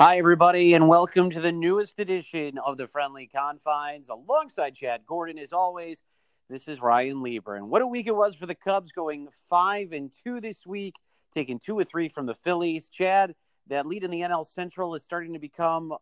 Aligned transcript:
Hi, 0.00 0.16
everybody, 0.16 0.72
and 0.72 0.88
welcome 0.88 1.28
to 1.28 1.42
the 1.42 1.52
newest 1.52 2.00
edition 2.00 2.56
of 2.56 2.78
the 2.78 2.88
Friendly 2.88 3.26
Confines. 3.26 4.08
Alongside 4.08 4.74
Chad 4.74 5.02
Gordon, 5.04 5.38
as 5.38 5.52
always, 5.52 6.02
this 6.48 6.68
is 6.68 6.80
Ryan 6.80 7.22
Lieber. 7.22 7.54
And 7.54 7.68
what 7.68 7.82
a 7.82 7.86
week 7.86 8.06
it 8.06 8.16
was 8.16 8.34
for 8.34 8.46
the 8.46 8.54
Cubs, 8.54 8.92
going 8.92 9.28
five 9.50 9.92
and 9.92 10.10
two 10.24 10.40
this 10.40 10.64
week, 10.66 10.94
taking 11.34 11.58
two 11.58 11.78
or 11.78 11.84
three 11.84 12.08
from 12.08 12.24
the 12.24 12.34
Phillies. 12.34 12.88
Chad, 12.88 13.34
that 13.66 13.84
lead 13.84 14.02
in 14.02 14.10
the 14.10 14.22
NL 14.22 14.46
Central 14.46 14.94
is 14.94 15.04
starting 15.04 15.34
to 15.34 15.38
become 15.38 15.94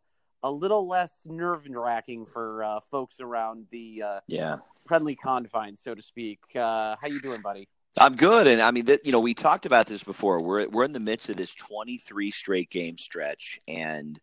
a 0.44 0.52
little 0.52 0.86
less 0.86 1.22
nerve 1.26 1.66
wracking 1.68 2.24
for 2.24 2.62
uh, 2.62 2.78
folks 2.92 3.18
around 3.18 3.66
the 3.72 4.04
uh, 4.06 4.20
yeah 4.28 4.58
friendly 4.86 5.16
confines, 5.16 5.80
so 5.82 5.96
to 5.96 6.02
speak. 6.02 6.38
Uh, 6.54 6.94
how 7.00 7.08
you 7.08 7.20
doing, 7.20 7.42
buddy? 7.42 7.66
I'm 8.00 8.16
good, 8.16 8.46
and 8.46 8.62
I 8.62 8.70
mean, 8.70 8.86
th- 8.86 9.00
you 9.04 9.12
know, 9.12 9.20
we 9.20 9.34
talked 9.34 9.66
about 9.66 9.86
this 9.86 10.04
before. 10.04 10.40
We're 10.40 10.68
we're 10.68 10.84
in 10.84 10.92
the 10.92 11.00
midst 11.00 11.28
of 11.28 11.36
this 11.36 11.54
23 11.54 12.30
straight 12.30 12.70
game 12.70 12.98
stretch, 12.98 13.60
and 13.66 14.18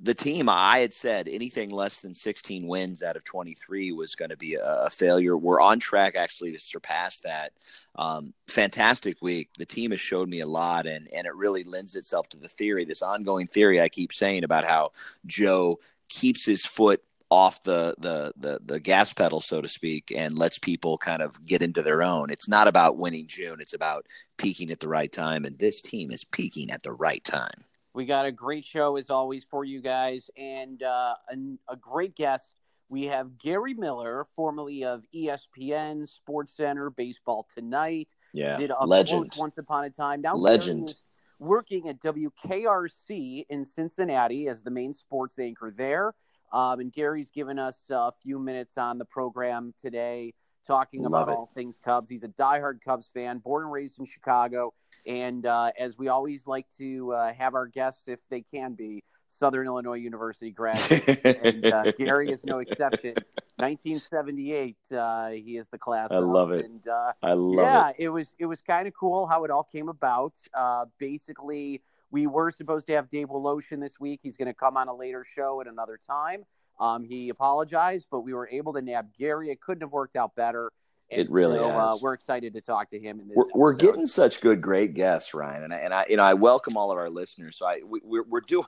the 0.00 0.14
team 0.14 0.48
I 0.48 0.78
had 0.78 0.94
said 0.94 1.28
anything 1.28 1.70
less 1.70 2.00
than 2.00 2.14
16 2.14 2.66
wins 2.66 3.02
out 3.02 3.16
of 3.16 3.24
23 3.24 3.90
was 3.92 4.14
going 4.14 4.30
to 4.30 4.36
be 4.36 4.54
a, 4.54 4.84
a, 4.84 4.90
failure. 4.90 5.36
We're 5.36 5.60
on 5.60 5.80
track 5.80 6.14
actually 6.14 6.52
to 6.52 6.60
surpass 6.60 7.18
that. 7.20 7.52
Um, 7.96 8.32
fantastic 8.46 9.20
week. 9.20 9.50
The 9.58 9.66
team 9.66 9.90
has 9.90 10.00
showed 10.00 10.28
me 10.28 10.40
a 10.40 10.46
lot, 10.46 10.86
and 10.86 11.08
and 11.14 11.26
it 11.26 11.34
really 11.34 11.64
lends 11.64 11.96
itself 11.96 12.28
to 12.30 12.38
the 12.38 12.48
theory, 12.48 12.84
this 12.84 13.02
ongoing 13.02 13.46
theory 13.46 13.80
I 13.80 13.88
keep 13.88 14.12
saying 14.12 14.44
about 14.44 14.64
how 14.64 14.92
Joe 15.26 15.80
keeps 16.08 16.44
his 16.44 16.64
foot 16.64 17.02
off 17.30 17.62
the, 17.62 17.94
the 17.98 18.32
the 18.36 18.60
the 18.64 18.80
gas 18.80 19.12
pedal, 19.12 19.40
so 19.40 19.60
to 19.60 19.68
speak, 19.68 20.12
and 20.14 20.38
lets 20.38 20.58
people 20.58 20.96
kind 20.96 21.22
of 21.22 21.44
get 21.44 21.62
into 21.62 21.82
their 21.82 22.02
own. 22.02 22.30
It's 22.30 22.48
not 22.48 22.68
about 22.68 22.96
winning 22.96 23.26
June; 23.26 23.60
it's 23.60 23.74
about 23.74 24.06
peaking 24.36 24.70
at 24.70 24.80
the 24.80 24.88
right 24.88 25.12
time, 25.12 25.44
and 25.44 25.58
this 25.58 25.82
team 25.82 26.10
is 26.10 26.24
peaking 26.24 26.70
at 26.70 26.82
the 26.82 26.92
right 26.92 27.22
time. 27.24 27.64
We 27.94 28.06
got 28.06 28.26
a 28.26 28.32
great 28.32 28.64
show 28.64 28.96
as 28.96 29.10
always 29.10 29.44
for 29.44 29.64
you 29.64 29.80
guys, 29.80 30.30
and 30.36 30.82
uh, 30.82 31.14
a, 31.30 31.72
a 31.72 31.76
great 31.76 32.14
guest. 32.14 32.48
We 32.90 33.04
have 33.04 33.36
Gary 33.36 33.74
Miller, 33.74 34.26
formerly 34.34 34.84
of 34.84 35.04
ESPN, 35.14 36.08
Sports 36.08 36.56
Center, 36.56 36.88
Baseball 36.88 37.46
Tonight. 37.54 38.14
Yeah, 38.32 38.56
did 38.56 38.70
a 38.70 38.86
legend 38.86 39.32
once 39.36 39.58
upon 39.58 39.84
a 39.84 39.90
time. 39.90 40.22
Now 40.22 40.34
legend. 40.34 40.94
working 41.38 41.88
at 41.90 42.00
WKRC 42.00 43.44
in 43.50 43.64
Cincinnati 43.64 44.48
as 44.48 44.62
the 44.62 44.70
main 44.70 44.94
sports 44.94 45.38
anchor 45.38 45.70
there. 45.76 46.14
Um, 46.52 46.80
and 46.80 46.92
Gary's 46.92 47.30
given 47.30 47.58
us 47.58 47.76
a 47.90 48.12
few 48.22 48.38
minutes 48.38 48.78
on 48.78 48.98
the 48.98 49.04
program 49.04 49.74
today 49.80 50.34
talking 50.66 51.02
Love 51.02 51.12
about 51.12 51.28
it. 51.28 51.32
all 51.32 51.50
things 51.54 51.80
Cubs. 51.82 52.10
He's 52.10 52.22
a 52.22 52.28
diehard 52.28 52.82
Cubs 52.84 53.08
fan, 53.12 53.38
born 53.38 53.64
and 53.64 53.72
raised 53.72 53.98
in 53.98 54.04
Chicago. 54.04 54.74
And 55.06 55.46
uh, 55.46 55.72
as 55.78 55.96
we 55.98 56.08
always 56.08 56.46
like 56.46 56.66
to 56.78 57.12
uh, 57.12 57.32
have 57.32 57.54
our 57.54 57.66
guests, 57.66 58.06
if 58.06 58.20
they 58.28 58.42
can 58.42 58.74
be, 58.74 59.02
Southern 59.28 59.66
Illinois 59.66 59.94
University 59.94 60.50
graduates. 60.50 61.24
and 61.24 61.66
uh, 61.66 61.92
Gary 61.96 62.30
is 62.30 62.44
no 62.44 62.58
exception. 62.58 63.14
1978, 63.56 64.76
uh, 64.92 65.30
he 65.30 65.56
is 65.56 65.66
the 65.66 65.78
class. 65.78 66.10
I 66.10 66.16
of. 66.16 66.24
love 66.24 66.52
it. 66.52 66.64
And 66.64 66.86
uh, 66.86 67.12
I 67.22 67.32
love 67.34 67.54
yeah, 67.66 67.88
it. 67.88 67.96
Yeah, 67.98 68.04
it 68.06 68.08
was 68.08 68.34
it 68.38 68.46
was 68.46 68.60
kind 68.62 68.86
of 68.86 68.94
cool 68.94 69.26
how 69.26 69.44
it 69.44 69.50
all 69.50 69.64
came 69.64 69.88
about. 69.88 70.34
Uh, 70.54 70.86
basically, 70.98 71.82
we 72.10 72.26
were 72.26 72.50
supposed 72.50 72.86
to 72.88 72.94
have 72.94 73.08
Dave 73.08 73.28
Woloshin 73.28 73.80
this 73.80 74.00
week. 74.00 74.20
He's 74.22 74.36
going 74.36 74.46
to 74.46 74.54
come 74.54 74.76
on 74.76 74.88
a 74.88 74.94
later 74.94 75.24
show 75.24 75.60
at 75.60 75.66
another 75.66 75.98
time. 75.98 76.44
Um, 76.80 77.04
he 77.04 77.28
apologized, 77.28 78.06
but 78.10 78.20
we 78.20 78.32
were 78.32 78.48
able 78.50 78.72
to 78.74 78.82
nab 78.82 79.08
Gary. 79.18 79.50
It 79.50 79.60
couldn't 79.60 79.82
have 79.82 79.92
worked 79.92 80.16
out 80.16 80.34
better. 80.34 80.70
And 81.10 81.22
It 81.22 81.30
really 81.30 81.58
so, 81.58 81.70
uh, 81.70 81.96
we're 82.00 82.12
excited 82.12 82.52
to 82.54 82.60
talk 82.60 82.90
to 82.90 82.98
him. 82.98 83.18
In 83.18 83.28
this 83.28 83.36
We're, 83.36 83.46
we're 83.54 83.72
getting 83.72 84.06
such 84.06 84.40
good, 84.40 84.60
great 84.60 84.94
guests, 84.94 85.32
Ryan, 85.32 85.64
and 85.64 85.74
I, 85.74 85.76
and 85.78 85.94
I, 85.94 86.06
you 86.08 86.16
know, 86.18 86.22
I 86.22 86.34
welcome 86.34 86.76
all 86.76 86.92
of 86.92 86.98
our 86.98 87.08
listeners. 87.08 87.56
So 87.56 87.66
I, 87.66 87.80
we, 87.84 88.00
we're, 88.04 88.24
we're 88.28 88.42
doing 88.42 88.66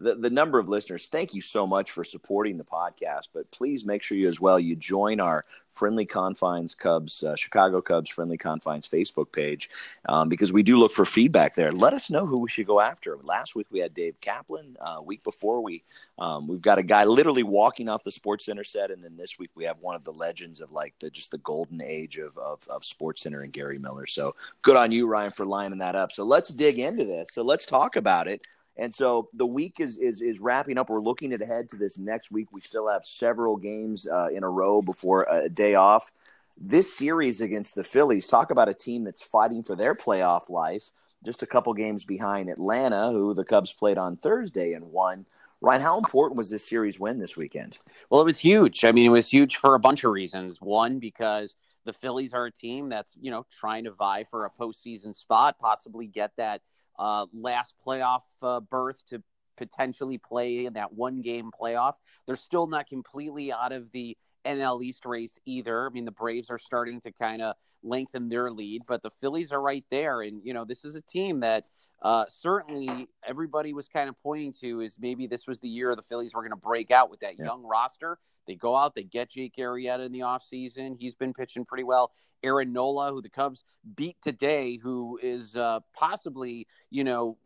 the, 0.00 0.14
the 0.14 0.30
number 0.30 0.58
of 0.58 0.68
listeners. 0.68 1.06
Thank 1.06 1.34
you 1.34 1.42
so 1.42 1.66
much 1.66 1.90
for 1.90 2.04
supporting 2.04 2.56
the 2.56 2.64
podcast. 2.64 3.28
But 3.32 3.50
please 3.50 3.84
make 3.84 4.02
sure 4.02 4.16
you 4.16 4.28
as 4.28 4.40
well 4.40 4.58
you 4.58 4.74
join 4.74 5.20
our 5.20 5.44
Friendly 5.70 6.04
Confines 6.04 6.74
Cubs, 6.74 7.22
uh, 7.22 7.36
Chicago 7.36 7.80
Cubs 7.80 8.10
Friendly 8.10 8.36
Confines 8.36 8.88
Facebook 8.88 9.30
page 9.30 9.70
um, 10.08 10.28
because 10.28 10.52
we 10.52 10.62
do 10.62 10.76
look 10.76 10.92
for 10.92 11.04
feedback 11.04 11.54
there. 11.54 11.70
Let 11.70 11.94
us 11.94 12.10
know 12.10 12.26
who 12.26 12.38
we 12.38 12.48
should 12.48 12.66
go 12.66 12.80
after. 12.80 13.16
Last 13.22 13.54
week 13.54 13.68
we 13.70 13.78
had 13.78 13.94
Dave 13.94 14.20
Kaplan. 14.20 14.76
Uh, 14.80 15.00
week 15.04 15.22
before 15.22 15.62
we 15.62 15.84
um, 16.18 16.48
we've 16.48 16.62
got 16.62 16.78
a 16.78 16.82
guy 16.82 17.04
literally 17.04 17.44
walking 17.44 17.88
off 17.88 18.02
the 18.02 18.10
Sports 18.10 18.46
Center 18.46 18.64
set, 18.64 18.90
and 18.90 19.02
then 19.02 19.16
this 19.16 19.38
week 19.38 19.50
we 19.54 19.64
have 19.64 19.78
one 19.78 19.94
of 19.94 20.02
the 20.02 20.12
legends 20.12 20.60
of 20.60 20.72
like 20.72 20.94
the 20.98 21.10
just 21.10 21.30
the 21.30 21.38
golden 21.38 21.80
age 21.80 22.18
of 22.18 22.36
of, 22.36 22.66
of 22.68 22.84
Sports 22.84 23.22
Center 23.22 23.42
and 23.42 23.52
Gary 23.52 23.78
Miller. 23.78 24.06
So 24.06 24.34
good 24.62 24.76
on 24.76 24.90
you, 24.90 25.06
Ryan, 25.06 25.30
for 25.30 25.46
lining 25.46 25.78
that 25.78 25.94
up. 25.94 26.10
So 26.10 26.24
let's 26.24 26.48
dig 26.48 26.78
into 26.78 27.04
this. 27.04 27.28
So 27.32 27.42
let's 27.42 27.66
talk 27.66 27.96
about 27.96 28.26
it. 28.26 28.42
And 28.80 28.92
so 28.94 29.28
the 29.34 29.46
week 29.46 29.78
is 29.78 29.98
is 29.98 30.22
is 30.22 30.40
wrapping 30.40 30.78
up. 30.78 30.88
We're 30.88 31.02
looking 31.02 31.34
ahead 31.34 31.68
to 31.68 31.76
this 31.76 31.98
next 31.98 32.32
week. 32.32 32.48
We 32.50 32.62
still 32.62 32.88
have 32.88 33.04
several 33.04 33.58
games 33.58 34.08
uh, 34.08 34.28
in 34.32 34.42
a 34.42 34.48
row 34.48 34.80
before 34.80 35.24
a 35.24 35.50
day 35.50 35.74
off. 35.74 36.10
This 36.58 36.92
series 36.92 37.42
against 37.42 37.74
the 37.74 37.84
Phillies, 37.84 38.26
talk 38.26 38.50
about 38.50 38.70
a 38.70 38.74
team 38.74 39.04
that's 39.04 39.22
fighting 39.22 39.62
for 39.62 39.76
their 39.76 39.94
playoff 39.94 40.48
life. 40.48 40.90
Just 41.22 41.42
a 41.42 41.46
couple 41.46 41.74
games 41.74 42.06
behind 42.06 42.48
Atlanta, 42.48 43.10
who 43.12 43.34
the 43.34 43.44
Cubs 43.44 43.72
played 43.72 43.98
on 43.98 44.16
Thursday 44.16 44.72
and 44.72 44.90
won. 44.90 45.26
Ryan, 45.60 45.82
how 45.82 45.98
important 45.98 46.38
was 46.38 46.48
this 46.48 46.66
series 46.66 46.98
win 46.98 47.18
this 47.18 47.36
weekend? 47.36 47.78
Well, 48.08 48.22
it 48.22 48.24
was 48.24 48.38
huge. 48.38 48.86
I 48.86 48.92
mean, 48.92 49.04
it 49.04 49.10
was 49.10 49.28
huge 49.28 49.56
for 49.56 49.74
a 49.74 49.78
bunch 49.78 50.04
of 50.04 50.12
reasons. 50.12 50.58
One, 50.58 50.98
because 50.98 51.54
the 51.84 51.92
Phillies 51.92 52.32
are 52.32 52.46
a 52.46 52.50
team 52.50 52.88
that's 52.88 53.12
you 53.20 53.30
know 53.30 53.44
trying 53.50 53.84
to 53.84 53.90
vie 53.90 54.24
for 54.24 54.46
a 54.46 54.50
postseason 54.50 55.14
spot, 55.14 55.58
possibly 55.58 56.06
get 56.06 56.32
that 56.38 56.62
uh, 57.00 57.26
last 57.32 57.74
playoff 57.84 58.20
uh, 58.42 58.60
berth 58.60 59.04
to 59.08 59.20
potentially 59.56 60.18
play 60.18 60.66
in 60.66 60.74
that 60.74 60.92
one 60.92 61.20
game 61.22 61.50
playoff. 61.60 61.94
They're 62.26 62.36
still 62.36 62.66
not 62.66 62.86
completely 62.86 63.52
out 63.52 63.72
of 63.72 63.90
the 63.92 64.16
NL 64.46 64.82
East 64.82 65.04
race 65.04 65.38
either. 65.44 65.86
I 65.86 65.90
mean, 65.90 66.04
the 66.04 66.12
Braves 66.12 66.48
are 66.50 66.58
starting 66.58 67.00
to 67.00 67.12
kind 67.12 67.42
of 67.42 67.56
lengthen 67.82 68.28
their 68.28 68.50
lead, 68.50 68.82
but 68.86 69.02
the 69.02 69.10
Phillies 69.20 69.50
are 69.52 69.60
right 69.60 69.84
there. 69.90 70.20
And, 70.22 70.40
you 70.44 70.54
know, 70.54 70.64
this 70.64 70.84
is 70.84 70.94
a 70.94 71.00
team 71.00 71.40
that 71.40 71.64
uh, 72.02 72.24
certainly 72.28 73.08
everybody 73.26 73.74
was 73.74 73.88
kind 73.88 74.08
of 74.08 74.14
pointing 74.22 74.54
to 74.60 74.80
is 74.80 74.96
maybe 74.98 75.26
this 75.26 75.46
was 75.46 75.58
the 75.60 75.68
year 75.68 75.94
the 75.94 76.02
Phillies 76.02 76.32
were 76.34 76.42
going 76.42 76.50
to 76.50 76.56
break 76.56 76.90
out 76.90 77.10
with 77.10 77.20
that 77.20 77.38
Yeah. 77.38 77.46
young 77.46 77.62
roster. 77.62 78.18
They 78.50 78.56
go 78.56 78.76
out, 78.76 78.96
they 78.96 79.04
get 79.04 79.30
Jake 79.30 79.54
Arrieta 79.58 80.04
in 80.04 80.10
the 80.10 80.20
offseason. 80.20 80.96
He's 80.98 81.14
been 81.14 81.32
pitching 81.32 81.64
pretty 81.64 81.84
well. 81.84 82.10
Aaron 82.42 82.72
Nola, 82.72 83.12
who 83.12 83.22
the 83.22 83.28
Cubs 83.28 83.62
beat 83.94 84.16
today, 84.24 84.76
who 84.76 85.20
is 85.22 85.54
uh, 85.54 85.78
possibly, 85.94 86.66
you 86.90 87.04
know, 87.04 87.36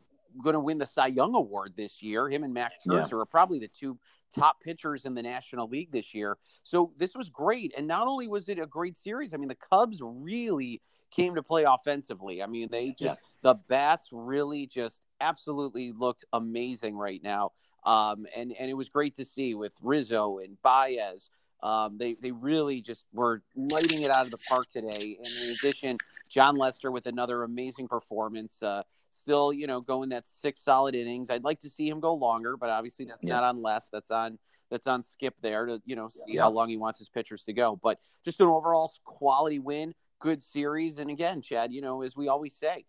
going 0.42 0.54
to 0.54 0.60
win 0.60 0.78
the 0.78 0.86
Cy 0.86 1.08
Young 1.08 1.34
Award 1.34 1.74
this 1.76 2.02
year. 2.02 2.30
Him 2.30 2.42
and 2.42 2.54
Max 2.54 2.76
Yeah. 2.86 3.00
Scherzer 3.00 3.20
are 3.20 3.26
probably 3.26 3.58
the 3.58 3.68
two 3.68 3.98
top 4.34 4.62
pitchers 4.62 5.04
in 5.04 5.14
the 5.14 5.22
National 5.22 5.68
League 5.68 5.92
this 5.92 6.14
year. 6.14 6.38
So 6.62 6.92
this 6.96 7.14
was 7.14 7.28
great. 7.28 7.74
And 7.76 7.86
not 7.86 8.06
only 8.06 8.28
was 8.28 8.48
it 8.48 8.58
a 8.58 8.66
great 8.66 8.96
series, 8.96 9.34
I 9.34 9.36
mean, 9.36 9.48
the 9.48 9.54
Cubs 9.56 10.00
really 10.02 10.80
came 11.10 11.34
to 11.34 11.42
play 11.42 11.64
offensively. 11.64 12.42
I 12.42 12.46
mean, 12.46 12.68
they 12.70 12.88
just, 12.98 13.20
Yeah. 13.20 13.52
the 13.52 13.54
bats 13.68 14.08
really 14.10 14.66
just 14.66 15.02
absolutely 15.20 15.92
looked 15.92 16.24
amazing 16.32 16.96
right 16.96 17.22
now. 17.22 17.52
Um, 17.84 18.26
and, 18.34 18.52
and 18.58 18.70
it 18.70 18.74
was 18.74 18.88
great 18.88 19.16
to 19.16 19.24
see 19.24 19.54
with 19.54 19.72
Rizzo 19.82 20.38
and 20.38 20.56
Baez. 20.62 21.30
Um, 21.62 21.96
they, 21.98 22.14
they 22.20 22.32
really 22.32 22.80
just 22.80 23.04
were 23.12 23.42
lighting 23.56 24.02
it 24.02 24.10
out 24.10 24.24
of 24.24 24.30
the 24.30 24.38
park 24.48 24.66
today. 24.70 25.16
And 25.18 25.26
in 25.26 25.54
addition, 25.58 25.98
Jon 26.28 26.56
Lester 26.56 26.90
with 26.90 27.06
another 27.06 27.42
amazing 27.42 27.88
performance. 27.88 28.62
Uh, 28.62 28.82
still, 29.10 29.52
you 29.52 29.66
know, 29.66 29.80
going 29.80 30.10
that 30.10 30.26
six 30.26 30.60
solid 30.62 30.94
innings. 30.94 31.30
I'd 31.30 31.44
like 31.44 31.60
to 31.60 31.70
see 31.70 31.88
him 31.88 32.00
go 32.00 32.14
longer, 32.14 32.56
but 32.56 32.68
obviously 32.70 33.04
that's 33.06 33.24
Yeah. 33.24 33.34
not 33.34 33.44
on 33.44 33.62
Les. 33.62 33.88
That's 33.90 34.10
on 34.10 34.38
that's 34.70 34.86
on 34.86 35.02
Skip 35.02 35.34
there 35.40 35.66
to 35.66 35.80
you 35.84 35.94
know 35.94 36.08
see 36.08 36.34
Yeah. 36.34 36.42
how 36.42 36.50
long 36.50 36.68
he 36.68 36.76
wants 36.76 36.98
his 36.98 37.08
pitchers 37.08 37.44
to 37.44 37.52
go. 37.52 37.76
But 37.76 38.00
just 38.24 38.40
an 38.40 38.48
overall 38.48 38.90
quality 39.04 39.58
win, 39.58 39.94
good 40.18 40.42
series, 40.42 40.98
and 40.98 41.10
again, 41.10 41.40
Chad, 41.42 41.72
you 41.72 41.80
know, 41.80 42.02
as 42.02 42.16
we 42.16 42.28
always 42.28 42.54
say, 42.54 42.84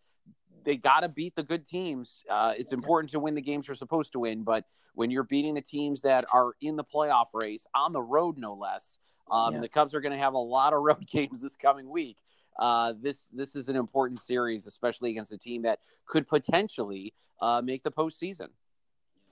they 0.66 0.76
got 0.76 1.02
to 1.02 1.10
beat 1.10 1.36
the 1.36 1.44
good 1.44 1.66
teams. 1.66 2.24
Uh, 2.30 2.54
it's 2.58 2.72
important 2.72 3.12
to 3.12 3.20
win 3.20 3.36
the 3.36 3.42
games 3.42 3.68
you're 3.68 3.76
supposed 3.76 4.12
to 4.14 4.20
win, 4.20 4.44
but 4.44 4.66
when 4.96 5.12
you're 5.12 5.24
beating 5.24 5.54
the 5.54 5.62
teams 5.62 6.02
that 6.02 6.26
are 6.34 6.54
in 6.62 6.76
the 6.76 6.84
playoff 6.84 7.28
race 7.34 7.66
on 7.76 7.94
the 7.94 8.02
road, 8.02 8.38
no 8.38 8.54
less, 8.54 8.98
um, 9.30 9.54
Yeah. 9.56 9.62
the 9.62 9.70
Cubs 9.70 9.94
are 9.94 10.02
going 10.02 10.12
to 10.12 10.18
have 10.18 10.34
a 10.34 10.40
lot 10.40 10.74
of 10.74 10.82
road 10.82 11.06
games 11.12 11.42
this 11.42 11.56
coming 11.56 11.90
week. 11.90 12.18
Uh, 12.58 12.94
this 13.02 13.28
this 13.34 13.56
is 13.56 13.68
an 13.68 13.76
important 13.76 14.20
series, 14.20 14.66
especially 14.66 15.12
against 15.12 15.32
a 15.32 15.38
team 15.38 15.64
that 15.64 15.80
could 16.06 16.26
potentially 16.28 17.14
uh, 17.42 17.62
make 17.64 17.84
the 17.84 17.92
postseason. 17.92 18.48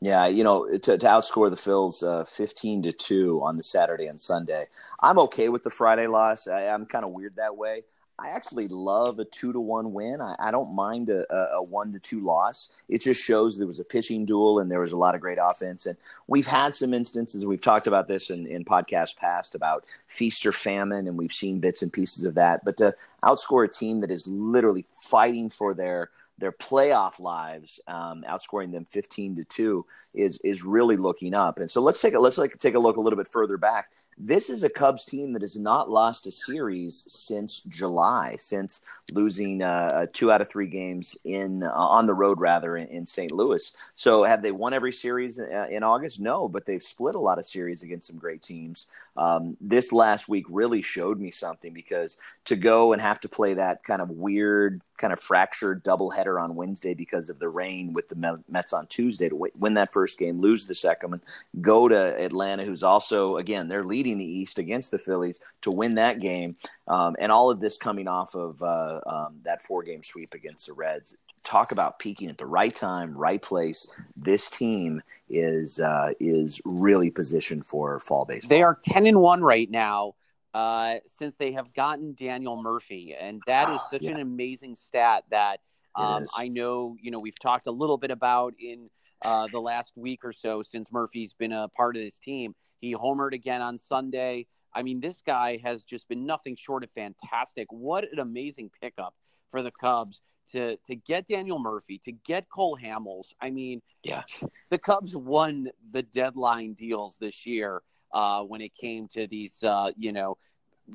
Yeah, 0.02 0.28
you 0.28 0.44
know, 0.44 0.68
to, 0.70 0.98
to 0.98 1.06
outscore 1.08 1.50
the 1.50 1.56
Phils 1.56 2.04
uh, 2.06 2.26
15 2.26 2.84
to 2.84 2.92
2 2.92 3.42
on 3.42 3.56
the 3.56 3.64
Saturday 3.64 4.08
and 4.08 4.20
Sunday. 4.20 4.68
I'm 5.00 5.18
okay 5.20 5.48
with 5.48 5.64
the 5.64 5.70
Friday 5.70 6.08
loss. 6.08 6.46
I, 6.46 6.68
I'm 6.68 6.86
kind 6.86 7.06
of 7.06 7.12
weird 7.12 7.38
that 7.38 7.56
way. 7.56 7.84
I 8.20 8.30
actually 8.30 8.68
love 8.68 9.20
a 9.20 9.26
2 9.26 9.54
to 9.54 9.60
1 9.60 9.92
win. 9.92 10.22
I, 10.22 10.36
I 10.40 10.52
don't 10.52 10.74
mind 10.74 11.10
a, 11.10 11.26
a, 11.34 11.58
a 11.58 11.64
1 11.64 11.94
to 11.94 12.00
2 12.00 12.20
loss. 12.20 12.84
It 12.88 13.02
just 13.02 13.22
shows 13.22 13.58
there 13.58 13.68
was 13.68 13.80
a 13.80 13.84
pitching 13.84 14.26
duel 14.26 14.60
and 14.60 14.72
there 14.72 14.80
was 14.80 14.92
a 14.92 14.98
lot 14.98 15.16
of 15.16 15.22
great 15.22 15.40
offense. 15.42 15.88
And 15.88 15.98
we've 16.28 16.46
had 16.46 16.76
some 16.76 16.94
instances, 16.94 17.46
we've 17.46 17.62
talked 17.62 17.88
about 17.88 18.08
this 18.08 18.30
in, 18.30 18.46
in 18.46 18.66
podcasts 18.66 19.16
past 19.16 19.56
about 19.56 19.86
feast 20.08 20.46
or 20.46 20.52
famine, 20.52 21.08
and 21.08 21.18
we've 21.18 21.34
seen 21.34 21.60
bits 21.60 21.82
and 21.82 21.92
pieces 21.92 22.24
of 22.24 22.36
that. 22.36 22.64
But 22.64 22.78
to 22.78 22.96
outscore 23.24 23.66
a 23.66 23.68
team 23.68 24.02
that 24.02 24.12
is 24.12 24.28
literally 24.28 24.86
fighting 24.92 25.50
for 25.50 25.74
their 25.74 26.10
their 26.40 26.52
playoff 26.52 27.20
lives, 27.20 27.80
um, 27.88 28.26
outscoring 28.28 28.72
them 28.72 28.86
15 28.86 29.36
to 29.38 29.44
2. 29.44 29.86
Is 30.14 30.40
is 30.44 30.64
really 30.64 30.98
looking 30.98 31.34
up. 31.34 31.60
And 31.60 31.70
so 31.70 31.82
let's 31.82 32.02
take 32.02 32.14
a 32.14 32.20
let's 32.20 32.38
like 32.38 32.58
take 32.58 32.76
a 32.76 32.80
look 32.80 32.98
a 32.98 33.02
little 33.02 33.18
bit 33.18 33.28
further 33.28 33.58
back. 33.58 33.90
This 34.18 34.50
is 34.50 34.64
a 34.64 34.70
Cubs 34.70 35.06
team 35.06 35.34
that 35.34 35.42
has 35.42 35.58
not 35.58 35.90
lost 35.90 36.28
a 36.28 36.32
series 36.32 37.04
since 37.08 37.62
July, 37.62 38.36
since 38.38 38.82
losing 39.12 39.62
uh, 39.62 40.06
two 40.14 40.32
out 40.32 40.42
of 40.42 40.50
three 40.50 40.68
games 40.68 41.18
in 41.24 41.64
uh, 41.64 41.72
on 41.72 42.06
the 42.06 42.14
road 42.14 42.40
rather 42.40 42.78
in, 42.78 42.88
in, 42.88 43.06
St. 43.06 43.32
Louis. 43.32 43.74
So 43.96 44.24
have 44.24 44.42
they 44.42 44.52
won 44.52 44.74
every 44.74 44.94
series 44.94 45.40
uh, 45.40 45.68
in 45.70 45.84
August? 45.84 46.20
No, 46.20 46.48
but 46.48 46.66
they've 46.66 46.84
split 46.84 47.16
a 47.16 47.20
lot 47.20 47.40
of 47.40 47.46
series 47.46 47.84
against 47.84 48.08
some 48.08 48.18
great 48.18 48.42
teams. 48.42 48.88
Um, 49.18 49.58
this 49.60 49.92
last 49.92 50.30
week 50.30 50.46
really 50.50 50.82
showed 50.82 51.20
me 51.20 51.32
something 51.32 51.74
because 51.74 52.18
to 52.46 52.56
go 52.56 52.94
and 52.94 53.02
have 53.02 53.20
to 53.22 53.30
play 53.30 53.54
that 53.56 53.84
kind 53.84 54.02
of 54.02 54.10
weird, 54.10 54.82
kind 54.98 55.14
of 55.14 55.20
fractured 55.20 55.84
doubleheader 55.84 56.42
on 56.42 56.56
Wednesday 56.56 56.94
because 56.94 57.30
of 57.30 57.40
the 57.40 57.50
rain 57.50 57.94
with 57.94 58.10
the 58.10 58.40
Mets 58.50 58.74
on 58.74 58.88
Tuesday 58.88 59.30
to 59.30 59.50
win 59.58 59.74
that 59.76 59.92
first 59.92 60.03
game, 60.08 60.40
lose 60.40 60.66
the 60.66 60.76
second 60.76 61.12
one, 61.12 61.22
go 61.62 61.88
to 61.88 61.96
Atlanta, 61.96 62.64
who's 62.66 62.84
also 62.84 63.38
again 63.38 63.68
they're 63.68 63.84
leading 63.84 64.18
the 64.18 64.26
East 64.26 64.60
against 64.60 64.92
the 64.92 65.00
Phillies 65.00 65.42
to 65.62 65.72
win 65.72 65.96
that 65.96 66.20
game, 66.20 66.56
um, 66.88 67.16
and 67.20 67.32
all 67.32 67.50
of 67.50 67.60
this 67.60 67.78
coming 67.78 68.08
off 68.08 68.36
of 68.36 68.62
uh, 68.62 69.00
um, 69.06 69.40
that 69.44 69.64
four 69.64 69.84
game 69.84 70.04
sweep 70.04 70.34
against 70.34 70.68
the 70.68 70.74
Reds. 70.74 71.18
Talk 71.44 71.72
about 71.72 72.00
peaking 72.00 72.30
at 72.30 72.38
the 72.38 72.46
right 72.46 72.74
time, 72.74 73.18
right 73.18 73.42
place. 73.42 73.92
This 74.16 74.50
team 74.50 75.02
is 75.30 75.80
uh, 75.80 76.14
is 76.20 76.62
really 76.66 77.10
positioned 77.10 77.66
for 77.66 78.00
fall 78.00 78.26
baseball. 78.26 78.50
They 78.50 78.64
are 78.64 78.80
ten 78.84 79.06
and 79.06 79.20
one 79.20 79.42
right 79.42 79.70
now 79.70 80.16
uh, 80.54 80.96
since 81.18 81.36
they 81.38 81.54
have 81.54 81.74
gotten 81.74 82.16
Daniel 82.18 82.62
Murphy, 82.62 83.16
and 83.20 83.42
that 83.48 83.74
is 83.74 83.82
such 83.92 84.04
yeah. 84.04 84.12
an 84.12 84.20
amazing 84.20 84.76
stat 84.76 85.24
that 85.32 85.60
um, 85.96 86.26
I 86.38 86.48
know. 86.48 86.96
You 87.02 87.12
know, 87.12 87.20
we've 87.20 87.40
talked 87.40 87.68
a 87.68 87.72
little 87.72 87.98
bit 87.98 88.12
about 88.12 88.54
in 88.60 88.90
uh, 89.26 89.48
the 89.52 89.60
last 89.60 89.94
week 89.96 90.22
or 90.24 90.34
so 90.34 90.64
since 90.64 90.92
Murphy's 90.92 91.34
been 91.34 91.54
a 91.54 91.68
part 91.70 91.96
of 91.96 92.02
this 92.02 92.18
team. 92.18 92.56
He 92.80 92.94
homered 92.94 93.34
again 93.34 93.62
on 93.62 93.78
Sunday. 93.78 94.48
I 94.74 94.84
mean, 94.84 95.00
this 95.00 95.22
guy 95.26 95.60
has 95.64 95.84
just 95.84 96.08
been 96.08 96.26
nothing 96.26 96.56
short 96.56 96.84
of 96.84 96.90
fantastic. 96.92 97.68
What 97.72 98.12
an 98.12 98.20
amazing 98.20 98.72
pickup 98.82 99.14
for 99.50 99.62
the 99.62 99.72
Cubs 99.72 100.22
to 100.52 100.78
to 100.86 100.96
get 100.96 101.28
Daniel 101.28 101.60
Murphy, 101.60 102.00
to 102.00 102.12
get 102.12 102.50
Cole 102.50 102.78
Hamels. 102.82 103.28
I 103.42 103.52
mean, 103.52 103.82
yeah, 104.04 104.24
the 104.70 104.78
Cubs 104.78 105.16
won 105.16 105.70
the 105.92 106.04
deadline 106.04 106.74
deals 106.74 107.16
this 107.20 107.46
year 107.46 107.82
uh, 108.14 108.44
when 108.44 108.62
it 108.62 108.74
came 108.76 109.08
to 109.10 109.28
these, 109.28 109.64
uh, 109.64 109.92
you 109.98 110.12
know, 110.12 110.38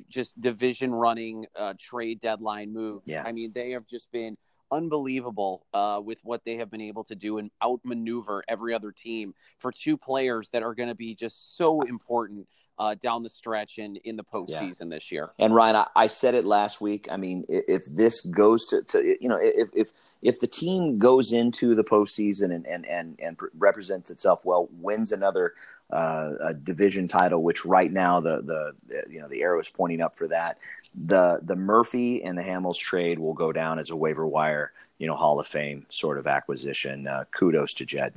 just 0.08 0.38
division 0.40 0.92
running 0.92 1.46
uh, 1.56 1.74
trade 1.78 2.20
deadline 2.20 2.72
moves. 2.72 3.04
Yeah. 3.06 3.24
I 3.26 3.32
mean, 3.32 3.52
they 3.52 3.70
have 3.70 3.86
just 3.86 4.10
been 4.12 4.36
unbelievable 4.70 5.66
uh, 5.74 6.00
with 6.02 6.18
what 6.22 6.44
they 6.44 6.56
have 6.56 6.70
been 6.70 6.80
able 6.80 7.04
to 7.04 7.14
do 7.14 7.38
and 7.38 7.50
outmaneuver 7.62 8.42
every 8.48 8.74
other 8.74 8.92
team 8.92 9.34
for 9.58 9.72
two 9.72 9.96
players 9.96 10.48
that 10.50 10.62
are 10.62 10.74
going 10.74 10.88
to 10.88 10.94
be 10.94 11.14
just 11.14 11.56
so 11.56 11.82
important 11.82 12.46
uh, 12.78 12.94
down 12.94 13.22
the 13.22 13.28
stretch 13.28 13.78
and 13.78 13.96
in 14.04 14.16
the 14.16 14.24
postseason 14.24 14.82
yeah. 14.82 14.96
this 14.96 15.10
year. 15.10 15.32
And 15.38 15.54
Ryan, 15.54 15.76
I, 15.76 15.86
I, 15.96 16.06
said 16.06 16.34
it 16.34 16.44
last 16.44 16.80
week. 16.80 17.08
I 17.10 17.16
mean, 17.16 17.44
if, 17.48 17.64
if 17.68 17.82
this 17.92 18.20
goes 18.20 18.66
to, 18.66 18.82
to, 18.82 19.16
you 19.20 19.28
know, 19.28 19.38
if, 19.40 19.68
if 19.74 19.88
if 20.22 20.40
the 20.40 20.46
team 20.46 20.98
goes 20.98 21.32
into 21.32 21.74
the 21.74 21.84
postseason 21.84 22.54
and 22.54 22.66
and 22.66 22.86
and, 22.86 23.18
and 23.20 23.38
represents 23.58 24.10
itself 24.10 24.44
well, 24.44 24.68
wins 24.80 25.12
another 25.12 25.54
uh, 25.90 26.52
division 26.64 27.08
title, 27.08 27.42
which 27.42 27.64
right 27.64 27.92
now 27.92 28.20
the, 28.20 28.42
the, 28.42 28.72
the 28.88 29.12
you 29.12 29.20
know 29.20 29.28
the 29.28 29.42
arrow 29.42 29.60
is 29.60 29.68
pointing 29.68 30.00
up 30.00 30.16
for 30.16 30.28
that. 30.28 30.58
The 31.06 31.40
the 31.42 31.56
Murphy 31.56 32.22
and 32.22 32.36
the 32.36 32.42
Hamels 32.42 32.78
trade 32.78 33.18
will 33.18 33.34
go 33.34 33.52
down 33.52 33.78
as 33.78 33.90
a 33.90 33.96
waiver 33.96 34.26
wire, 34.26 34.72
you 34.98 35.06
know, 35.06 35.14
Hall 35.14 35.38
of 35.38 35.46
Fame 35.46 35.86
sort 35.88 36.18
of 36.18 36.26
acquisition. 36.26 37.06
Uh, 37.06 37.24
kudos 37.30 37.74
to 37.74 37.86
Jed 37.86 38.12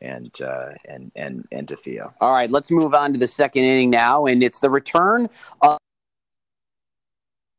and 0.00 0.30
uh, 0.40 0.72
and 0.86 1.12
and 1.14 1.46
and 1.52 1.68
to 1.68 1.76
Theo. 1.76 2.12
All 2.20 2.32
right, 2.32 2.50
let's 2.50 2.70
move 2.70 2.94
on 2.94 3.12
to 3.12 3.18
the 3.18 3.28
second 3.28 3.64
inning 3.64 3.90
now, 3.90 4.26
and 4.26 4.42
it's 4.42 4.60
the 4.60 4.70
return. 4.70 5.28
of 5.62 5.78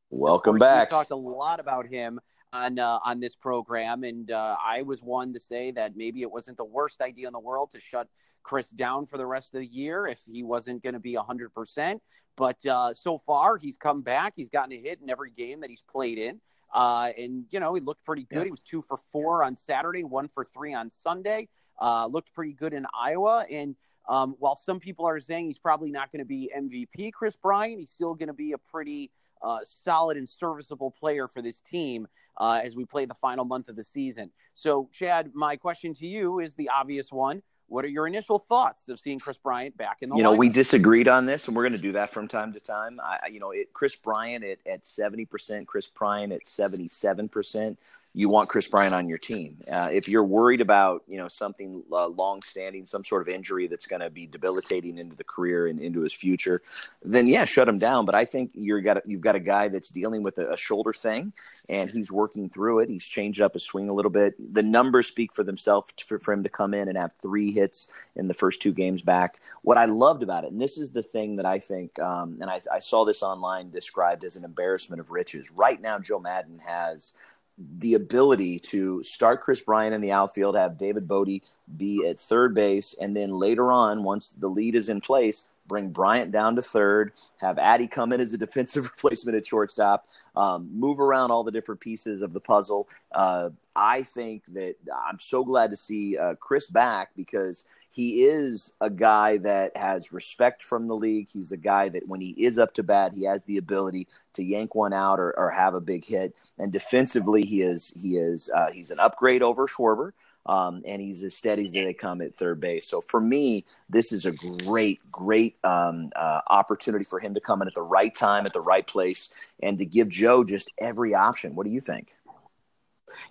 Welcome 0.10 0.58
back. 0.58 0.90
We 0.90 0.92
talked 0.92 1.12
a 1.12 1.16
lot 1.16 1.60
about 1.60 1.88
him 1.88 2.20
on 2.56 2.80
uh, 2.80 3.00
on 3.04 3.20
this 3.20 3.36
program, 3.36 4.04
and 4.04 4.32
uh, 4.32 4.58
I 4.64 4.82
was 4.82 5.02
one 5.02 5.34
to 5.34 5.40
say 5.40 5.72
that 5.72 5.96
maybe 5.96 6.22
it 6.22 6.32
wasn't 6.32 6.58
the 6.58 6.66
worst 6.66 7.02
idea 7.02 7.28
in 7.28 7.34
the 7.34 7.40
world 7.40 7.72
to 7.72 7.80
shut 7.80 8.08
Kris 8.44 8.70
down 8.70 9.06
for 9.06 9.18
the 9.18 9.26
rest 9.26 9.54
of 9.54 9.62
the 9.62 9.68
year 9.68 10.08
if 10.08 10.20
he 10.26 10.44
wasn't 10.44 10.82
going 10.82 10.94
to 10.94 11.00
be 11.00 11.16
hundred 11.16 11.54
percent. 11.54 12.02
But 12.38 12.66
uh, 12.66 12.94
so 12.94 13.18
far, 13.18 13.58
he's 13.58 13.78
come 13.78 14.02
back. 14.02 14.34
He's 14.36 14.50
gotten 14.50 14.74
a 14.74 14.78
hit 14.78 15.00
in 15.02 15.10
every 15.10 15.32
game 15.32 15.62
that 15.62 15.70
he's 15.70 15.84
played 15.84 16.18
in. 16.18 16.40
Uh, 16.74 17.12
and 17.18 17.46
you 17.52 17.60
know 17.60 17.74
he 17.74 17.82
looked 17.82 18.06
pretty 18.06 18.24
good. 18.24 18.40
Yeah. 18.40 18.44
He 18.46 18.52
was 18.52 18.62
two 18.62 18.82
for 18.82 18.98
four 19.12 19.44
on 19.44 19.56
Saturday, 19.56 20.04
one 20.04 20.28
for 20.28 20.46
three 20.46 20.74
on 20.74 20.90
Sunday. 20.90 21.50
Uh, 21.80 22.08
looked 22.08 22.34
pretty 22.34 22.54
good 22.54 22.74
in 22.74 22.86
Iowa. 22.98 23.46
And 23.52 23.76
um, 24.08 24.36
while 24.40 24.56
some 24.56 24.80
people 24.80 25.06
are 25.06 25.20
saying 25.20 25.46
he's 25.46 25.60
probably 25.60 25.92
not 25.92 26.12
going 26.12 26.20
to 26.20 26.26
be 26.26 26.52
MVP, 26.56 27.12
Kris 27.12 27.36
Bryant, 27.36 27.80
he's 27.80 27.90
still 27.90 28.16
going 28.16 28.28
to 28.28 28.34
be 28.34 28.54
a 28.54 28.58
pretty 28.58 29.12
uh, 29.42 29.60
solid 29.68 30.18
and 30.18 30.28
serviceable 30.28 30.92
player 30.92 31.28
for 31.28 31.42
this 31.42 31.60
team 31.62 32.08
uh, 32.38 32.62
as 32.64 32.76
we 32.76 32.86
play 32.86 33.06
the 33.06 33.16
final 33.16 33.46
month 33.46 33.70
of 33.70 33.76
the 33.76 33.84
season. 33.84 34.32
So, 34.54 34.90
Chad, 34.94 35.32
my 35.34 35.56
question 35.56 35.94
to 35.96 36.08
you 36.08 36.40
is 36.40 36.56
the 36.56 36.70
obvious 36.70 37.12
one. 37.12 37.42
What 37.68 37.84
are 37.84 37.90
your 37.90 38.06
initial 38.06 38.40
thoughts 38.40 38.90
of 38.90 39.00
seeing 39.00 39.20
Kris 39.20 39.38
Bryant 39.38 39.76
back 39.76 39.98
in 40.02 40.10
the? 40.10 40.16
You 40.16 40.24
know, 40.24 40.34
lineup? 40.34 40.38
we 40.38 40.50
disagreed 40.50 41.08
on 41.08 41.26
this, 41.26 41.48
and 41.48 41.56
we're 41.56 41.64
going 41.64 41.74
to 41.74 41.80
do 41.80 41.94
that 41.94 42.12
from 42.12 42.28
time 42.28 42.54
to 42.54 42.60
time. 42.60 43.00
I, 43.04 43.28
you 43.28 43.40
know, 43.40 43.52
it, 43.52 43.74
Kris 43.74 43.96
Bryant 43.96 44.44
at 44.44 44.60
at 44.68 44.86
seventy 44.86 45.26
percent, 45.26 45.68
Kris 45.68 45.88
Bryant 45.88 46.32
at 46.32 46.48
seventy 46.48 46.88
seven 46.88 47.28
percent 47.28 47.80
you 48.18 48.30
want 48.30 48.48
Kris 48.48 48.66
Bryant 48.66 48.96
on 48.96 49.10
your 49.10 49.18
team. 49.18 49.58
Uh, 49.70 49.90
if 49.92 50.08
you're 50.08 50.24
worried 50.24 50.62
about 50.62 51.04
you 51.06 51.18
know 51.18 51.28
something 51.28 51.84
uh, 51.92 52.08
long 52.08 52.42
standing, 52.42 52.86
some 52.86 53.04
sort 53.04 53.22
of 53.22 53.28
injury 53.28 53.68
that's 53.68 53.86
going 53.86 54.00
to 54.00 54.10
be 54.10 54.26
debilitating 54.26 54.98
into 54.98 55.18
the 55.18 55.24
career 55.26 55.68
and 55.68 55.82
into 55.82 56.00
his 56.00 56.14
future, 56.14 56.62
then 57.04 57.28
yeah, 57.28 57.44
shut 57.44 57.68
him 57.68 57.78
down. 57.78 58.06
But 58.06 58.16
I 58.16 58.24
think 58.24 58.52
you're 58.54 58.80
got 58.80 58.98
a, 58.98 59.02
you've 59.06 59.20
got 59.20 59.36
a 59.36 59.40
guy 59.40 59.68
that's 59.68 59.90
dealing 59.90 60.24
with 60.24 60.38
a, 60.38 60.54
a, 60.54 60.58
shoulder 60.58 60.94
thing, 60.94 61.34
and 61.68 61.90
he's 61.90 62.10
working 62.10 62.48
through 62.48 62.80
it. 62.80 62.90
He's 62.90 63.06
changed 63.06 63.42
up 63.42 63.54
his 63.54 63.64
swing 63.64 63.90
a 63.90 63.94
little 63.94 64.10
bit. 64.12 64.54
The 64.54 64.64
numbers 64.64 65.08
speak 65.08 65.34
for 65.34 65.44
themselves 65.44 65.92
for, 66.08 66.18
for 66.18 66.32
him 66.32 66.44
to 66.44 66.50
come 66.50 66.74
in 66.74 66.88
and 66.88 66.98
have 66.98 67.12
three 67.22 67.52
hits 67.52 67.90
in 68.16 68.30
the 68.30 68.34
first 68.34 68.62
two 68.62 68.72
games 68.72 69.02
back. 69.02 69.42
What 69.64 69.78
I 69.78 69.86
loved 69.86 70.24
about 70.24 70.46
it, 70.46 70.54
and 70.54 70.62
this 70.62 70.78
is 70.78 70.92
the 70.92 71.04
thing 71.04 71.36
that 71.36 71.46
I 71.46 71.60
think, 71.60 72.00
um, 72.00 72.38
and 72.40 72.50
I, 72.50 72.62
I 72.72 72.80
saw 72.80 73.04
this 73.04 73.22
online 73.22 73.72
described 73.72 74.24
as 74.24 74.38
an 74.38 74.46
embarrassment 74.46 75.02
of 75.02 75.12
riches. 75.12 75.52
Right 75.52 75.82
now, 75.82 76.00
Joe 76.00 76.20
Maddon 76.20 76.60
has 76.60 77.14
the 77.58 77.94
ability 77.94 78.60
to 78.60 79.02
start 79.04 79.42
Kris 79.42 79.62
Bryant 79.62 79.96
in 79.96 80.02
the 80.02 80.12
outfield, 80.12 80.56
have 80.56 80.78
David 80.78 81.08
Bote 81.08 81.42
be 81.78 82.06
at 82.08 82.20
third 82.20 82.54
base, 82.54 82.96
and 83.00 83.16
then 83.16 83.30
later 83.30 83.72
on, 83.72 84.04
once 84.04 84.32
the 84.32 84.48
lead 84.48 84.76
is 84.76 84.90
in 84.90 85.00
place, 85.00 85.46
bring 85.68 85.90
Bryant 85.90 86.32
down 86.32 86.56
to 86.56 86.62
third, 86.62 87.14
have 87.40 87.58
Addy 87.58 87.88
come 87.88 88.14
in 88.14 88.20
as 88.22 88.34
a 88.34 88.38
defensive 88.38 88.84
replacement 88.96 89.38
at 89.38 89.46
shortstop, 89.46 90.08
um, 90.36 90.70
move 90.74 91.00
around 91.00 91.32
all 91.32 91.44
the 91.44 91.52
different 91.52 91.82
pieces 91.82 92.22
of 92.22 92.34
the 92.34 92.40
puzzle. 92.40 92.88
Uh, 93.12 93.50
I 93.76 94.04
think 94.04 94.44
that 94.54 94.76
I'm 95.08 95.20
so 95.20 95.44
glad 95.44 95.72
to 95.72 95.78
see 95.78 96.18
uh, 96.18 96.36
Kris 96.36 96.68
back 96.68 97.12
because 97.16 97.66
he 97.96 98.26
is 98.26 98.76
a 98.82 98.90
guy 98.90 99.38
that 99.38 99.78
has 99.78 100.12
respect 100.12 100.62
from 100.62 100.90
the 100.90 100.96
league. 100.96 101.30
He's 101.32 101.54
a 101.54 101.58
guy 101.58 101.88
that 101.88 102.06
when 102.10 102.20
he 102.20 102.32
is 102.32 102.60
up 102.60 102.74
to 102.74 102.84
bat, 102.84 103.16
he 103.16 103.24
has 103.24 103.42
the 103.44 103.58
ability 103.58 104.10
to 104.34 104.44
yank 104.44 104.76
one 104.76 104.92
out 104.92 105.18
or, 105.18 105.32
or 105.40 105.50
have 105.50 105.76
a 105.76 105.80
big 105.80 106.04
hit. 106.04 106.36
And 106.60 106.74
defensively, 106.74 107.44
he 107.44 107.62
is 107.62 107.94
he 108.04 108.18
is 108.18 108.50
uh, 108.54 108.70
he's 108.74 108.92
an 108.92 109.00
upgrade 109.00 109.42
over 109.42 109.66
Schwarber. 109.66 110.12
Um, 110.48 110.84
and 110.86 111.02
he's 111.02 111.24
as 111.24 111.36
steady 111.36 111.66
as 111.66 111.72
they 111.72 111.92
come 111.96 112.22
at 112.22 112.36
third 112.36 112.60
base. 112.60 112.88
So 112.88 113.02
for 113.02 113.20
me, 113.20 113.66
this 113.90 114.12
is 114.12 114.28
a 114.28 114.32
great, 114.32 115.00
great 115.12 115.56
um, 115.64 116.12
uh, 116.16 116.42
opportunity 116.48 117.04
for 117.04 117.20
him 117.20 117.34
to 117.34 117.40
come 117.40 117.64
in 117.64 117.68
at 117.68 117.74
the 117.74 117.82
right 117.82 118.14
time, 118.14 118.46
at 118.46 118.54
the 118.54 118.62
right 118.62 118.86
place, 118.86 119.32
and 119.64 119.80
to 119.80 119.88
give 119.88 120.08
Joe 120.08 120.44
just 120.44 120.72
every 120.80 121.16
option. 121.16 121.56
What 121.56 121.66
do 121.66 121.72
you 121.72 121.82
think? 121.82 122.10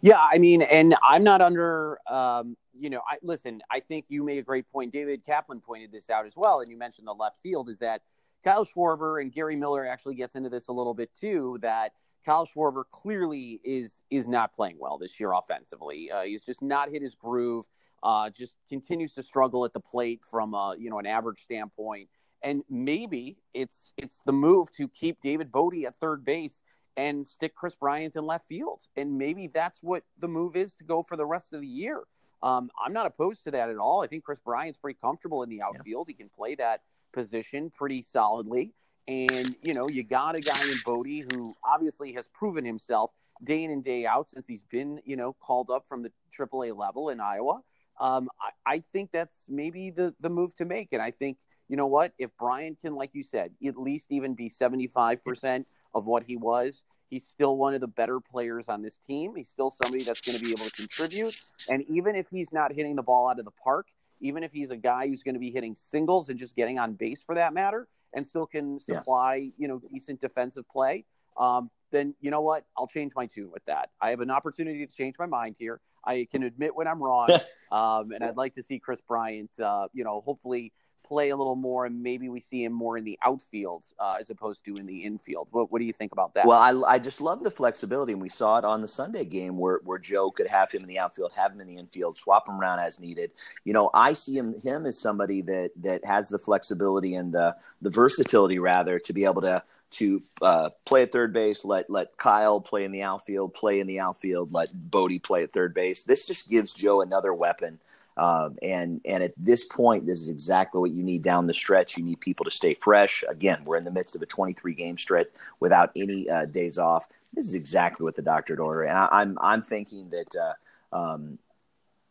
Yeah, 0.01 0.19
I 0.19 0.39
mean, 0.39 0.63
and 0.63 0.97
I'm 1.05 1.23
not 1.23 1.41
under 1.41 2.01
um, 2.09 2.57
you 2.79 2.91
know, 2.91 3.01
I 3.09 3.19
listen, 3.23 3.61
I 3.71 3.81
think 3.81 4.07
you 4.09 4.25
made 4.25 4.39
a 4.39 4.43
great 4.43 4.69
point. 4.69 4.93
David 4.93 5.25
Kaplan 5.25 5.61
pointed 5.61 5.93
this 5.93 6.11
out 6.11 6.27
as 6.27 6.37
well. 6.37 6.61
And 6.61 6.71
you 6.71 6.77
mentioned 6.77 7.07
the 7.07 7.15
left 7.15 7.41
field 7.43 7.69
is 7.69 7.79
that 7.79 8.03
Kyle 8.45 8.67
Schwarber 8.67 9.21
and 9.21 9.33
Gary 9.33 9.57
Miller 9.57 9.87
actually 9.87 10.17
gets 10.17 10.35
into 10.35 10.51
this 10.51 10.69
a 10.69 10.73
little 10.73 10.95
bit 10.95 11.11
too, 11.15 11.59
that 11.63 11.93
Kyle 12.25 12.47
Schwarber 12.47 12.85
clearly 12.91 13.61
is 13.65 14.03
is 14.11 14.27
not 14.29 14.53
playing 14.53 14.77
well 14.79 14.99
this 14.99 15.19
year 15.19 15.33
offensively. 15.33 16.11
Uh, 16.11 16.23
he's 16.23 16.45
just 16.45 16.63
not 16.63 16.91
hit 16.91 17.03
his 17.03 17.15
groove. 17.15 17.67
Uh, 18.03 18.29
just 18.29 18.57
continues 18.69 19.15
to 19.15 19.23
struggle 19.23 19.65
at 19.65 19.73
the 19.73 19.81
plate 19.81 20.21
from 20.31 20.53
a, 20.53 20.75
you 20.79 20.91
know 20.91 20.99
an 20.99 21.07
average 21.07 21.41
standpoint. 21.41 22.09
And 22.43 22.63
maybe 22.69 23.39
it's 23.55 23.93
it's 23.97 24.21
the 24.27 24.33
move 24.33 24.71
to 24.73 24.89
keep 24.89 25.21
David 25.21 25.51
Bote 25.51 25.85
at 25.85 25.97
third 25.97 26.25
base 26.25 26.63
and 26.97 27.27
stick 27.27 27.55
Kris 27.55 27.75
Bryant 27.75 28.15
in 28.17 28.27
left 28.27 28.47
field. 28.47 28.83
And 28.97 29.19
maybe 29.19 29.49
that's 29.49 29.83
what 29.83 30.05
the 30.19 30.29
move 30.29 30.55
is 30.55 30.77
to 30.77 30.85
go 30.85 31.03
for 31.03 31.17
the 31.17 31.27
rest 31.27 31.53
of 31.53 31.61
the 31.61 31.67
year. 31.67 32.03
Um, 32.45 32.71
I'm 32.85 32.93
not 32.93 33.07
opposed 33.07 33.43
to 33.45 33.51
that 33.53 33.71
at 33.71 33.79
all. 33.79 34.03
I 34.03 34.07
think 34.07 34.23
Kris 34.25 34.39
Bryant's 34.39 34.79
pretty 34.79 34.99
comfortable 35.03 35.43
in 35.43 35.49
the 35.49 35.63
outfield. 35.63 36.07
Yeah. 36.09 36.13
He 36.13 36.15
can 36.15 36.29
play 36.29 36.55
that 36.57 36.83
position 37.13 37.71
pretty 37.71 38.03
solidly. 38.03 38.75
And, 39.09 39.57
you 39.63 39.73
know, 39.75 39.89
you 39.89 40.03
got 40.05 40.35
a 40.35 40.41
guy 40.41 40.61
in 40.71 40.77
Bote 40.85 41.25
who 41.33 41.55
obviously 41.65 42.13
has 42.13 42.29
proven 42.29 42.65
himself 42.65 43.11
day 43.43 43.65
in 43.65 43.71
and 43.71 43.83
day 43.83 44.07
out 44.07 44.31
since 44.31 44.47
he's 44.47 44.63
been, 44.63 45.01
you 45.05 45.17
know, 45.17 45.33
called 45.41 45.71
up 45.71 45.87
from 45.89 46.03
the 46.03 46.13
AAA 46.39 46.77
level 46.77 47.09
in 47.11 47.19
Iowa. 47.21 47.63
um, 48.01 48.29
I, 48.41 48.75
I 48.75 48.79
think 48.93 49.11
that's 49.13 49.45
maybe 49.49 49.91
the 49.91 50.15
the 50.21 50.31
move 50.31 50.55
to 50.57 50.65
make. 50.65 50.93
And 50.93 51.03
I 51.03 51.11
think 51.11 51.39
you 51.69 51.77
know 51.77 51.87
what, 51.87 52.13
if 52.19 52.31
Bryant 52.37 52.81
can, 52.81 52.95
like 52.95 53.11
you 53.15 53.23
said, 53.23 53.53
at 53.67 53.77
least 53.77 54.07
even 54.11 54.35
be 54.35 54.49
seventy 54.49 54.87
five 54.87 55.25
percent 55.25 55.67
of 55.95 56.07
what 56.07 56.25
he 56.25 56.37
was, 56.37 56.83
he's 57.15 57.27
still 57.29 57.57
one 57.57 57.75
of 57.75 57.81
the 57.81 57.87
better 57.87 58.19
players 58.19 58.69
on 58.69 58.83
this 58.83 58.99
team. 58.99 59.37
He's 59.37 59.49
still 59.49 59.71
somebody 59.71 60.03
that's 60.03 60.21
going 60.21 60.37
to 60.37 60.45
be 60.45 60.51
able 60.51 60.65
to 60.65 60.73
contribute. 60.73 61.41
And 61.69 61.85
even 61.89 62.17
if 62.17 62.27
he's 62.29 62.53
not 62.53 62.73
hitting 62.73 62.97
the 62.97 63.05
ball 63.05 63.29
out 63.29 63.39
of 63.39 63.45
the 63.45 63.53
park, 63.53 63.87
even 64.21 64.43
if 64.43 64.53
he's 64.53 64.71
a 64.71 64.77
guy 64.77 65.07
who's 65.07 65.23
going 65.23 65.35
to 65.35 65.41
be 65.41 65.53
hitting 65.53 65.77
singles 65.77 66.29
and 66.29 66.37
just 66.37 66.57
getting 66.57 66.81
on 66.81 66.95
base 66.95 67.23
for 67.23 67.37
that 67.37 67.55
matter, 67.55 67.87
and 68.15 68.27
still 68.27 68.47
can 68.47 68.81
supply 68.81 69.37
yeah. 69.37 69.51
you 69.59 69.69
know 69.69 69.81
decent 69.93 70.21
defensive 70.21 70.69
play, 70.69 71.05
um, 71.39 71.71
then 71.93 72.15
you 72.21 72.33
know 72.33 72.41
what? 72.41 72.65
I'll 72.77 72.89
change 72.89 73.13
my 73.15 73.27
tune 73.27 73.51
with 73.53 73.65
that. 73.67 73.91
I 74.01 74.11
have 74.11 74.21
an 74.21 74.31
opportunity 74.31 74.85
to 74.85 74.93
change 74.93 75.15
my 75.17 75.27
mind 75.27 75.57
here. 75.59 75.81
I 76.05 76.27
can 76.31 76.43
admit 76.43 76.75
when 76.75 76.89
I'm 76.89 77.01
wrong, 77.01 77.29
um, 77.73 78.11
and 78.11 78.25
I'd 78.25 78.37
like 78.37 78.55
to 78.55 78.63
see 78.63 78.81
Kris 78.81 79.01
Bryant, 79.01 79.51
uh, 79.61 79.87
you 79.93 80.03
know, 80.03 80.21
hopefully 80.21 80.73
play 81.05 81.29
a 81.29 81.37
little 81.37 81.57
more, 81.57 81.87
and 81.87 82.03
maybe 82.03 82.29
we 82.29 82.41
see 82.41 82.65
him 82.65 82.73
more 82.73 82.97
in 82.97 83.05
the 83.05 83.19
outfield 83.25 83.85
uh, 83.99 84.17
as 84.19 84.31
opposed 84.31 84.65
to 84.65 84.77
in 84.77 84.87
the 84.87 85.05
infield. 85.05 85.49
What, 85.51 85.71
what 85.71 85.79
do 85.79 85.85
you 85.85 85.93
think 85.93 86.13
about 86.13 86.35
that? 86.35 86.47
Well, 86.47 86.59
I, 86.59 86.95
I 86.95 86.99
just 86.99 87.21
love 87.21 87.43
the 87.43 87.51
flexibility, 87.51 88.13
and 88.13 88.23
we 88.23 88.29
saw 88.29 88.59
it 88.59 88.65
on 88.65 88.83
the 88.83 88.89
Sunday 88.89 89.25
game 89.25 89.59
where, 89.59 89.81
where 89.85 89.99
Joe 89.99 90.31
could 90.31 90.49
have 90.49 90.73
him 90.73 90.83
in 90.83 90.89
the 90.89 90.99
outfield, 90.99 91.33
have 91.35 91.53
him 91.53 91.61
in 91.61 91.67
the 91.67 91.77
infield, 91.77 92.17
swap 92.17 92.49
him 92.49 92.61
around 92.61 92.81
as 92.81 92.99
needed. 92.99 93.31
You 93.65 93.73
know, 93.73 93.91
I 93.95 94.15
see 94.15 94.37
him 94.37 94.55
him 94.63 94.87
as 94.87 94.99
somebody 94.99 95.43
that 95.43 95.71
that 95.83 96.05
has 96.05 96.29
the 96.29 96.39
flexibility 96.39 97.15
and 97.15 97.33
the 97.33 97.55
the 97.83 97.91
versatility 97.91 98.59
rather 98.59 98.99
to 98.99 99.13
be 99.13 99.25
able 99.25 99.43
to 99.43 99.63
to 99.95 100.23
uh, 100.43 100.71
play 100.85 101.03
at 101.03 101.13
third 101.13 101.33
base, 101.33 101.65
let 101.65 101.89
let 101.89 102.17
Kyle 102.17 102.61
play 102.61 102.85
in 102.85 102.93
the 102.93 103.03
outfield, 103.03 103.55
play 103.55 103.81
in 103.81 103.87
the 103.87 104.01
outfield, 104.01 104.53
let 104.53 104.69
Bote 104.73 105.23
play 105.23 105.43
at 105.45 105.53
third 105.53 105.73
base. 105.75 106.03
This 106.03 106.27
just 106.27 106.49
gives 106.49 106.73
Joe 106.73 107.01
another 107.01 107.33
weapon 107.33 107.79
um, 108.17 108.57
and 108.63 109.01
and 109.05 109.23
at 109.23 109.33
this 109.37 109.65
point, 109.65 110.07
this 110.07 110.21
is 110.21 110.29
exactly 110.29 110.81
what 110.81 110.93
you 110.93 111.03
need 111.03 111.23
down 111.23 111.47
the 111.47 111.55
stretch. 111.55 111.97
You 111.97 112.05
need 112.05 112.21
people 112.21 112.45
to 112.45 112.51
stay 112.51 112.75
fresh. 112.75 113.25
Again, 113.29 113.65
we're 113.65 113.77
in 113.77 113.85
the 113.85 113.91
midst 113.91 114.15
of 114.15 114.23
a 114.23 114.27
23 114.27 114.75
game 114.75 114.99
stretch 114.99 115.29
without 115.61 115.91
any 115.97 116.29
uh, 116.31 116.45
days 116.47 116.79
off. 116.79 117.09
This 117.33 117.47
is 117.47 117.55
exactly 117.55 118.05
what 118.05 118.15
the 118.15 118.23
doctor 118.23 118.61
ordered. 118.61 118.85
And 118.85 118.97
I, 118.97 119.05
am 119.05 119.09
I'm, 119.13 119.39
I'm 119.41 119.63
thinking 119.63 120.11
that 120.11 120.37
uh, 120.37 120.97
um, 120.97 121.39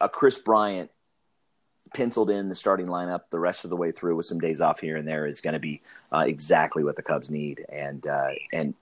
a 0.02 0.10
Kris 0.10 0.38
Bryant 0.38 0.92
penciled 1.94 2.32
in 2.32 2.50
the 2.50 2.56
starting 2.56 2.88
lineup 2.88 3.22
the 3.30 3.40
rest 3.40 3.64
of 3.64 3.70
the 3.70 3.78
way 3.78 3.92
through 3.92 4.16
with 4.16 4.26
some 4.26 4.40
days 4.40 4.62
off 4.62 4.80
here 4.80 4.98
and 4.98 5.08
there 5.08 5.28
is 5.28 5.42
going 5.42 5.54
to 5.54 5.60
be 5.60 5.82
uh, 6.12 6.26
exactly 6.28 6.84
what 6.84 6.96
the 6.96 7.04
Cubs 7.04 7.30
need. 7.30 7.66
And 7.70 8.06
uh, 8.08 8.32
and 8.52 8.74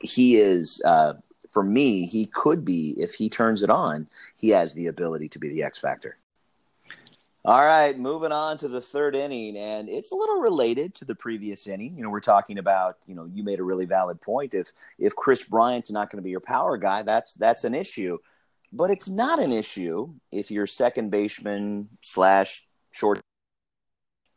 he 0.00 0.36
is 0.36 0.82
uh, 0.84 1.14
for 1.52 1.62
me, 1.62 2.06
he 2.06 2.26
could 2.26 2.64
be 2.64 2.94
if 2.98 3.14
he 3.14 3.30
turns 3.30 3.62
it 3.62 3.70
on. 3.70 4.06
He 4.38 4.50
has 4.50 4.74
the 4.74 4.88
ability 4.88 5.30
to 5.30 5.38
be 5.38 5.48
the 5.48 5.62
X 5.62 5.78
factor. 5.78 6.18
All 7.48 7.64
right, 7.64 7.98
moving 7.98 8.30
on 8.30 8.58
to 8.58 8.68
the 8.68 8.82
third 8.82 9.16
inning, 9.16 9.56
and 9.56 9.88
it's 9.88 10.12
a 10.12 10.14
little 10.14 10.38
related 10.38 10.94
to 10.96 11.06
the 11.06 11.14
previous 11.14 11.66
inning. 11.66 11.96
You 11.96 12.02
know, 12.02 12.10
we're 12.10 12.20
talking 12.20 12.58
about, 12.58 12.98
you 13.06 13.14
know, 13.14 13.24
you 13.24 13.42
made 13.42 13.58
a 13.58 13.64
really 13.64 13.86
valid 13.86 14.20
point. 14.20 14.52
If 14.52 14.70
if 14.98 15.16
Kris 15.16 15.44
Bryant's 15.44 15.90
not 15.90 16.10
going 16.10 16.18
to 16.18 16.22
be 16.22 16.28
your 16.28 16.40
power 16.40 16.76
guy, 16.76 17.04
that's 17.04 17.32
that's 17.32 17.64
an 17.64 17.74
issue. 17.74 18.18
But 18.70 18.90
it's 18.90 19.08
not 19.08 19.38
an 19.38 19.50
issue 19.50 20.12
if 20.30 20.50
your 20.50 20.66
second 20.66 21.08
baseman 21.08 21.88
slash 22.02 22.66
short 22.90 23.18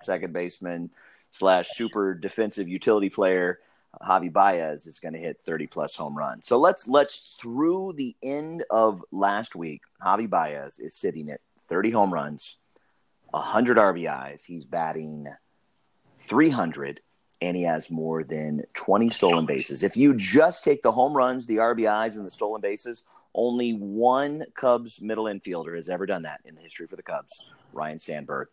second 0.01 0.32
baseman 0.32 0.89
slash 1.34 1.68
super 1.74 2.13
defensive 2.13 2.70
utility 2.70 3.10
player 3.10 3.60
Javi 4.01 4.32
Baez 4.32 4.88
is 4.88 5.00
going 5.00 5.15
to 5.15 5.20
hit 5.20 5.41
30 5.46 5.68
plus 5.68 5.98
home 5.98 6.18
runs. 6.18 6.48
So 6.48 6.58
let's 6.58 6.88
let's 6.88 7.36
through 7.41 7.91
the 7.98 8.15
end 8.24 8.63
of 8.70 9.03
last 9.12 9.53
week, 9.53 9.82
Javi 10.01 10.30
Baez 10.30 10.80
is 10.80 10.96
sitting 10.96 11.30
at 11.30 11.41
30 11.68 11.91
home 11.91 12.13
runs, 12.13 12.56
100 13.32 13.78
RBIs. 13.78 14.44
He's 14.44 14.66
batting 14.66 15.28
300 16.20 17.02
and 17.42 17.58
he 17.58 17.64
has 17.64 17.90
more 17.90 18.24
than 18.24 18.64
20 18.76 19.10
stolen 19.10 19.46
bases. 19.46 19.82
If 19.82 19.98
you 19.98 20.16
just 20.16 20.64
take 20.64 20.84
the 20.84 20.92
home 20.92 21.18
runs, 21.18 21.48
the 21.48 21.58
RBIs, 21.58 22.16
and 22.16 22.26
the 22.26 22.30
stolen 22.30 22.62
bases, 22.62 23.02
only 23.34 23.72
one 23.72 24.46
Cubs 24.54 25.02
middle 25.02 25.26
infielder 25.26 25.76
has 25.76 25.90
ever 25.90 26.06
done 26.06 26.24
that 26.24 26.42
in 26.46 26.54
the 26.54 26.62
history 26.62 26.86
for 26.86 26.96
the 26.96 27.04
Cubs 27.04 27.56
Ryne 27.74 27.98
Sandberg. 27.98 28.50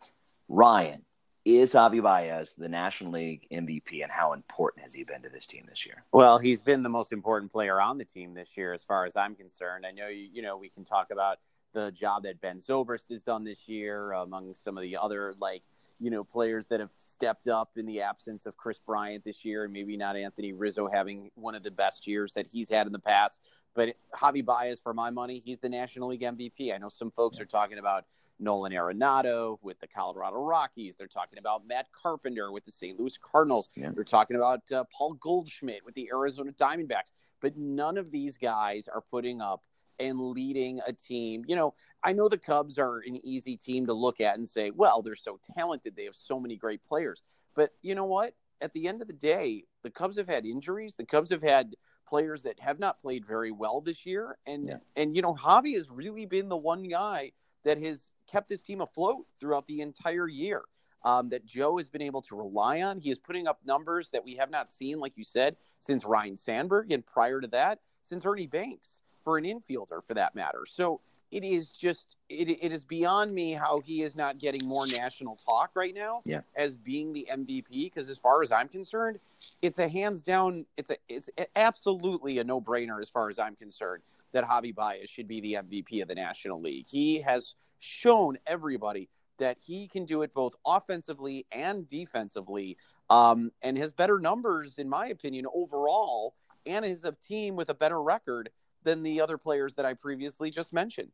Ryan, 0.48 1.04
is 1.44 1.72
Javi 1.72 2.02
Baez 2.02 2.54
the 2.56 2.68
National 2.68 3.12
League 3.12 3.46
MVP, 3.52 4.02
and 4.02 4.10
how 4.10 4.32
important 4.32 4.84
has 4.84 4.94
he 4.94 5.04
been 5.04 5.22
to 5.22 5.28
this 5.28 5.46
team 5.46 5.64
this 5.68 5.84
year? 5.84 6.04
Well, 6.12 6.38
he's 6.38 6.62
been 6.62 6.82
the 6.82 6.88
most 6.88 7.12
important 7.12 7.52
player 7.52 7.80
on 7.80 7.98
the 7.98 8.04
team 8.04 8.34
this 8.34 8.56
year, 8.56 8.72
as 8.72 8.82
far 8.82 9.04
as 9.04 9.16
I'm 9.16 9.34
concerned. 9.34 9.84
I 9.84 9.90
know 9.90 10.08
you, 10.08 10.28
you 10.32 10.42
know 10.42 10.56
we 10.56 10.70
can 10.70 10.84
talk 10.84 11.10
about 11.10 11.38
the 11.72 11.90
job 11.92 12.22
that 12.24 12.40
Ben 12.40 12.58
Zobrist 12.58 13.10
has 13.10 13.22
done 13.22 13.44
this 13.44 13.68
year, 13.68 14.12
among 14.12 14.54
some 14.54 14.76
of 14.76 14.82
the 14.82 14.96
other 14.96 15.34
like 15.40 15.62
you 16.00 16.10
know 16.10 16.24
players 16.24 16.66
that 16.68 16.80
have 16.80 16.92
stepped 16.92 17.48
up 17.48 17.70
in 17.76 17.86
the 17.86 18.00
absence 18.00 18.46
of 18.46 18.56
Kris 18.56 18.78
Bryant 18.78 19.24
this 19.24 19.44
year, 19.44 19.64
and 19.64 19.72
maybe 19.72 19.96
not 19.96 20.16
Anthony 20.16 20.52
Rizzo 20.52 20.88
having 20.88 21.30
one 21.34 21.54
of 21.54 21.62
the 21.62 21.70
best 21.70 22.06
years 22.06 22.32
that 22.34 22.46
he's 22.46 22.68
had 22.68 22.86
in 22.86 22.92
the 22.92 22.98
past. 22.98 23.40
But 23.74 23.96
Javi 24.14 24.44
Baez, 24.44 24.80
for 24.80 24.94
my 24.94 25.10
money, 25.10 25.38
he's 25.38 25.58
the 25.58 25.68
National 25.68 26.08
League 26.08 26.22
MVP. 26.22 26.74
I 26.74 26.78
know 26.78 26.88
some 26.88 27.10
folks 27.10 27.38
are 27.40 27.46
talking 27.46 27.78
about 27.78 28.04
Nolan 28.40 28.72
Arenado 28.72 29.58
with 29.62 29.78
the 29.80 29.86
Colorado 29.86 30.36
Rockies. 30.36 30.96
They're 30.96 31.06
talking 31.06 31.38
about 31.38 31.66
Matt 31.66 31.86
Carpenter 31.92 32.52
with 32.52 32.64
the 32.64 32.70
St. 32.70 32.98
Louis 32.98 33.16
Cardinals. 33.20 33.70
Yeah. 33.74 33.90
They're 33.94 34.04
talking 34.04 34.36
about 34.36 34.60
uh, 34.72 34.84
Paul 34.96 35.14
Goldschmidt 35.14 35.84
with 35.84 35.94
the 35.94 36.08
Arizona 36.12 36.52
Diamondbacks. 36.52 37.12
But 37.40 37.56
none 37.56 37.96
of 37.96 38.10
these 38.10 38.36
guys 38.36 38.88
are 38.88 39.00
putting 39.00 39.40
up 39.40 39.62
and 40.00 40.20
leading 40.20 40.80
a 40.86 40.92
team. 40.92 41.44
You 41.46 41.56
know, 41.56 41.74
I 42.02 42.12
know 42.12 42.28
the 42.28 42.38
Cubs 42.38 42.78
are 42.78 42.98
an 43.06 43.24
easy 43.24 43.56
team 43.56 43.86
to 43.86 43.94
look 43.94 44.20
at 44.20 44.36
and 44.36 44.46
say, 44.46 44.70
well, 44.70 45.02
they're 45.02 45.16
so 45.16 45.38
talented. 45.56 45.96
They 45.96 46.04
have 46.04 46.16
so 46.16 46.38
many 46.38 46.56
great 46.56 46.84
players. 46.84 47.22
But 47.54 47.72
you 47.82 47.94
know 47.94 48.06
what? 48.06 48.34
At 48.60 48.72
the 48.72 48.88
end 48.88 49.02
of 49.02 49.08
the 49.08 49.14
day, 49.14 49.64
the 49.82 49.90
Cubs 49.90 50.16
have 50.16 50.28
had 50.28 50.44
injuries. 50.44 50.94
The 50.96 51.06
Cubs 51.06 51.30
have 51.30 51.42
had 51.42 51.74
players 52.06 52.42
that 52.42 52.58
have 52.60 52.78
not 52.78 53.00
played 53.00 53.24
very 53.24 53.50
well 53.50 53.80
this 53.80 54.06
year. 54.06 54.38
And 54.46 54.68
yeah. 54.68 54.78
and 54.96 55.14
you 55.14 55.22
know, 55.22 55.34
Javi 55.34 55.74
has 55.74 55.90
really 55.90 56.26
been 56.26 56.48
the 56.48 56.56
one 56.56 56.88
guy 56.88 57.32
that 57.64 57.84
has 57.84 58.10
kept 58.30 58.48
this 58.48 58.62
team 58.62 58.80
afloat 58.80 59.26
throughout 59.38 59.66
the 59.66 59.80
entire 59.80 60.28
year. 60.28 60.62
Um, 61.04 61.28
that 61.28 61.46
Joe 61.46 61.76
has 61.78 61.88
been 61.88 62.02
able 62.02 62.22
to 62.22 62.34
rely 62.34 62.82
on. 62.82 62.98
He 62.98 63.12
is 63.12 63.20
putting 63.20 63.46
up 63.46 63.60
numbers 63.64 64.10
that 64.10 64.24
we 64.24 64.34
have 64.34 64.50
not 64.50 64.68
seen, 64.68 64.98
like 64.98 65.16
you 65.16 65.22
said, 65.22 65.54
since 65.78 66.04
Ryne 66.04 66.36
Sandberg, 66.36 66.90
and 66.90 67.06
prior 67.06 67.40
to 67.40 67.46
that, 67.48 67.78
since 68.02 68.26
Ernie 68.26 68.48
Banks 68.48 69.00
for 69.28 69.36
an 69.36 69.44
infielder 69.44 70.02
for 70.02 70.14
that 70.14 70.34
matter. 70.34 70.64
So 70.64 71.02
it 71.30 71.44
is 71.44 71.72
just 71.72 72.16
it, 72.30 72.48
it 72.48 72.72
is 72.72 72.82
beyond 72.82 73.34
me 73.34 73.52
how 73.52 73.80
he 73.80 74.02
is 74.02 74.16
not 74.16 74.38
getting 74.38 74.66
more 74.66 74.86
national 74.86 75.36
talk 75.36 75.72
right 75.74 75.94
now 75.94 76.22
yeah. 76.24 76.40
as 76.56 76.76
being 76.76 77.12
the 77.12 77.28
MVP 77.30 77.92
because 77.92 78.08
as 78.08 78.16
far 78.16 78.42
as 78.42 78.50
I'm 78.50 78.68
concerned, 78.68 79.18
it's 79.60 79.78
a 79.78 79.86
hands 79.86 80.22
down 80.22 80.64
it's 80.78 80.88
a 80.88 80.96
it's 81.10 81.28
absolutely 81.56 82.38
a 82.38 82.44
no-brainer 82.44 83.02
as 83.02 83.10
far 83.10 83.28
as 83.28 83.38
I'm 83.38 83.54
concerned 83.54 84.02
that 84.32 84.44
Javi 84.44 84.74
Baez 84.74 85.10
should 85.10 85.28
be 85.28 85.42
the 85.42 85.52
MVP 85.54 86.00
of 86.00 86.08
the 86.08 86.14
National 86.14 86.58
League. 86.58 86.86
He 86.88 87.20
has 87.20 87.54
shown 87.80 88.38
everybody 88.46 89.10
that 89.36 89.58
he 89.62 89.88
can 89.88 90.06
do 90.06 90.22
it 90.22 90.32
both 90.32 90.54
offensively 90.64 91.44
and 91.52 91.86
defensively 91.86 92.78
um, 93.10 93.52
and 93.60 93.76
his 93.76 93.92
better 93.92 94.18
numbers 94.18 94.78
in 94.78 94.88
my 94.88 95.08
opinion 95.08 95.44
overall 95.54 96.32
and 96.68 96.84
is 96.84 97.04
a 97.04 97.12
team 97.26 97.56
with 97.56 97.68
a 97.70 97.74
better 97.74 98.00
record 98.00 98.50
than 98.84 99.02
the 99.02 99.20
other 99.20 99.38
players 99.38 99.74
that 99.74 99.84
I 99.84 99.94
previously 99.94 100.50
just 100.50 100.72
mentioned. 100.72 101.12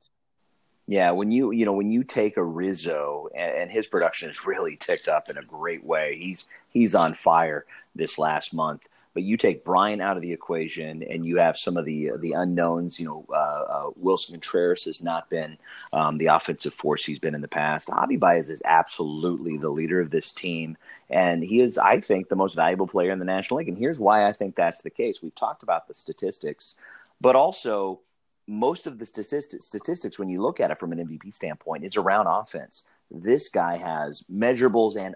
Yeah, 0.87 1.13
when 1.13 1.33
you 1.33 1.51
you 1.51 1.65
know 1.65 1.73
when 1.73 1.91
you 1.91 2.05
take 2.05 2.37
a 2.37 2.45
Rizzo 2.45 3.29
and, 3.35 3.57
and, 3.57 3.73
his 3.73 3.87
production 3.87 4.29
has 4.29 4.45
really 4.45 4.77
ticked 4.77 5.09
up 5.09 5.31
in 5.31 5.39
a 5.39 5.43
great 5.43 5.83
way. 5.83 6.19
He's 6.19 6.47
he's 6.69 6.95
on 6.95 7.15
fire 7.15 7.65
this 7.95 8.19
last 8.19 8.53
month. 8.53 8.87
But 9.15 9.23
you 9.23 9.37
take 9.37 9.65
Brian 9.65 10.01
out 10.01 10.17
of 10.17 10.23
the 10.23 10.33
equation, 10.33 11.05
and 11.05 11.25
you 11.25 11.39
have 11.39 11.57
some 11.57 11.77
of 11.77 11.85
the 11.85 12.11
the 12.19 12.33
unknowns. 12.33 12.99
You 12.99 13.07
know, 13.07 13.25
uh, 13.31 13.33
uh, 13.33 13.91
Willson 13.99 14.33
Contreras 14.33 14.85
has 14.85 15.03
not 15.03 15.31
been 15.31 15.57
um, 15.93 16.19
the 16.19 16.27
offensive 16.27 16.75
force 16.75 17.05
he's 17.05 17.21
been 17.21 17.35
in 17.35 17.41
the 17.41 17.49
past. 17.49 17.89
Javi 17.89 18.19
Baez 18.19 18.51
is 18.51 18.61
absolutely 18.65 19.57
the 19.57 19.71
leader 19.71 20.01
of 20.01 20.11
this 20.11 20.33
team, 20.33 20.77
and 21.09 21.45
he 21.45 21.61
is, 21.61 21.79
I 21.79 22.01
think, 22.01 22.29
the 22.29 22.37
most 22.37 22.57
valuable 22.57 22.89
player 22.89 23.13
in 23.13 23.21
the 23.21 23.25
National 23.25 23.59
League. 23.59 23.69
And 23.69 23.79
here's 23.79 24.01
why 24.01 24.27
I 24.27 24.33
think 24.33 24.57
that's 24.57 24.83
the 24.83 24.91
case. 24.91 25.23
We've 25.23 25.35
talked 25.35 25.63
about 25.63 25.87
the 25.87 25.95
statistics 25.95 26.75
but 27.21 27.37
also, 27.37 28.01
most 28.47 28.87
of 28.87 28.99
the 28.99 29.07
statistics, 29.07 29.67
statistics, 29.67 30.19
when 30.19 30.29
you 30.29 30.43
look 30.43 30.61
at 30.61 30.71
it 30.71 30.79
from 30.79 30.93
an 30.93 30.99
MVP 30.99 31.35
standpoint, 31.35 31.85
is 31.85 31.97
around 31.97 32.27
offense. 32.27 32.85
This 33.11 33.49
guy 33.49 33.77
has 33.77 34.25
measurables 34.33 34.97
and 34.97 35.15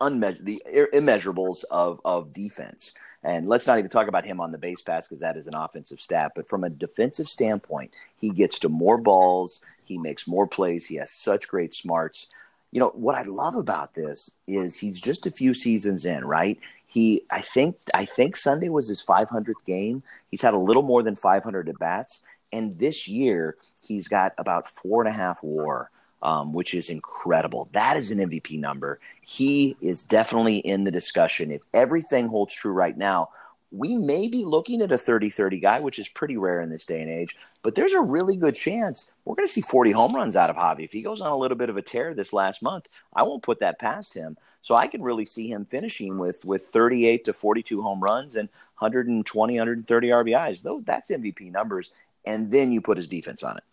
unmeasurables, 0.00 0.44
the 0.44 0.62
immeasurables 0.94 1.64
of 1.70 2.00
of 2.04 2.32
defense. 2.32 2.94
And 3.22 3.48
let's 3.48 3.66
not 3.66 3.78
even 3.78 3.90
talk 3.90 4.08
about 4.08 4.24
him 4.24 4.40
on 4.40 4.50
the 4.50 4.58
base 4.58 4.80
pass 4.80 5.06
because 5.06 5.20
that 5.20 5.36
is 5.36 5.46
an 5.46 5.54
offensive 5.54 6.00
stat. 6.00 6.32
But 6.34 6.48
from 6.48 6.64
a 6.64 6.70
defensive 6.70 7.28
standpoint, 7.28 7.92
he 8.18 8.30
gets 8.30 8.58
to 8.60 8.68
more 8.68 8.96
balls, 8.96 9.60
he 9.84 9.98
makes 9.98 10.26
more 10.26 10.46
plays, 10.46 10.86
he 10.86 10.96
has 10.96 11.12
such 11.12 11.48
great 11.48 11.74
smarts. 11.74 12.28
You 12.72 12.80
know 12.80 12.90
what 12.90 13.16
I 13.16 13.22
love 13.22 13.56
about 13.56 13.94
this 13.94 14.30
is 14.46 14.78
he's 14.78 15.00
just 15.00 15.26
a 15.26 15.30
few 15.30 15.52
seasons 15.52 16.06
in, 16.06 16.24
right? 16.24 16.58
He, 16.90 17.22
I 17.30 17.40
think, 17.40 17.76
I 17.94 18.04
think 18.04 18.36
Sunday 18.36 18.68
was 18.68 18.88
his 18.88 19.02
500th 19.04 19.64
game. 19.64 20.02
He's 20.30 20.42
had 20.42 20.54
a 20.54 20.58
little 20.58 20.82
more 20.82 21.02
than 21.02 21.16
500 21.16 21.68
at 21.68 21.78
bats, 21.78 22.22
and 22.52 22.78
this 22.78 23.06
year 23.08 23.56
he's 23.86 24.08
got 24.08 24.34
about 24.38 24.68
four 24.68 25.00
and 25.02 25.08
a 25.08 25.16
half 25.16 25.38
WAR. 25.42 25.90
um, 26.22 26.52
which 26.52 26.74
is 26.74 26.90
incredible. 26.90 27.68
That 27.72 27.96
is 27.96 28.10
an 28.10 28.18
MVP 28.18 28.58
number. 28.60 29.00
He 29.22 29.76
is 29.80 30.02
definitely 30.02 30.58
in 30.58 30.84
the 30.84 30.90
discussion. 30.90 31.50
If 31.50 31.62
everything 31.72 32.28
holds 32.28 32.54
true 32.54 32.72
right 32.72 32.96
now, 32.96 33.30
we 33.72 33.96
may 33.96 34.26
be 34.26 34.44
looking 34.44 34.82
at 34.82 34.92
a 34.92 34.98
30 34.98 35.30
30 35.30 35.60
guy, 35.60 35.80
which 35.80 35.98
is 35.98 36.08
pretty 36.08 36.36
rare 36.36 36.60
in 36.60 36.70
this 36.70 36.84
day 36.84 37.00
and 37.00 37.10
age, 37.10 37.36
but 37.62 37.74
there's 37.74 37.92
a 37.94 38.00
really 38.00 38.36
good 38.36 38.54
chance 38.54 39.12
we're 39.24 39.36
going 39.36 39.46
to 39.46 39.52
see 39.52 39.60
40 39.60 39.92
home 39.92 40.14
runs 40.14 40.36
out 40.36 40.50
of 40.50 40.56
Javi. 40.56 40.84
If 40.84 40.92
he 40.92 41.02
goes 41.02 41.20
on 41.20 41.30
a 41.30 41.36
little 41.36 41.56
bit 41.56 41.70
of 41.70 41.76
a 41.76 41.82
tear 41.82 42.12
this 42.12 42.32
last 42.32 42.62
month, 42.62 42.86
I 43.14 43.22
won't 43.22 43.44
put 43.44 43.60
that 43.60 43.78
past 43.78 44.14
him. 44.14 44.36
So 44.62 44.74
I 44.74 44.86
can 44.86 45.02
really 45.02 45.24
see 45.24 45.48
him 45.48 45.64
finishing 45.64 46.18
with, 46.18 46.44
with 46.44 46.66
38 46.66 47.24
to 47.24 47.32
42 47.32 47.82
home 47.82 48.00
runs 48.00 48.36
and 48.36 48.48
120, 48.78 49.54
130 49.54 50.08
RBIs. 50.08 50.62
Though 50.62 50.82
that's 50.84 51.10
MVP 51.10 51.50
numbers. 51.50 51.90
And 52.26 52.50
then 52.50 52.70
you 52.70 52.80
put 52.80 52.98
his 52.98 53.08
defense 53.08 53.42
on 53.42 53.56
it. 53.56 53.64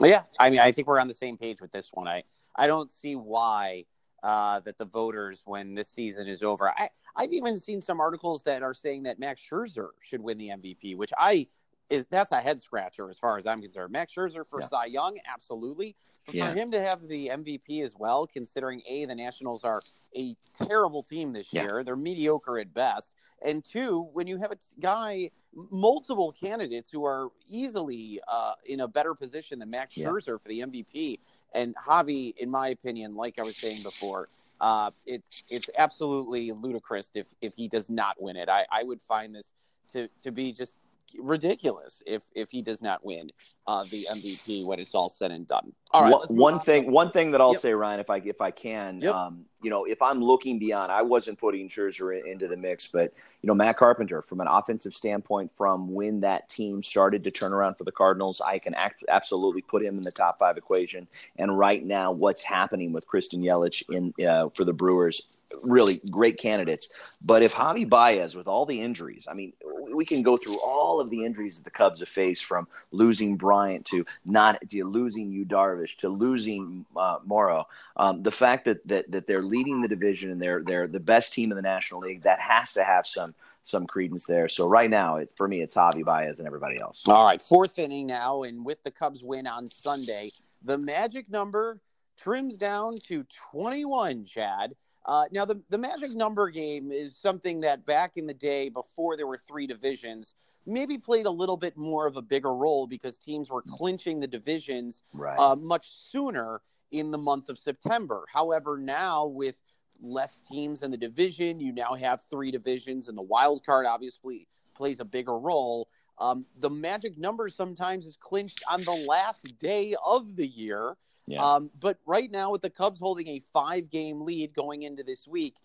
Yeah. 0.00 0.22
I 0.38 0.50
mean, 0.50 0.60
I 0.60 0.72
think 0.72 0.88
we're 0.88 1.00
on 1.00 1.08
the 1.08 1.14
same 1.14 1.36
page 1.36 1.60
with 1.60 1.72
this 1.72 1.90
one. 1.92 2.06
I, 2.08 2.24
I 2.56 2.66
don't 2.66 2.90
see 2.90 3.16
why 3.16 3.86
uh, 4.22 4.60
that 4.60 4.78
the 4.78 4.84
voters, 4.84 5.42
when 5.44 5.74
this 5.74 5.88
season 5.88 6.26
is 6.26 6.42
over, 6.42 6.70
I, 6.70 6.88
I've 7.16 7.32
even 7.32 7.56
seen 7.58 7.80
some 7.80 8.00
articles 8.00 8.42
that 8.42 8.62
are 8.62 8.74
saying 8.74 9.04
that 9.04 9.18
Max 9.18 9.40
Scherzer 9.40 9.90
should 10.00 10.20
win 10.20 10.38
the 10.38 10.48
MVP, 10.48 10.96
which 10.96 11.12
I 11.18 11.46
is 11.90 12.06
that's 12.10 12.32
a 12.32 12.40
head 12.40 12.60
scratcher 12.60 13.08
as 13.10 13.18
far 13.18 13.36
as 13.36 13.46
I'm 13.46 13.60
concerned. 13.60 13.92
Max 13.92 14.12
Scherzer 14.12 14.46
for 14.46 14.60
yeah. 14.60 14.68
Cy 14.68 14.86
Young, 14.86 15.18
absolutely. 15.32 15.96
But 16.26 16.34
yeah. 16.34 16.50
for 16.50 16.58
him 16.58 16.70
to 16.70 16.80
have 16.80 17.06
the 17.06 17.28
MVP 17.28 17.82
as 17.82 17.92
well, 17.98 18.26
considering 18.26 18.82
a 18.88 19.04
the 19.04 19.14
Nationals 19.14 19.62
are 19.62 19.82
a 20.16 20.34
terrible 20.54 21.02
team 21.02 21.32
this 21.32 21.52
year, 21.52 21.82
they're 21.84 21.96
mediocre 21.96 22.58
at 22.58 22.72
best, 22.72 23.12
and 23.44 23.62
two, 23.62 24.08
when 24.12 24.26
you 24.26 24.38
have 24.38 24.52
a 24.52 24.56
guy, 24.80 25.30
multiple 25.70 26.32
candidates 26.32 26.90
who 26.90 27.04
are 27.04 27.28
easily 27.50 28.20
uh, 28.26 28.52
in 28.64 28.80
a 28.80 28.88
better 28.88 29.14
position 29.14 29.58
than 29.58 29.70
Max 29.70 29.94
Scherzer 29.94 30.40
for 30.40 30.48
the 30.48 30.60
MVP, 30.60 31.18
and 31.54 31.76
Javi, 31.76 32.34
in 32.38 32.50
my 32.50 32.68
opinion, 32.68 33.14
like 33.14 33.38
I 33.38 33.42
was 33.42 33.56
saying 33.56 33.82
before, 33.82 34.28
uh, 34.60 34.90
it's 35.04 35.42
it's 35.50 35.68
absolutely 35.76 36.52
ludicrous 36.52 37.10
if 37.14 37.34
if 37.42 37.54
he 37.54 37.68
does 37.68 37.90
not 37.90 38.20
win 38.20 38.36
it. 38.36 38.48
I, 38.48 38.64
I 38.72 38.82
would 38.82 39.02
find 39.02 39.34
this 39.34 39.52
to 39.92 40.08
to 40.22 40.32
be 40.32 40.52
just 40.52 40.78
ridiculous 41.18 42.02
if 42.06 42.22
if 42.34 42.50
he 42.50 42.62
does 42.62 42.82
not 42.82 43.04
win 43.04 43.30
uh, 43.66 43.84
the 43.90 44.06
MVP 44.10 44.64
when 44.64 44.78
it's 44.78 44.94
all 44.94 45.08
said 45.08 45.30
and 45.30 45.46
done. 45.46 45.72
All 45.92 46.02
right. 46.02 46.12
One, 46.12 46.36
one 46.36 46.60
thing, 46.60 46.90
one 46.90 47.10
thing 47.10 47.30
that 47.30 47.40
I'll 47.40 47.52
yep. 47.52 47.62
say, 47.62 47.72
Ryan, 47.72 48.00
if 48.00 48.10
I 48.10 48.18
if 48.18 48.40
I 48.40 48.50
can, 48.50 49.00
yep. 49.00 49.14
um, 49.14 49.46
you 49.62 49.70
know, 49.70 49.84
if 49.84 50.02
I'm 50.02 50.22
looking 50.22 50.58
beyond, 50.58 50.92
I 50.92 51.02
wasn't 51.02 51.38
putting 51.38 51.68
Scherzer 51.68 52.24
into 52.24 52.46
the 52.46 52.56
mix, 52.56 52.86
but 52.86 53.12
you 53.42 53.46
know, 53.46 53.54
Matt 53.54 53.76
Carpenter, 53.76 54.22
from 54.22 54.40
an 54.40 54.48
offensive 54.48 54.94
standpoint, 54.94 55.50
from 55.54 55.92
when 55.92 56.20
that 56.20 56.48
team 56.48 56.82
started 56.82 57.24
to 57.24 57.30
turn 57.30 57.52
around 57.52 57.76
for 57.76 57.84
the 57.84 57.92
Cardinals, 57.92 58.40
I 58.44 58.58
can 58.58 58.74
act, 58.74 59.04
absolutely 59.08 59.62
put 59.62 59.82
him 59.82 59.98
in 59.98 60.04
the 60.04 60.10
top 60.10 60.38
five 60.38 60.56
equation. 60.56 61.06
And 61.36 61.56
right 61.58 61.84
now, 61.84 62.12
what's 62.12 62.42
happening 62.42 62.92
with 62.92 63.06
Christian 63.06 63.42
Yelich 63.42 63.82
in 63.90 64.26
uh, 64.26 64.48
for 64.54 64.64
the 64.64 64.72
Brewers 64.72 65.28
really 65.62 66.00
great 66.10 66.38
candidates. 66.38 66.88
But 67.22 67.42
if 67.42 67.54
Javi 67.54 67.88
Baez, 67.88 68.34
with 68.34 68.48
all 68.48 68.66
the 68.66 68.80
injuries, 68.80 69.26
I 69.30 69.34
mean, 69.34 69.52
we 69.94 70.04
can 70.04 70.22
go 70.22 70.36
through 70.36 70.60
all 70.60 71.00
of 71.00 71.10
the 71.10 71.24
injuries 71.24 71.56
that 71.56 71.64
the 71.64 71.70
Cubs 71.70 72.00
have 72.00 72.08
faced 72.08 72.44
from 72.44 72.66
losing 72.90 73.36
Bryant 73.36 73.84
to 73.86 74.04
not 74.24 74.58
to 74.70 74.84
losing 74.84 75.30
Yu 75.30 75.44
Darvish 75.44 75.96
to 75.98 76.08
losing 76.08 76.84
uh, 76.96 77.18
Morrow. 77.24 77.66
Um, 77.96 78.22
the 78.22 78.32
fact 78.32 78.64
that, 78.64 78.86
that 78.88 79.10
that 79.10 79.26
they're 79.26 79.42
leading 79.42 79.82
the 79.82 79.88
division 79.88 80.30
and 80.30 80.40
they're 80.40 80.62
they're 80.62 80.88
the 80.88 81.00
best 81.00 81.32
team 81.32 81.52
in 81.52 81.56
the 81.56 81.62
National 81.62 82.00
League, 82.00 82.22
that 82.22 82.40
has 82.40 82.72
to 82.74 82.84
have 82.84 83.06
some 83.06 83.34
some 83.64 83.86
credence 83.86 84.26
there. 84.26 84.48
So 84.48 84.66
right 84.66 84.90
now, 84.90 85.16
it, 85.16 85.30
for 85.36 85.48
me, 85.48 85.62
it's 85.62 85.74
Javi 85.74 86.04
Baez 86.04 86.38
and 86.38 86.46
everybody 86.46 86.78
else. 86.78 87.02
All 87.06 87.24
right, 87.24 87.40
fourth 87.40 87.78
inning 87.78 88.06
now, 88.06 88.42
and 88.42 88.64
with 88.64 88.82
the 88.82 88.90
Cubs 88.90 89.22
win 89.22 89.46
on 89.46 89.70
Sunday, 89.70 90.32
the 90.62 90.78
magic 90.78 91.30
number 91.30 91.80
trims 92.16 92.56
down 92.56 92.98
to 93.08 93.24
21. 93.52 94.24
Chad. 94.24 94.74
Uh, 95.06 95.24
now, 95.32 95.44
the, 95.44 95.60
the 95.68 95.78
magic 95.78 96.12
number 96.14 96.48
game 96.48 96.90
is 96.90 97.16
something 97.16 97.60
that 97.60 97.84
back 97.84 98.12
in 98.16 98.26
the 98.26 98.34
day, 98.34 98.68
before 98.68 99.16
there 99.16 99.26
were 99.26 99.38
three 99.38 99.66
divisions, 99.66 100.34
maybe 100.66 100.96
played 100.96 101.26
a 101.26 101.30
little 101.30 101.56
bit 101.56 101.76
more 101.76 102.06
of 102.06 102.16
a 102.16 102.22
bigger 102.22 102.54
role 102.54 102.86
because 102.86 103.18
teams 103.18 103.50
were 103.50 103.62
clinching 103.62 104.20
the 104.20 104.26
divisions 104.26 105.02
right. 105.12 105.38
uh, 105.38 105.56
much 105.56 105.88
sooner 106.10 106.62
in 106.90 107.10
the 107.10 107.18
month 107.18 107.48
of 107.48 107.58
September. 107.58 108.24
However, 108.32 108.78
now 108.78 109.26
with 109.26 109.56
less 110.00 110.38
teams 110.38 110.82
in 110.82 110.90
the 110.90 110.96
division, 110.96 111.60
you 111.60 111.72
now 111.72 111.94
have 111.94 112.22
three 112.30 112.50
divisions, 112.50 113.08
and 113.08 113.16
the 113.16 113.22
wild 113.22 113.64
card 113.64 113.86
obviously 113.86 114.46
plays 114.74 115.00
a 115.00 115.04
bigger 115.04 115.38
role. 115.38 115.88
Um, 116.18 116.46
the 116.58 116.70
magic 116.70 117.18
number 117.18 117.48
sometimes 117.48 118.06
is 118.06 118.16
clinched 118.16 118.62
on 118.68 118.82
the 118.82 119.04
last 119.08 119.58
day 119.58 119.94
of 120.06 120.36
the 120.36 120.46
year. 120.46 120.96
Yeah. 121.26 121.42
Um, 121.42 121.70
but 121.78 121.98
right 122.06 122.30
now, 122.30 122.50
with 122.50 122.62
the 122.62 122.70
Cubs 122.70 123.00
holding 123.00 123.28
a 123.28 123.40
five 123.52 123.90
game 123.90 124.22
lead 124.22 124.54
going 124.54 124.82
into 124.82 125.02
this 125.02 125.26
week, 125.26 125.56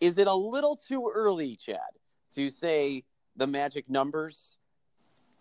is 0.00 0.18
it 0.18 0.26
a 0.26 0.34
little 0.34 0.76
too 0.76 1.10
early, 1.12 1.56
Chad, 1.56 1.78
to 2.34 2.50
say 2.50 3.04
the 3.36 3.46
magic 3.46 3.90
numbers? 3.90 4.56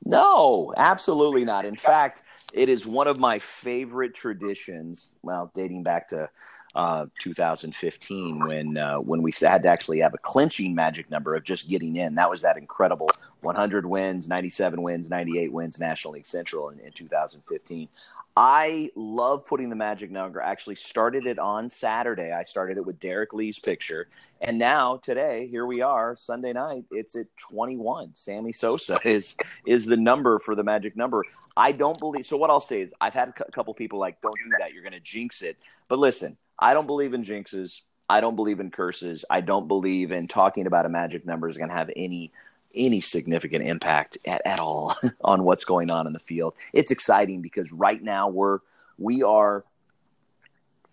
No, 0.06 0.74
absolutely 0.78 1.44
not. 1.44 1.66
In 1.66 1.76
fact, 1.76 2.24
it 2.54 2.70
is 2.70 2.86
one 2.86 3.08
of 3.08 3.20
my 3.20 3.40
favorite 3.40 4.14
traditions, 4.14 5.10
well, 5.22 5.52
dating 5.54 5.84
back 5.84 6.08
to 6.10 6.30
uh, 6.78 7.08
2015 7.20 8.46
when 8.46 8.78
uh, 8.78 8.98
when 8.98 9.24
we 9.24 9.34
had 9.42 9.64
to 9.64 9.70
actually 9.70 9.98
have 9.98 10.14
a 10.14 10.18
clinching 10.20 10.76
magic 10.76 11.10
number 11.10 11.36
of 11.36 11.44
just 11.44 11.68
getting 11.68 11.96
in. 11.96 12.14
That 12.14 12.30
was 12.30 12.44
that 12.44 12.56
incredible 12.56 13.10
100 13.42 13.86
wins, 13.88 14.30
97 14.30 14.80
wins, 14.82 15.10
98 15.10 15.52
wins 15.52 15.80
National 15.80 16.14
League 16.14 16.28
Central 16.28 16.70
in, 16.70 16.80
in 16.80 16.92
2015. 16.92 17.90
I 18.40 18.92
love 18.96 19.48
putting 19.48 19.72
the 19.72 19.76
magic 19.76 20.12
number. 20.12 20.44
I 20.44 20.52
actually 20.52 20.76
started 20.76 21.26
it 21.26 21.40
on 21.40 21.68
Saturday. 21.68 22.32
I 22.32 22.44
started 22.44 22.78
it 22.78 22.86
with 22.86 23.00
Derrek 23.00 23.34
Lee's 23.34 23.58
picture. 23.58 24.10
And 24.42 24.60
now 24.60 24.98
today, 24.98 25.48
here 25.48 25.66
we 25.66 25.82
are, 25.82 26.16
Sunday 26.16 26.54
night, 26.54 26.86
it's 26.92 27.16
at 27.16 27.26
21. 27.38 28.12
Sammy 28.14 28.54
Sosa 28.54 29.00
is 29.06 29.36
is 29.66 29.88
the 29.88 29.98
number 29.98 30.38
for 30.38 30.54
the 30.54 30.64
magic 30.64 30.96
number. 30.96 31.24
I 31.58 31.72
don't 31.72 31.98
believe 31.98 32.28
so 32.28 32.38
what 32.38 32.52
I'll 32.52 32.62
say 32.62 32.82
is 32.82 32.94
I've 33.02 33.16
had 33.16 33.30
a 33.30 33.52
couple 33.52 33.74
people 33.74 33.98
like 33.98 34.22
don't 34.22 34.38
do 34.44 34.52
that. 34.60 34.74
You're 34.74 34.84
going 34.84 34.94
to 34.94 35.00
jinx 35.00 35.42
it. 35.42 35.58
But 35.88 35.98
listen, 35.98 36.38
I 36.60 36.74
don't 36.74 36.88
believe 36.88 37.14
in 37.14 37.24
jinxes. 37.24 37.82
I 38.10 38.22
don't 38.22 38.36
believe 38.36 38.60
in 38.60 38.72
curses. 38.72 39.26
I 39.30 39.42
don't 39.42 39.68
believe 39.68 40.12
in 40.12 40.28
talking 40.28 40.66
about 40.66 40.86
a 40.86 40.90
magic 40.90 41.26
number 41.26 41.48
is 41.48 41.58
going 41.58 41.70
to 41.70 41.76
have 41.76 41.92
any 41.96 42.32
any 42.76 43.02
significant 43.02 43.64
impact 43.64 44.18
at, 44.26 44.42
at 44.46 44.60
all 44.60 44.96
on 45.22 45.44
what's 45.44 45.66
going 45.66 45.90
on 45.90 46.06
in 46.06 46.14
the 46.14 46.20
field. 46.20 46.54
It's 46.74 46.92
exciting 46.92 47.42
because 47.42 47.72
right 47.72 48.02
now 48.02 48.30
we're 48.30 48.60
we 48.98 49.24
are 49.24 49.64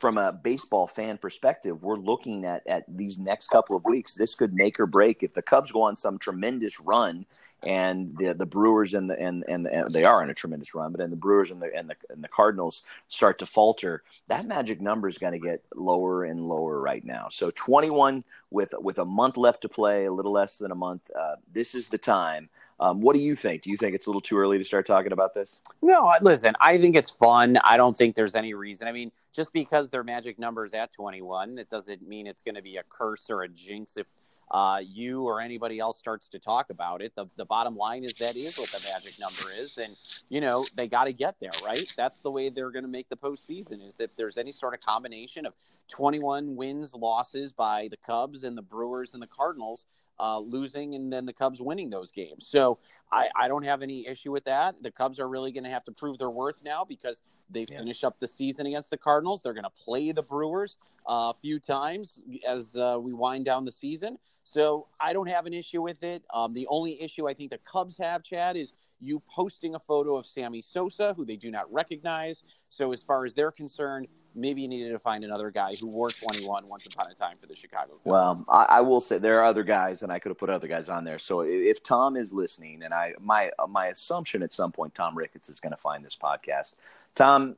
from 0.04 0.18
a 0.18 0.30
baseball 0.30 0.86
fan 0.86 1.16
perspective, 1.16 1.82
we're 1.82 1.96
looking 1.96 2.44
at 2.44 2.62
at 2.66 2.84
these 2.86 3.18
next 3.18 3.46
couple 3.46 3.74
of 3.74 3.86
weeks. 3.86 4.14
This 4.14 4.34
could 4.34 4.52
make 4.52 4.78
or 4.78 4.84
break 4.84 5.22
if 5.22 5.32
the 5.32 5.40
Cubs 5.40 5.72
go 5.72 5.80
on 5.80 5.96
some 5.96 6.18
tremendous 6.18 6.78
run, 6.78 7.24
and 7.62 8.14
the 8.18 8.34
the 8.34 8.44
Brewers 8.44 8.92
and 8.92 9.08
the 9.08 9.18
and 9.18 9.46
and, 9.48 9.66
and 9.66 9.94
they 9.94 10.04
are 10.04 10.22
in 10.22 10.28
a 10.28 10.34
tremendous 10.34 10.74
run, 10.74 10.92
but 10.92 11.00
then 11.00 11.08
the 11.08 11.16
Brewers 11.16 11.50
and 11.50 11.62
the 11.62 11.74
and 11.74 11.88
the 11.88 11.96
and 12.10 12.22
the 12.22 12.28
Cardinals 12.28 12.82
start 13.08 13.38
to 13.38 13.46
falter. 13.46 14.02
That 14.28 14.46
magic 14.46 14.78
number 14.78 15.08
is 15.08 15.16
going 15.16 15.32
to 15.32 15.38
get 15.38 15.64
lower 15.74 16.24
and 16.24 16.38
lower 16.38 16.78
right 16.82 17.02
now. 17.02 17.28
So 17.30 17.50
21 17.52 18.24
with 18.50 18.74
with 18.80 18.98
a 18.98 19.06
month 19.06 19.38
left 19.38 19.62
to 19.62 19.70
play, 19.70 20.04
a 20.04 20.12
little 20.12 20.32
less 20.32 20.58
than 20.58 20.70
a 20.70 20.74
month. 20.74 21.10
Uh, 21.18 21.36
this 21.50 21.74
is 21.74 21.88
the 21.88 21.96
time 21.96 22.50
um, 22.80 23.00
what 23.00 23.14
do 23.14 23.20
you 23.20 23.34
think? 23.34 23.62
Do 23.62 23.70
you 23.70 23.76
think 23.76 23.94
it's 23.94 24.06
a 24.06 24.10
little 24.10 24.20
too 24.20 24.36
early 24.36 24.58
to 24.58 24.64
start 24.64 24.86
talking 24.86 25.12
about 25.12 25.34
this? 25.34 25.60
No, 25.80 26.10
listen, 26.22 26.54
I 26.60 26.78
think 26.78 26.96
it's 26.96 27.10
fun. 27.10 27.56
I 27.64 27.76
don't 27.76 27.96
think 27.96 28.14
there's 28.14 28.34
any 28.34 28.54
reason. 28.54 28.88
I 28.88 28.92
mean, 28.92 29.12
just 29.32 29.52
because 29.52 29.90
their 29.90 30.04
magic 30.04 30.38
numbers 30.38 30.72
at 30.72 30.92
21, 30.92 31.58
it 31.58 31.68
doesn't 31.68 32.06
mean 32.06 32.26
it's 32.26 32.42
going 32.42 32.56
to 32.56 32.62
be 32.62 32.76
a 32.76 32.82
curse 32.88 33.30
or 33.30 33.42
a 33.42 33.48
jinx 33.48 33.96
if 33.96 34.06
uh, 34.50 34.80
you 34.84 35.22
or 35.22 35.40
anybody 35.40 35.78
else 35.78 35.98
starts 35.98 36.28
to 36.28 36.38
talk 36.38 36.70
about 36.70 37.00
it. 37.00 37.12
The, 37.16 37.26
the 37.36 37.44
bottom 37.44 37.76
line 37.76 38.04
is 38.04 38.12
that 38.14 38.36
is 38.36 38.58
what 38.58 38.70
the 38.70 38.84
magic 38.92 39.18
number 39.18 39.52
is. 39.52 39.78
And, 39.78 39.96
you 40.28 40.40
know, 40.40 40.66
they 40.76 40.88
got 40.88 41.04
to 41.04 41.12
get 41.12 41.36
there, 41.40 41.52
right? 41.64 41.92
That's 41.96 42.20
the 42.20 42.30
way 42.30 42.48
they're 42.48 42.70
going 42.70 42.84
to 42.84 42.90
make 42.90 43.08
the 43.08 43.16
postseason 43.16 43.84
is 43.84 44.00
if 44.00 44.14
there's 44.16 44.36
any 44.36 44.52
sort 44.52 44.74
of 44.74 44.80
combination 44.80 45.46
of 45.46 45.54
21 45.88 46.56
wins, 46.56 46.92
losses 46.94 47.52
by 47.52 47.88
the 47.90 47.96
Cubs 47.96 48.42
and 48.42 48.56
the 48.56 48.62
Brewers 48.62 49.14
and 49.14 49.22
the 49.22 49.28
Cardinals– 49.28 49.86
uh, 50.18 50.38
losing 50.38 50.94
and 50.94 51.12
then 51.12 51.26
the 51.26 51.32
Cubs 51.32 51.60
winning 51.60 51.90
those 51.90 52.10
games. 52.10 52.46
So 52.46 52.78
I, 53.12 53.28
I 53.38 53.48
don't 53.48 53.64
have 53.64 53.82
any 53.82 54.06
issue 54.06 54.32
with 54.32 54.44
that. 54.44 54.82
The 54.82 54.90
Cubs 54.90 55.18
are 55.18 55.28
really 55.28 55.52
going 55.52 55.64
to 55.64 55.70
have 55.70 55.84
to 55.84 55.92
prove 55.92 56.18
their 56.18 56.30
worth 56.30 56.62
now 56.64 56.84
because 56.84 57.20
they 57.50 57.66
yeah. 57.68 57.78
finish 57.78 58.04
up 58.04 58.18
the 58.20 58.28
season 58.28 58.66
against 58.66 58.90
the 58.90 58.96
Cardinals. 58.96 59.40
They're 59.42 59.54
going 59.54 59.64
to 59.64 59.70
play 59.70 60.12
the 60.12 60.22
Brewers 60.22 60.76
uh, 61.06 61.32
a 61.34 61.34
few 61.42 61.58
times 61.58 62.22
as 62.46 62.74
uh, 62.76 62.98
we 63.00 63.12
wind 63.12 63.44
down 63.44 63.64
the 63.64 63.72
season. 63.72 64.18
So 64.44 64.86
I 65.00 65.12
don't 65.12 65.28
have 65.28 65.46
an 65.46 65.54
issue 65.54 65.82
with 65.82 66.02
it. 66.02 66.22
Um, 66.32 66.54
the 66.54 66.66
only 66.68 67.00
issue 67.02 67.28
I 67.28 67.34
think 67.34 67.50
the 67.50 67.58
Cubs 67.58 67.96
have, 67.98 68.22
Chad, 68.22 68.56
is 68.56 68.72
you 69.00 69.22
posting 69.28 69.74
a 69.74 69.80
photo 69.80 70.16
of 70.16 70.26
Sammy 70.26 70.62
Sosa, 70.62 71.14
who 71.14 71.24
they 71.24 71.36
do 71.36 71.50
not 71.50 71.70
recognize. 71.72 72.42
So 72.70 72.92
as 72.92 73.02
far 73.02 73.26
as 73.26 73.34
they're 73.34 73.50
concerned, 73.50 74.08
maybe 74.34 74.62
you 74.62 74.68
needed 74.68 74.92
to 74.92 74.98
find 74.98 75.24
another 75.24 75.50
guy 75.50 75.74
who 75.74 75.86
wore 75.86 76.10
21 76.10 76.68
once 76.68 76.86
upon 76.86 77.10
a 77.10 77.14
time 77.14 77.36
for 77.38 77.46
the 77.46 77.54
Chicago 77.54 77.92
Cubs. 77.92 78.04
Well, 78.04 78.44
I, 78.48 78.66
I, 78.68 78.80
will 78.80 79.00
say 79.00 79.18
there 79.18 79.40
are 79.40 79.44
other 79.44 79.62
guys, 79.62 80.02
and 80.02 80.12
I 80.12 80.18
could 80.18 80.30
have 80.30 80.38
put 80.38 80.50
other 80.50 80.68
guys 80.68 80.88
on 80.88 81.04
there. 81.04 81.18
So 81.18 81.40
if 81.40 81.82
Tom 81.82 82.16
is 82.16 82.32
listening, 82.32 82.82
and 82.82 82.92
I 82.92 83.14
my 83.20 83.50
my 83.68 83.86
assumption 83.88 84.42
at 84.42 84.52
some 84.52 84.72
point 84.72 84.94
Tom 84.94 85.16
Ricketts 85.16 85.48
is 85.48 85.60
going 85.60 85.72
to 85.72 85.76
find 85.76 86.04
this 86.04 86.16
podcast. 86.20 86.74
Tom, 87.14 87.56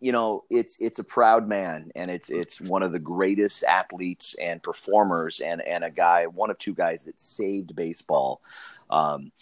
you 0.00 0.12
know, 0.12 0.44
it's 0.50 0.76
it's 0.80 0.98
a 0.98 1.04
proud 1.04 1.48
man, 1.48 1.90
and 1.94 2.10
it's 2.10 2.30
it's 2.30 2.60
one 2.60 2.82
of 2.82 2.92
the 2.92 2.98
greatest 2.98 3.64
athletes 3.64 4.34
and 4.40 4.62
performers, 4.62 5.40
and 5.40 5.60
and 5.62 5.84
a 5.84 5.90
guy, 5.90 6.26
one 6.26 6.50
of 6.50 6.58
two 6.58 6.74
guys 6.74 7.04
that 7.06 7.20
saved 7.20 7.74
baseball. 7.74 8.40
Um, 8.90 9.32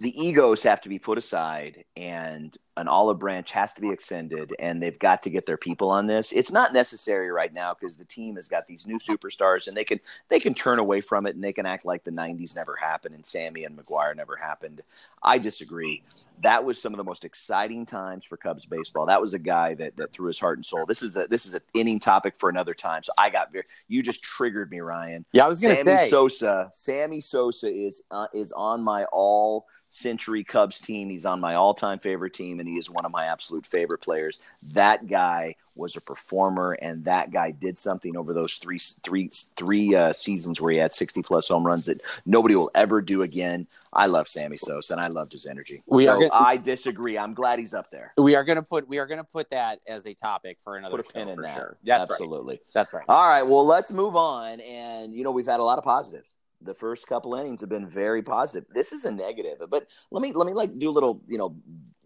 the 0.00 0.20
egos 0.20 0.62
have 0.62 0.80
to 0.82 0.88
be 0.88 0.98
put 0.98 1.18
aside 1.18 1.84
and 1.96 2.56
an 2.76 2.88
olive 2.88 3.18
branch 3.18 3.52
has 3.52 3.72
to 3.74 3.80
be 3.80 3.90
extended 3.90 4.54
and 4.58 4.82
they've 4.82 4.98
got 4.98 5.22
to 5.22 5.30
get 5.30 5.46
their 5.46 5.56
people 5.56 5.90
on 5.90 6.06
this. 6.06 6.32
It's 6.32 6.50
not 6.50 6.72
necessary 6.72 7.30
right 7.30 7.52
now 7.52 7.74
because 7.74 7.96
the 7.96 8.04
team 8.04 8.34
has 8.36 8.48
got 8.48 8.66
these 8.66 8.86
new 8.86 8.98
superstars 8.98 9.68
and 9.68 9.76
they 9.76 9.84
can 9.84 10.00
they 10.28 10.40
can 10.40 10.54
turn 10.54 10.78
away 10.80 11.00
from 11.00 11.26
it 11.26 11.34
and 11.34 11.44
they 11.44 11.52
can 11.52 11.66
act 11.66 11.84
like 11.84 12.02
the 12.02 12.10
90s 12.10 12.56
never 12.56 12.76
happened 12.76 13.14
and 13.14 13.24
sammy 13.24 13.64
and 13.64 13.78
McGwire 13.78 14.16
never 14.16 14.36
happened. 14.36 14.82
I 15.22 15.38
disagree. 15.38 16.02
That 16.40 16.64
was 16.64 16.82
some 16.82 16.92
of 16.92 16.96
the 16.98 17.04
most 17.04 17.24
exciting 17.24 17.86
times 17.86 18.24
for 18.24 18.36
cubs 18.36 18.66
baseball. 18.66 19.06
That 19.06 19.20
was 19.20 19.34
a 19.34 19.38
guy 19.38 19.74
that, 19.74 19.96
that 19.96 20.12
threw 20.12 20.26
his 20.26 20.40
heart 20.40 20.58
and 20.58 20.66
soul. 20.66 20.84
This 20.84 21.02
is 21.02 21.16
a 21.16 21.28
this 21.28 21.46
is 21.46 21.54
an 21.54 21.62
inning 21.74 22.00
topic 22.00 22.34
for 22.36 22.48
another 22.48 22.74
time 22.74 23.02
so 23.04 23.12
i 23.16 23.30
got 23.30 23.52
very 23.52 23.64
you 23.88 24.02
just 24.02 24.22
triggered 24.22 24.70
me 24.70 24.80
ryan. 24.80 25.24
Yeah 25.32 25.44
i 25.44 25.48
was 25.48 25.60
gonna 25.60 25.76
sammy 25.76 25.90
say. 25.90 26.10
Sosa 26.10 26.70
sammy 26.72 27.20
sosa 27.20 27.72
is 27.72 28.02
uh, 28.10 28.26
is 28.34 28.50
on 28.52 28.82
my 28.82 29.04
all 29.12 29.66
century 29.94 30.42
Cubs 30.42 30.80
team. 30.80 31.08
He's 31.08 31.24
on 31.24 31.40
my 31.40 31.54
all 31.54 31.72
time 31.72 31.98
favorite 31.98 32.34
team, 32.34 32.60
and 32.64 32.72
he 32.72 32.78
is 32.78 32.88
one 32.88 33.04
of 33.04 33.12
my 33.12 33.26
absolute 33.26 33.66
favorite 33.66 33.98
players. 33.98 34.38
That 34.62 35.06
guy 35.06 35.56
was 35.76 35.96
a 35.96 36.00
performer, 36.00 36.72
and 36.80 37.04
that 37.04 37.30
guy 37.30 37.50
did 37.50 37.76
something 37.76 38.16
over 38.16 38.32
those 38.32 38.54
three 38.54 38.78
three 38.78 39.30
three 39.56 39.94
uh, 39.94 40.12
seasons 40.12 40.60
where 40.60 40.72
he 40.72 40.78
had 40.78 40.92
sixty 40.92 41.22
plus 41.22 41.48
home 41.48 41.66
runs 41.66 41.86
that 41.86 42.00
nobody 42.24 42.54
will 42.54 42.70
ever 42.74 43.02
do 43.02 43.22
again. 43.22 43.66
I 43.92 44.06
love 44.06 44.26
Sammy 44.26 44.56
Sosa, 44.56 44.94
and 44.94 45.00
I 45.00 45.08
loved 45.08 45.32
his 45.32 45.46
energy. 45.46 45.82
We 45.86 46.06
so 46.06 46.12
are. 46.12 46.20
Gonna, 46.20 46.30
I 46.32 46.56
disagree. 46.56 47.18
I'm 47.18 47.34
glad 47.34 47.58
he's 47.58 47.74
up 47.74 47.90
there. 47.90 48.12
We 48.16 48.34
are 48.34 48.44
going 48.44 48.56
to 48.56 48.62
put 48.62 48.88
we 48.88 48.98
are 48.98 49.06
going 49.06 49.18
to 49.18 49.24
put 49.24 49.50
that 49.50 49.80
as 49.86 50.06
a 50.06 50.14
topic 50.14 50.58
for 50.60 50.76
another. 50.76 50.96
Put 50.96 51.10
a 51.10 51.12
pin 51.12 51.28
in 51.28 51.40
that. 51.42 51.56
Sure. 51.56 51.76
That's 51.84 52.10
Absolutely. 52.10 52.54
Right. 52.54 52.62
That's 52.74 52.92
right. 52.92 53.04
All 53.08 53.28
right. 53.28 53.42
Well, 53.42 53.66
let's 53.66 53.92
move 53.92 54.16
on, 54.16 54.60
and 54.60 55.14
you 55.14 55.24
know 55.24 55.32
we've 55.32 55.46
had 55.46 55.60
a 55.60 55.64
lot 55.64 55.78
of 55.78 55.84
positives 55.84 56.32
the 56.64 56.74
first 56.74 57.06
couple 57.06 57.34
innings 57.34 57.60
have 57.60 57.68
been 57.68 57.86
very 57.86 58.22
positive. 58.22 58.64
This 58.72 58.92
is 58.92 59.04
a 59.04 59.10
negative, 59.10 59.62
but 59.68 59.86
let 60.10 60.22
me 60.22 60.32
let 60.32 60.46
me 60.46 60.54
like 60.54 60.78
do 60.78 60.88
a 60.88 60.92
little 60.92 61.20
you 61.26 61.38
know 61.38 61.56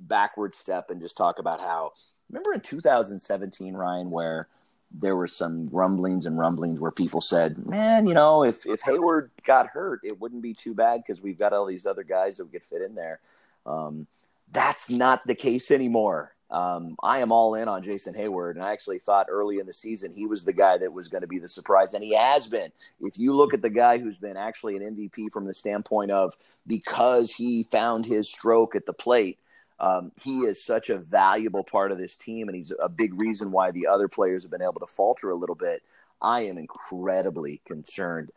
backward 0.09 0.55
step 0.55 0.91
and 0.91 1.01
just 1.01 1.17
talk 1.17 1.39
about 1.39 1.61
how 1.61 1.93
remember 2.31 2.53
in 2.53 2.61
2017, 2.61 3.75
Ryan, 3.75 4.11
where 4.11 4.49
there 4.91 5.17
were 5.17 5.27
some 5.27 5.69
rumblings 5.69 6.27
and 6.27 6.39
rumblings 6.39 6.81
where 6.81 6.91
people 6.91 7.21
said, 7.21 7.67
"Man, 7.67 8.07
you 8.07 8.15
know, 8.15 8.43
if 8.45 8.67
if 8.67 8.81
Heyward 8.83 9.31
got 9.45 9.69
hurt, 9.69 10.01
it 10.03 10.19
wouldn't 10.21 10.43
be 10.43 10.55
too 10.55 10.75
bad 10.75 11.03
because 11.03 11.23
we've 11.23 11.39
got 11.39 11.53
all 11.53 11.67
these 11.67 11.87
other 11.87 12.05
guys 12.05 12.39
that 12.39 12.51
get 12.51 12.63
fit 12.63 12.83
in 12.83 12.95
there." 12.95 13.21
Um, 13.67 14.07
that's 14.51 14.89
not 14.89 15.27
the 15.27 15.35
case 15.35 15.71
anymore. 15.71 16.35
Um, 16.51 16.97
I 17.03 17.19
am 17.19 17.31
all 17.31 17.55
in 17.55 17.69
on 17.69 17.83
Jason 17.83 18.15
Heyward, 18.15 18.53
and 18.53 18.63
I 18.63 18.73
actually 18.73 18.99
thought 18.99 19.27
early 19.29 19.59
in 19.59 19.67
the 19.67 19.75
season 19.75 20.11
he 20.11 20.25
was 20.25 20.45
the 20.45 20.53
guy 20.55 20.79
that 20.79 20.93
was 20.93 21.09
going 21.09 21.21
to 21.21 21.27
be 21.27 21.39
the 21.39 21.49
surprise, 21.49 21.93
and 21.93 22.03
he 22.03 22.15
has 22.15 22.47
been. 22.47 22.71
If 23.03 23.19
you 23.19 23.35
look 23.35 23.53
at 23.53 23.61
the 23.61 23.69
guy 23.69 23.99
who's 23.99 24.17
been 24.17 24.39
actually 24.39 24.77
an 24.77 24.97
MVP 24.97 25.31
from 25.31 25.45
the 25.45 25.53
standpoint 25.53 26.11
of 26.11 26.35
because 26.67 27.35
he 27.35 27.65
found 27.65 28.07
his 28.07 28.29
stroke 28.29 28.75
at 28.75 28.87
the 28.87 28.95
plate, 28.95 29.39
um, 29.81 30.13
he 30.23 30.41
is 30.41 30.65
such 30.65 30.91
a 30.91 30.99
valuable 30.99 31.65
part 31.65 31.93
of 31.93 31.99
this 31.99 32.17
team, 32.17 32.49
and 32.49 32.57
he's 32.57 32.73
a 32.81 32.89
big 32.89 33.19
reason 33.19 33.51
why 33.51 33.71
the 33.71 33.87
other 33.87 34.09
players 34.09 34.43
have 34.43 34.51
been 34.51 34.63
able 34.63 34.81
to 34.81 34.87
falter 34.87 35.31
a 35.31 35.37
little 35.37 35.55
bit. 35.55 35.83
I 36.21 36.43
am 36.43 36.59
incredibly 36.59 37.61
concerned. 37.65 38.31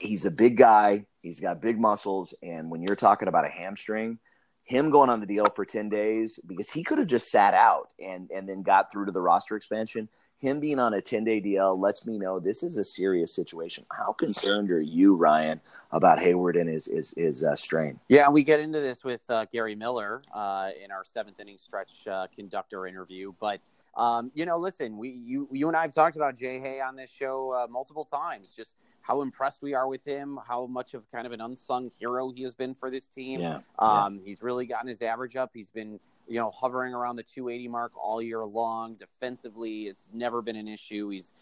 He's 0.00 0.26
a 0.26 0.30
big 0.30 0.56
guy. 0.56 1.06
He's 1.22 1.40
got 1.40 1.62
big 1.62 1.80
muscles, 1.80 2.34
and 2.42 2.70
when 2.70 2.82
you're 2.82 2.96
talking 2.96 3.28
about 3.28 3.46
a 3.46 3.50
hamstring– 3.50 4.18
him 4.64 4.90
going 4.90 5.10
on 5.10 5.20
the 5.20 5.26
deal 5.26 5.46
for 5.46 5.64
10 5.64 5.88
days 5.88 6.38
because 6.46 6.70
he 6.70 6.82
could 6.82 6.98
have 6.98 7.08
just 7.08 7.30
sat 7.30 7.54
out 7.54 7.92
and 7.98 8.30
and 8.30 8.48
then 8.48 8.62
got 8.62 8.90
through 8.90 9.06
to 9.06 9.12
the 9.12 9.20
roster 9.20 9.56
expansion 9.56 10.08
him 10.42 10.58
being 10.58 10.80
on 10.80 10.92
a 10.92 11.00
10 11.00 11.24
day 11.24 11.40
DL 11.40 11.78
lets 11.80 12.04
me 12.04 12.18
know 12.18 12.40
this 12.40 12.62
is 12.62 12.76
a 12.76 12.84
serious 12.84 13.34
situation. 13.34 13.86
How 13.92 14.12
concerned 14.12 14.70
are 14.72 14.80
you, 14.80 15.14
Ryan, 15.14 15.60
about 15.92 16.18
Heyward 16.18 16.60
and 16.60 16.68
his 16.68 16.86
his, 16.86 17.14
his 17.16 17.44
uh, 17.44 17.54
strain? 17.54 17.98
Yeah, 18.08 18.28
we 18.28 18.42
get 18.42 18.58
into 18.58 18.80
this 18.80 19.04
with 19.04 19.22
uh, 19.28 19.46
Gary 19.50 19.76
Miller 19.76 20.20
uh, 20.34 20.70
in 20.82 20.90
our 20.90 21.04
seventh 21.04 21.38
inning 21.38 21.58
stretch 21.58 22.06
uh, 22.08 22.26
conductor 22.34 22.86
interview. 22.86 23.32
But 23.40 23.60
um, 23.96 24.32
you 24.34 24.44
know, 24.44 24.58
listen, 24.58 24.98
we 24.98 25.10
you 25.10 25.48
you 25.52 25.68
and 25.68 25.76
I 25.76 25.82
have 25.82 25.92
talked 25.92 26.16
about 26.16 26.36
Jay 26.36 26.58
Hay 26.58 26.80
on 26.80 26.96
this 26.96 27.10
show 27.10 27.52
uh, 27.52 27.68
multiple 27.70 28.04
times. 28.04 28.50
Just 28.50 28.74
how 29.02 29.22
impressed 29.22 29.62
we 29.62 29.74
are 29.74 29.88
with 29.88 30.04
him, 30.04 30.38
how 30.46 30.66
much 30.66 30.94
of 30.94 31.10
kind 31.10 31.26
of 31.26 31.32
an 31.32 31.40
unsung 31.40 31.90
hero 31.98 32.32
he 32.34 32.42
has 32.44 32.54
been 32.54 32.74
for 32.74 32.90
this 32.90 33.08
team. 33.08 33.40
Yeah, 33.40 33.60
um, 33.78 34.16
yeah. 34.16 34.20
He's 34.24 34.42
really 34.42 34.64
gotten 34.64 34.88
his 34.88 35.02
average 35.02 35.36
up. 35.36 35.50
He's 35.52 35.70
been, 35.70 35.98
you 36.28 36.38
know, 36.38 36.50
hovering 36.50 36.94
around 36.94 37.16
the 37.16 37.24
280 37.24 37.68
mark 37.68 37.92
all 38.00 38.22
year 38.22 38.44
long. 38.44 38.94
Defensively, 38.94 39.82
it's 39.82 40.10
never 40.14 40.40
been 40.40 40.56
an 40.56 40.68
issue. 40.68 41.08
He's, 41.08 41.32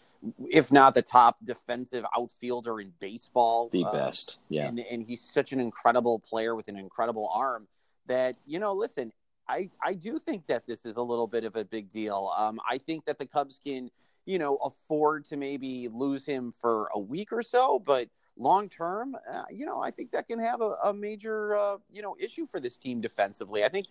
if 0.49 0.71
not 0.71 0.95
the 0.95 1.03
top 1.03 1.37
defensive 1.43 2.03
outfielder 2.17 2.81
in 2.81 2.91
baseball, 2.99 3.69
the 3.71 3.85
uh, 3.85 3.91
best. 3.91 4.39
Yeah, 4.49 4.67
and, 4.67 4.79
and 4.79 5.05
he's 5.05 5.21
such 5.21 5.53
an 5.53 5.59
incredible 5.59 6.19
player 6.19 6.55
with 6.55 6.67
an 6.67 6.77
incredible 6.77 7.29
arm 7.33 7.67
that 8.07 8.35
you 8.47 8.59
know. 8.59 8.73
Listen, 8.73 9.13
I 9.47 9.69
I 9.83 9.93
do 9.93 10.17
think 10.17 10.47
that 10.47 10.65
this 10.65 10.85
is 10.85 10.95
a 10.95 11.03
little 11.03 11.27
bit 11.27 11.43
of 11.43 11.55
a 11.55 11.63
big 11.63 11.89
deal. 11.89 12.31
Um, 12.37 12.59
I 12.67 12.79
think 12.79 13.05
that 13.05 13.19
the 13.19 13.27
Cubs 13.27 13.59
can 13.63 13.91
you 14.31 14.39
know, 14.39 14.55
afford 14.63 15.25
to 15.25 15.35
maybe 15.35 15.89
lose 15.91 16.25
him 16.25 16.53
for 16.61 16.89
a 16.95 16.99
week 16.99 17.33
or 17.33 17.41
so, 17.41 17.79
but 17.79 18.07
long 18.37 18.69
term, 18.69 19.13
uh, 19.29 19.43
you 19.51 19.65
know, 19.65 19.81
I 19.81 19.91
think 19.91 20.11
that 20.11 20.29
can 20.29 20.39
have 20.39 20.61
a, 20.61 20.75
a 20.85 20.93
major, 20.93 21.57
uh, 21.57 21.75
you 21.91 22.01
know, 22.01 22.15
issue 22.17 22.47
for 22.47 22.61
this 22.61 22.77
team 22.77 23.01
defensively. 23.01 23.65
I 23.65 23.67
think 23.67 23.87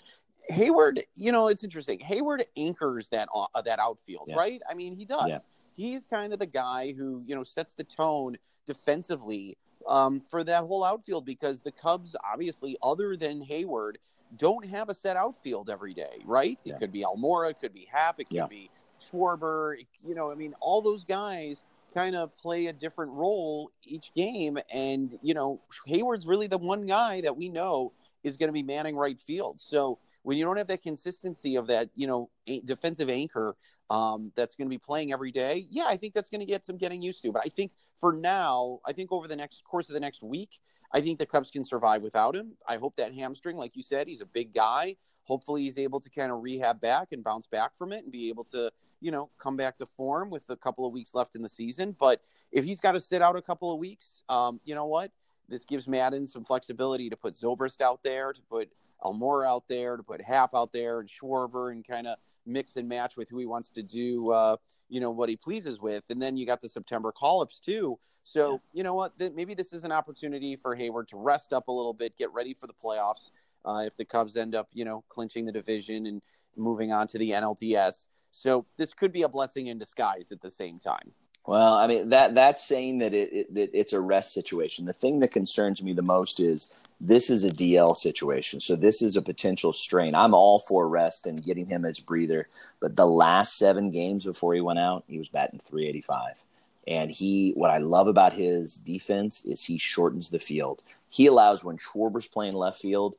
Heyward, 0.50 1.02
you 1.14 1.30
know, 1.30 1.48
it's 1.48 1.62
interesting. 1.62 1.98
Heyward 1.98 2.42
anchors 2.56 3.10
that 3.10 3.28
uh, 3.34 3.60
that 3.60 3.78
outfield, 3.78 4.28
yeah. 4.28 4.36
right? 4.36 4.62
I 4.68 4.72
mean, 4.72 4.94
he 4.94 5.04
does. 5.04 5.28
Yeah. 5.28 5.38
He's 5.76 6.06
kind 6.06 6.32
of 6.32 6.38
the 6.38 6.46
guy 6.46 6.94
who 6.96 7.22
you 7.26 7.34
know 7.34 7.44
sets 7.44 7.74
the 7.74 7.84
tone 7.84 8.38
defensively 8.64 9.58
um, 9.86 10.20
for 10.20 10.42
that 10.42 10.64
whole 10.64 10.84
outfield 10.84 11.26
because 11.26 11.60
the 11.60 11.72
Cubs, 11.72 12.16
obviously, 12.32 12.78
other 12.82 13.14
than 13.14 13.44
Heyward, 13.44 13.96
don't 14.38 14.64
have 14.64 14.88
a 14.88 14.94
set 14.94 15.18
outfield 15.18 15.68
every 15.68 15.92
day, 15.92 16.22
right? 16.24 16.58
Yeah. 16.64 16.76
It 16.76 16.78
could 16.78 16.92
be 16.92 17.02
Almora, 17.04 17.50
it 17.50 17.60
could 17.60 17.74
be 17.74 17.86
Happ, 17.92 18.20
it 18.20 18.30
could 18.30 18.48
be 18.48 18.70
Schwarber, 19.10 19.76
you 20.06 20.14
know, 20.14 20.30
I 20.30 20.34
mean, 20.34 20.54
all 20.60 20.82
those 20.82 21.04
guys 21.04 21.62
kind 21.94 22.14
of 22.14 22.34
play 22.36 22.66
a 22.66 22.72
different 22.72 23.12
role 23.12 23.70
each 23.84 24.12
game. 24.14 24.58
And, 24.72 25.18
you 25.22 25.34
know, 25.34 25.60
Heyward's 25.88 26.26
really 26.26 26.46
the 26.46 26.58
one 26.58 26.86
guy 26.86 27.20
that 27.22 27.36
we 27.36 27.48
know 27.48 27.92
is 28.22 28.36
going 28.36 28.48
to 28.48 28.52
be 28.52 28.62
manning 28.62 28.96
right 28.96 29.18
field. 29.18 29.60
So 29.60 29.98
when 30.22 30.36
you 30.36 30.44
don't 30.44 30.56
have 30.56 30.68
that 30.68 30.82
consistency 30.82 31.56
of 31.56 31.66
that, 31.68 31.88
you 31.94 32.06
know, 32.06 32.30
defensive 32.64 33.08
anchor 33.08 33.56
um, 33.88 34.32
that's 34.36 34.54
going 34.54 34.66
to 34.68 34.70
be 34.70 34.78
playing 34.78 35.12
every 35.12 35.32
day, 35.32 35.66
yeah, 35.70 35.86
I 35.88 35.96
think 35.96 36.14
that's 36.14 36.30
going 36.30 36.40
to 36.40 36.46
get 36.46 36.64
some 36.64 36.76
getting 36.76 37.02
used 37.02 37.22
to. 37.22 37.32
But 37.32 37.42
I 37.44 37.48
think 37.48 37.72
for 37.98 38.12
now, 38.12 38.80
I 38.86 38.92
think 38.92 39.10
over 39.12 39.26
the 39.26 39.36
next 39.36 39.64
course 39.64 39.88
of 39.88 39.94
the 39.94 40.00
next 40.00 40.22
week, 40.22 40.60
I 40.92 41.00
think 41.00 41.18
the 41.18 41.26
Cubs 41.26 41.50
can 41.50 41.64
survive 41.64 42.02
without 42.02 42.34
him. 42.34 42.52
I 42.68 42.76
hope 42.76 42.96
that 42.96 43.14
hamstring, 43.14 43.56
like 43.56 43.76
you 43.76 43.82
said, 43.82 44.08
he's 44.08 44.20
a 44.20 44.26
big 44.26 44.52
guy. 44.52 44.96
Hopefully, 45.24 45.62
he's 45.62 45.78
able 45.78 46.00
to 46.00 46.10
kind 46.10 46.32
of 46.32 46.42
rehab 46.42 46.80
back 46.80 47.08
and 47.12 47.22
bounce 47.22 47.46
back 47.46 47.76
from 47.76 47.92
it 47.92 48.02
and 48.02 48.10
be 48.12 48.28
able 48.28 48.44
to, 48.44 48.72
you 49.00 49.10
know, 49.10 49.30
come 49.38 49.56
back 49.56 49.78
to 49.78 49.86
form 49.86 50.30
with 50.30 50.48
a 50.50 50.56
couple 50.56 50.86
of 50.86 50.92
weeks 50.92 51.14
left 51.14 51.36
in 51.36 51.42
the 51.42 51.48
season. 51.48 51.96
But 51.98 52.22
if 52.52 52.64
he's 52.64 52.80
got 52.80 52.92
to 52.92 53.00
sit 53.00 53.22
out 53.22 53.36
a 53.36 53.42
couple 53.42 53.72
of 53.72 53.78
weeks, 53.78 54.22
um, 54.28 54.60
you 54.64 54.74
know 54.74 54.86
what? 54.86 55.10
This 55.48 55.64
gives 55.64 55.88
Maddon 55.88 56.26
some 56.26 56.44
flexibility 56.44 57.10
to 57.10 57.16
put 57.16 57.34
Zobrist 57.34 57.80
out 57.80 58.02
there, 58.02 58.32
to 58.32 58.40
put 58.42 58.70
Almora 59.02 59.48
out 59.48 59.66
there, 59.68 59.96
to 59.96 60.02
put 60.02 60.22
Happ 60.22 60.54
out 60.54 60.72
there, 60.72 61.00
and 61.00 61.08
Schwarber, 61.08 61.72
and 61.72 61.86
kind 61.86 62.06
of 62.06 62.16
mix 62.46 62.76
and 62.76 62.88
match 62.88 63.16
with 63.16 63.28
who 63.28 63.38
he 63.38 63.46
wants 63.46 63.70
to 63.70 63.82
do, 63.82 64.30
uh, 64.30 64.56
you 64.88 65.00
know, 65.00 65.10
what 65.10 65.28
he 65.28 65.36
pleases 65.36 65.80
with. 65.80 66.04
And 66.10 66.20
then 66.20 66.36
you 66.36 66.46
got 66.46 66.60
the 66.60 66.68
September 66.68 67.12
call 67.12 67.42
ups 67.42 67.58
too. 67.58 67.98
So, 68.22 68.52
yeah. 68.52 68.58
you 68.74 68.82
know 68.82 68.94
what? 68.94 69.18
Th- 69.18 69.32
maybe 69.34 69.54
this 69.54 69.72
is 69.72 69.82
an 69.84 69.92
opportunity 69.92 70.56
for 70.56 70.76
Heyward 70.76 71.08
to 71.08 71.16
rest 71.16 71.52
up 71.52 71.68
a 71.68 71.72
little 71.72 71.94
bit, 71.94 72.16
get 72.16 72.32
ready 72.32 72.54
for 72.54 72.66
the 72.66 72.72
playoffs. 72.72 73.30
Uh, 73.64 73.82
if 73.86 73.96
the 73.96 74.04
Cubs 74.04 74.36
end 74.36 74.54
up, 74.54 74.68
you 74.72 74.84
know, 74.84 75.04
clinching 75.08 75.44
the 75.44 75.52
division 75.52 76.06
and 76.06 76.22
moving 76.56 76.92
on 76.92 77.06
to 77.08 77.18
the 77.18 77.30
NLDS. 77.30 78.06
So 78.30 78.66
this 78.76 78.92
could 78.94 79.12
be 79.12 79.22
a 79.22 79.28
blessing 79.28 79.66
in 79.68 79.78
disguise 79.78 80.32
at 80.32 80.40
the 80.40 80.50
same 80.50 80.78
time. 80.78 81.12
Well, 81.46 81.74
I 81.74 81.86
mean 81.86 82.10
that 82.10 82.34
that's 82.34 82.64
saying 82.64 82.98
that 82.98 83.14
it, 83.14 83.32
it 83.32 83.54
that 83.54 83.70
it's 83.72 83.92
a 83.92 84.00
rest 84.00 84.34
situation. 84.34 84.84
The 84.84 84.92
thing 84.92 85.20
that 85.20 85.32
concerns 85.32 85.82
me 85.82 85.92
the 85.92 86.02
most 86.02 86.38
is 86.38 86.72
this 87.00 87.30
is 87.30 87.44
a 87.44 87.50
DL 87.50 87.96
situation. 87.96 88.60
So 88.60 88.76
this 88.76 89.00
is 89.00 89.16
a 89.16 89.22
potential 89.22 89.72
strain. 89.72 90.14
I'm 90.14 90.34
all 90.34 90.58
for 90.58 90.86
rest 90.86 91.26
and 91.26 91.42
getting 91.42 91.66
him 91.66 91.86
as 91.86 91.98
breather, 91.98 92.46
but 92.78 92.94
the 92.94 93.06
last 93.06 93.56
7 93.56 93.90
games 93.90 94.26
before 94.26 94.52
he 94.52 94.60
went 94.60 94.78
out, 94.78 95.04
he 95.08 95.18
was 95.18 95.28
batting 95.28 95.60
385. 95.60 96.42
And 96.86 97.10
he 97.10 97.52
what 97.56 97.70
I 97.70 97.78
love 97.78 98.06
about 98.06 98.34
his 98.34 98.76
defense 98.76 99.44
is 99.44 99.64
he 99.64 99.78
shortens 99.78 100.28
the 100.28 100.38
field. 100.38 100.82
He 101.08 101.26
allows 101.26 101.64
when 101.64 101.78
Schwarber's 101.78 102.28
playing 102.28 102.54
left 102.54 102.80
field, 102.80 103.16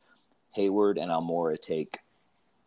Heyward 0.55 1.01
and 1.01 1.11
Almora 1.11 1.59
take 1.59 1.99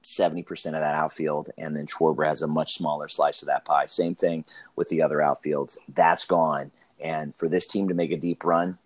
70% 0.05 0.67
of 0.67 0.73
that 0.73 0.95
outfield, 0.95 1.51
and 1.59 1.77
then 1.77 1.87
Schwarber 1.87 2.27
has 2.27 2.43
a 2.43 2.47
much 2.47 2.75
smaller 2.75 3.09
slice 3.09 3.43
of 3.43 3.47
that 3.47 3.65
pie. 3.65 3.87
Same 3.87 4.15
thing 4.15 4.45
with 4.77 4.89
the 4.89 5.03
other 5.03 5.19
outfields. 5.19 5.77
That's 5.89 6.25
gone. 6.25 6.71
And 7.01 7.35
for 7.35 7.49
this 7.49 7.67
team 7.67 7.89
to 7.89 7.95
make 7.95 8.13
a 8.13 8.17
deep 8.17 8.45
run, 8.45 8.79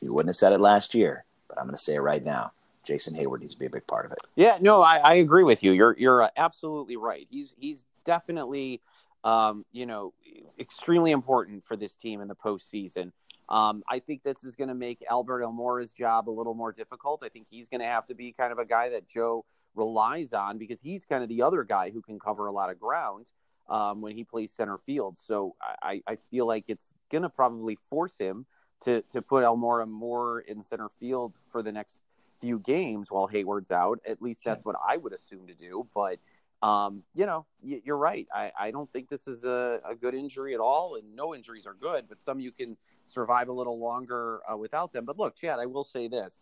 you 0.00 0.12
wouldn't 0.12 0.30
have 0.30 0.36
said 0.36 0.52
it 0.52 0.60
last 0.60 0.94
year, 0.94 1.24
but 1.48 1.58
I'm 1.58 1.64
going 1.64 1.76
to 1.76 1.82
say 1.82 1.94
it 1.94 2.00
right 2.00 2.24
now. 2.24 2.52
Jason 2.84 3.14
Heyward 3.14 3.40
needs 3.40 3.54
to 3.54 3.58
be 3.58 3.66
a 3.66 3.70
big 3.70 3.86
part 3.86 4.06
of 4.06 4.12
it. 4.12 4.18
Yeah, 4.36 4.58
no, 4.60 4.80
I, 4.80 4.98
I 4.98 5.14
agree 5.14 5.42
with 5.42 5.64
you. 5.64 5.72
You're 5.72 5.96
you're 5.98 6.22
uh, 6.22 6.30
absolutely 6.36 6.96
right. 6.96 7.26
He's 7.28 7.52
he's 7.58 7.84
definitely 8.04 8.80
um, 9.24 9.64
you 9.72 9.86
know 9.86 10.14
extremely 10.58 11.10
important 11.10 11.64
for 11.64 11.76
this 11.76 11.96
team 11.96 12.20
in 12.20 12.28
the 12.28 12.36
postseason. 12.36 13.10
Um, 13.48 13.82
I 13.88 13.98
think 13.98 14.22
this 14.22 14.42
is 14.44 14.54
going 14.54 14.68
to 14.68 14.74
make 14.74 15.04
Albert 15.08 15.42
Almora's 15.42 15.92
job 15.92 16.28
a 16.28 16.30
little 16.30 16.54
more 16.54 16.72
difficult. 16.72 17.22
I 17.24 17.28
think 17.28 17.46
he's 17.48 17.68
going 17.68 17.80
to 17.80 17.86
have 17.86 18.06
to 18.06 18.14
be 18.14 18.32
kind 18.32 18.52
of 18.52 18.58
a 18.58 18.64
guy 18.64 18.88
that 18.90 19.08
Joe 19.08 19.44
relies 19.76 20.32
on 20.32 20.58
because 20.58 20.80
he's 20.80 21.04
kind 21.04 21.22
of 21.22 21.28
the 21.28 21.42
other 21.42 21.62
guy 21.62 21.90
who 21.90 22.02
can 22.02 22.18
cover 22.18 22.46
a 22.46 22.52
lot 22.52 22.70
of 22.70 22.80
ground 22.80 23.30
um, 23.68 24.00
when 24.00 24.16
he 24.16 24.24
plays 24.24 24.50
center 24.52 24.78
field. 24.78 25.18
So 25.18 25.54
I, 25.82 26.02
I 26.06 26.16
feel 26.16 26.46
like 26.46 26.64
it's 26.68 26.94
going 27.10 27.22
to 27.22 27.28
probably 27.28 27.78
force 27.88 28.16
him 28.18 28.46
to, 28.82 29.02
to 29.10 29.22
put 29.22 29.44
Almora 29.44 29.88
more 29.88 30.40
in 30.40 30.62
center 30.62 30.88
field 30.88 31.34
for 31.50 31.62
the 31.62 31.72
next 31.72 32.02
few 32.40 32.58
games 32.58 33.10
while 33.10 33.28
Heyward's 33.28 33.70
out. 33.70 33.98
At 34.06 34.20
least 34.20 34.42
that's 34.44 34.64
what 34.64 34.76
I 34.86 34.96
would 34.96 35.12
assume 35.12 35.46
to 35.46 35.54
do. 35.54 35.86
But, 35.94 36.18
um, 36.62 37.02
you 37.14 37.26
know, 37.26 37.46
you're 37.62 37.96
right. 37.96 38.26
I, 38.34 38.52
I 38.58 38.70
don't 38.70 38.90
think 38.90 39.08
this 39.08 39.26
is 39.26 39.44
a, 39.44 39.80
a, 39.84 39.94
good 39.94 40.14
injury 40.14 40.54
at 40.54 40.60
all. 40.60 40.96
And 40.96 41.14
no 41.14 41.34
injuries 41.34 41.66
are 41.66 41.74
good, 41.74 42.06
but 42.08 42.18
some 42.18 42.40
you 42.40 42.52
can 42.52 42.76
survive 43.06 43.48
a 43.48 43.52
little 43.52 43.78
longer 43.78 44.40
uh, 44.50 44.56
without 44.56 44.92
them. 44.92 45.04
But 45.04 45.18
look, 45.18 45.36
Chad, 45.36 45.58
I 45.58 45.66
will 45.66 45.84
say 45.84 46.08
this. 46.08 46.40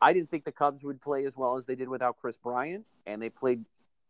I 0.00 0.12
didn't 0.12 0.30
think 0.30 0.44
the 0.44 0.52
Cubs 0.52 0.82
would 0.82 1.00
play 1.00 1.24
as 1.24 1.36
well 1.36 1.56
as 1.56 1.66
they 1.66 1.74
did 1.74 1.88
without 1.88 2.18
Kris 2.18 2.36
Bryant, 2.36 2.84
and 3.06 3.20
they 3.20 3.30
played 3.30 3.64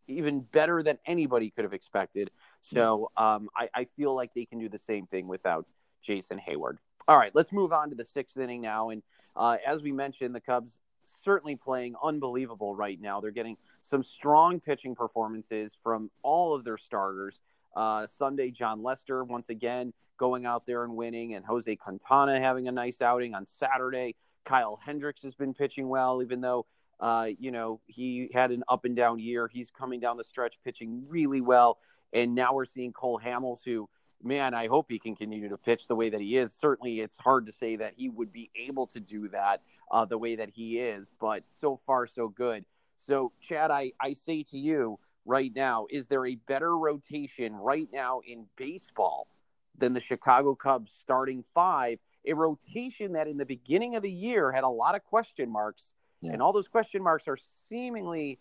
even 0.08 0.40
better 0.40 0.82
than 0.82 0.98
anybody 1.06 1.50
could 1.50 1.64
have 1.64 1.72
expected. 1.74 2.30
So 2.60 3.10
um, 3.16 3.48
I, 3.56 3.68
I, 3.74 3.84
feel 3.84 4.14
like 4.14 4.32
they 4.34 4.44
can 4.44 4.58
do 4.60 4.68
the 4.68 4.78
same 4.78 5.06
thing 5.06 5.26
without 5.26 5.66
Jason 6.02 6.40
Heyward. 6.40 6.76
All 7.08 7.16
right, 7.16 7.32
let's 7.34 7.52
move 7.52 7.72
on 7.72 7.90
to 7.90 7.96
the 7.96 8.04
sixth 8.04 8.36
inning 8.36 8.60
now. 8.60 8.90
And 8.90 9.02
uh, 9.34 9.56
as 9.66 9.82
we 9.82 9.92
mentioned, 9.92 10.34
the 10.34 10.40
Cubs 10.40 10.78
certainly 11.22 11.56
playing 11.56 11.94
unbelievable 12.02 12.74
right 12.74 13.00
now. 13.00 13.20
They're 13.20 13.30
getting 13.30 13.56
some 13.82 14.02
strong 14.02 14.60
pitching 14.60 14.94
performances 14.94 15.76
from 15.82 16.10
all 16.22 16.54
of 16.54 16.64
their 16.64 16.78
starters. 16.78 17.40
Uh, 17.74 18.06
Sunday, 18.06 18.50
Jon 18.50 18.82
Lester 18.82 19.24
once 19.24 19.48
again 19.48 19.92
going 20.18 20.46
out 20.46 20.66
there 20.66 20.82
and 20.82 20.96
winning, 20.96 21.34
and 21.34 21.44
Jose 21.44 21.76
Quintana 21.76 22.40
having 22.40 22.68
a 22.68 22.72
nice 22.72 23.02
outing 23.02 23.34
on 23.34 23.44
Saturday. 23.44 24.14
Kyle 24.46 24.80
Hendricks 24.82 25.22
has 25.22 25.34
been 25.34 25.52
pitching 25.52 25.88
well, 25.88 26.22
even 26.22 26.40
though 26.40 26.64
uh, 27.00 27.28
you 27.38 27.50
know, 27.50 27.80
he 27.86 28.30
had 28.32 28.50
an 28.50 28.64
up 28.68 28.84
and 28.84 28.96
down 28.96 29.18
year. 29.18 29.48
He's 29.52 29.70
coming 29.70 30.00
down 30.00 30.16
the 30.16 30.24
stretch 30.24 30.58
pitching 30.64 31.04
really 31.08 31.40
well. 31.40 31.78
And 32.12 32.34
now 32.34 32.54
we're 32.54 32.64
seeing 32.64 32.92
Cole 32.92 33.20
Hamels, 33.22 33.58
who, 33.64 33.88
man, 34.22 34.54
I 34.54 34.68
hope 34.68 34.86
he 34.88 34.98
can 34.98 35.14
continue 35.14 35.48
to 35.48 35.58
pitch 35.58 35.88
the 35.88 35.96
way 35.96 36.08
that 36.08 36.20
he 36.20 36.36
is. 36.36 36.54
Certainly, 36.54 37.00
it's 37.00 37.18
hard 37.18 37.46
to 37.46 37.52
say 37.52 37.76
that 37.76 37.94
he 37.96 38.08
would 38.08 38.32
be 38.32 38.50
able 38.56 38.86
to 38.88 39.00
do 39.00 39.28
that 39.28 39.62
uh, 39.90 40.04
the 40.04 40.18
way 40.18 40.36
that 40.36 40.50
he 40.50 40.80
is, 40.80 41.12
but 41.20 41.44
so 41.50 41.78
far, 41.86 42.06
so 42.06 42.28
good. 42.28 42.64
So, 42.96 43.32
Chad, 43.40 43.70
I, 43.70 43.92
I 44.00 44.14
say 44.14 44.42
to 44.44 44.58
you 44.58 44.98
right 45.26 45.52
now, 45.54 45.86
is 45.90 46.06
there 46.06 46.26
a 46.26 46.36
better 46.36 46.76
rotation 46.76 47.54
right 47.54 47.88
now 47.92 48.20
in 48.26 48.46
baseball 48.56 49.28
than 49.76 49.92
the 49.92 50.00
Chicago 50.00 50.54
Cubs 50.54 50.92
starting 50.92 51.44
five? 51.54 51.98
A 52.26 52.34
rotation 52.34 53.12
that 53.12 53.28
in 53.28 53.36
the 53.36 53.46
beginning 53.46 53.94
of 53.94 54.02
the 54.02 54.10
year 54.10 54.52
had 54.52 54.64
a 54.64 54.68
lot 54.68 54.94
of 54.94 55.04
question 55.04 55.50
marks 55.50 55.92
yeah. 56.20 56.32
And 56.32 56.42
all 56.42 56.52
those 56.52 56.68
question 56.68 57.02
marks 57.02 57.28
are 57.28 57.36
seemingly 57.36 58.38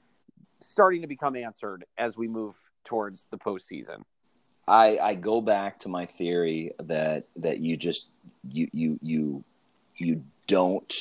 starting 0.62 1.02
to 1.02 1.08
become 1.08 1.36
answered 1.36 1.86
as 1.98 2.17
we 2.17 2.28
move 2.28 2.56
towards 2.84 3.28
the 3.30 3.38
postseason. 3.38 4.04
I, 4.67 4.98
I 4.98 5.15
go 5.15 5.41
back 5.41 5.80
to 5.80 5.89
my 5.89 6.06
theory 6.06 6.71
that 6.80 7.26
that 7.36 7.60
you 7.60 7.78
just 7.78 8.10
you 8.50 8.67
you 8.74 9.00
you 9.04 9.43
you 9.95 10.24
don't 10.48 10.93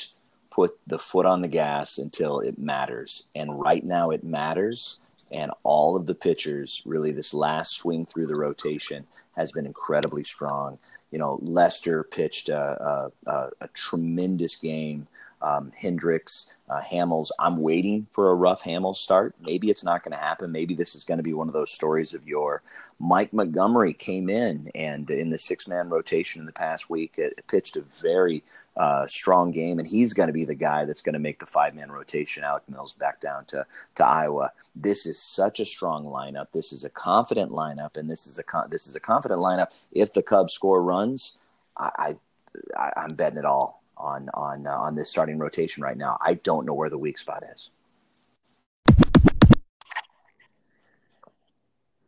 put 0.51 0.77
the 0.85 0.99
foot 0.99 1.25
on 1.25 1.41
the 1.41 1.47
gas 1.47 1.97
until 1.97 2.39
it 2.39 2.59
matters. 2.59 3.23
And 3.33 3.59
right 3.59 3.83
now 3.83 4.11
it 4.11 4.23
matters. 4.23 4.97
And 5.31 5.51
all 5.63 5.95
of 5.95 6.05
the 6.05 6.15
pitchers, 6.15 6.83
really, 6.85 7.11
this 7.11 7.33
last 7.33 7.75
swing 7.75 8.05
through 8.05 8.27
the 8.27 8.35
rotation 8.35 9.07
has 9.35 9.51
been 9.51 9.65
incredibly 9.65 10.23
strong. 10.23 10.77
You 11.15 11.19
know, 11.19 11.39
Lester 11.43 12.03
pitched 12.03 12.49
a, 12.49 13.09
a, 13.25 13.49
a, 13.61 13.69
tremendous 13.69 14.57
game 14.57 15.07
um, 15.45 15.71
Hendricks, 15.79 16.57
uh, 16.69 16.81
Hamels. 16.81 17.29
I'm 17.37 17.57
waiting 17.57 18.07
for 18.11 18.31
a 18.31 18.35
rough 18.35 18.63
Hamels 18.63 18.95
start. 18.95 19.35
Maybe 19.39 19.69
it's 19.69 19.83
not 19.83 20.03
going 20.03 20.11
to 20.11 20.17
happen. 20.17 20.51
Maybe 20.51 20.73
this 20.73 20.95
is 20.95 21.03
going 21.03 21.19
to 21.19 21.23
be 21.23 21.33
one 21.33 21.47
of 21.47 21.53
those 21.53 21.71
stories 21.71 22.15
of 22.15 22.27
your 22.27 22.63
Mike 22.99 23.31
Montgomery 23.31 23.93
came 23.93 24.27
in 24.27 24.71
and 24.73 25.07
in 25.11 25.29
the 25.29 25.37
six 25.37 25.67
man 25.67 25.89
rotation 25.89 26.39
in 26.39 26.47
the 26.47 26.51
past 26.51 26.89
week, 26.89 27.19
it, 27.19 27.35
it 27.37 27.47
pitched 27.47 27.77
a 27.77 27.81
very 27.81 28.43
uh, 28.75 29.05
strong 29.05 29.51
game, 29.51 29.77
and 29.77 29.87
he's 29.87 30.13
going 30.13 30.27
to 30.27 30.33
be 30.33 30.45
the 30.45 30.55
guy 30.55 30.83
that's 30.83 31.03
going 31.03 31.13
to 31.13 31.19
make 31.19 31.39
the 31.39 31.45
five 31.45 31.75
man 31.75 31.91
rotation. 31.91 32.43
Alec 32.43 32.63
Mills 32.67 32.95
back 32.95 33.19
down 33.19 33.45
to 33.45 33.65
to 33.95 34.05
Iowa. 34.05 34.51
This 34.75 35.05
is 35.05 35.19
such 35.19 35.59
a 35.59 35.65
strong 35.65 36.05
lineup. 36.05 36.47
This 36.53 36.73
is 36.73 36.83
a 36.83 36.89
confident 36.89 37.51
lineup, 37.51 37.97
and 37.97 38.09
this 38.09 38.25
is 38.25 38.39
a 38.39 38.43
con- 38.43 38.69
this 38.71 38.87
is 38.87 38.95
a 38.95 38.99
confident 38.99 39.39
lineup. 39.39 39.67
If 39.91 40.11
the 40.11 40.23
Cubs 40.23 40.53
score 40.53 40.81
runs, 40.81 41.37
I, 41.77 42.15
I 42.75 42.91
I'm 42.97 43.13
betting 43.13 43.37
it 43.37 43.45
all 43.45 43.83
on 43.97 44.29
on 44.33 44.67
uh, 44.67 44.77
on 44.77 44.95
this 44.95 45.09
starting 45.09 45.37
rotation 45.37 45.83
right 45.83 45.97
now. 45.97 46.17
I 46.21 46.35
don't 46.35 46.65
know 46.65 46.73
where 46.73 46.89
the 46.89 46.97
weak 46.97 47.17
spot 47.17 47.43
is. 47.53 47.71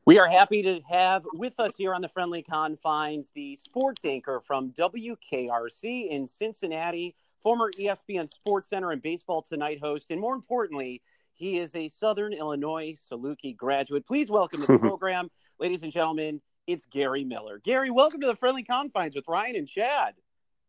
We 0.08 0.20
are 0.20 0.28
happy 0.30 0.62
to 0.64 0.80
have 0.90 1.26
with 1.34 1.60
us 1.60 1.74
here 1.78 1.94
on 1.94 2.02
the 2.02 2.08
friendly 2.08 2.42
confines 2.42 3.30
the 3.36 3.58
sports 3.58 4.06
anchor 4.06 4.40
from 4.40 4.72
WKRC 4.72 6.10
in 6.10 6.26
Cincinnati, 6.26 7.14
former 7.42 7.72
ESPN 7.78 8.30
Sports 8.30 8.70
Center 8.70 8.92
and 8.92 9.02
Baseball 9.02 9.42
Tonight 9.42 9.82
host, 9.82 10.06
and 10.10 10.22
more 10.22 10.34
importantly, 10.34 11.02
he 11.34 11.58
is 11.58 11.76
a 11.76 11.90
Southern 11.90 12.32
Illinois 12.32 12.96
Saluki 13.12 13.54
graduate. 13.54 14.06
Please 14.06 14.30
welcome 14.30 14.62
to 14.62 14.68
the 14.68 14.78
program, 14.80 15.30
ladies 15.60 15.84
and 15.84 15.92
gentlemen. 15.92 16.40
It's 16.68 16.86
Gary 16.86 17.26
Miller. 17.26 17.60
Gary, 17.62 17.92
welcome 17.92 18.22
to 18.22 18.28
the 18.28 18.36
friendly 18.36 18.64
confines 18.64 19.14
with 19.14 19.28
Ryan 19.28 19.58
and 19.58 19.68
Chad. 19.68 20.16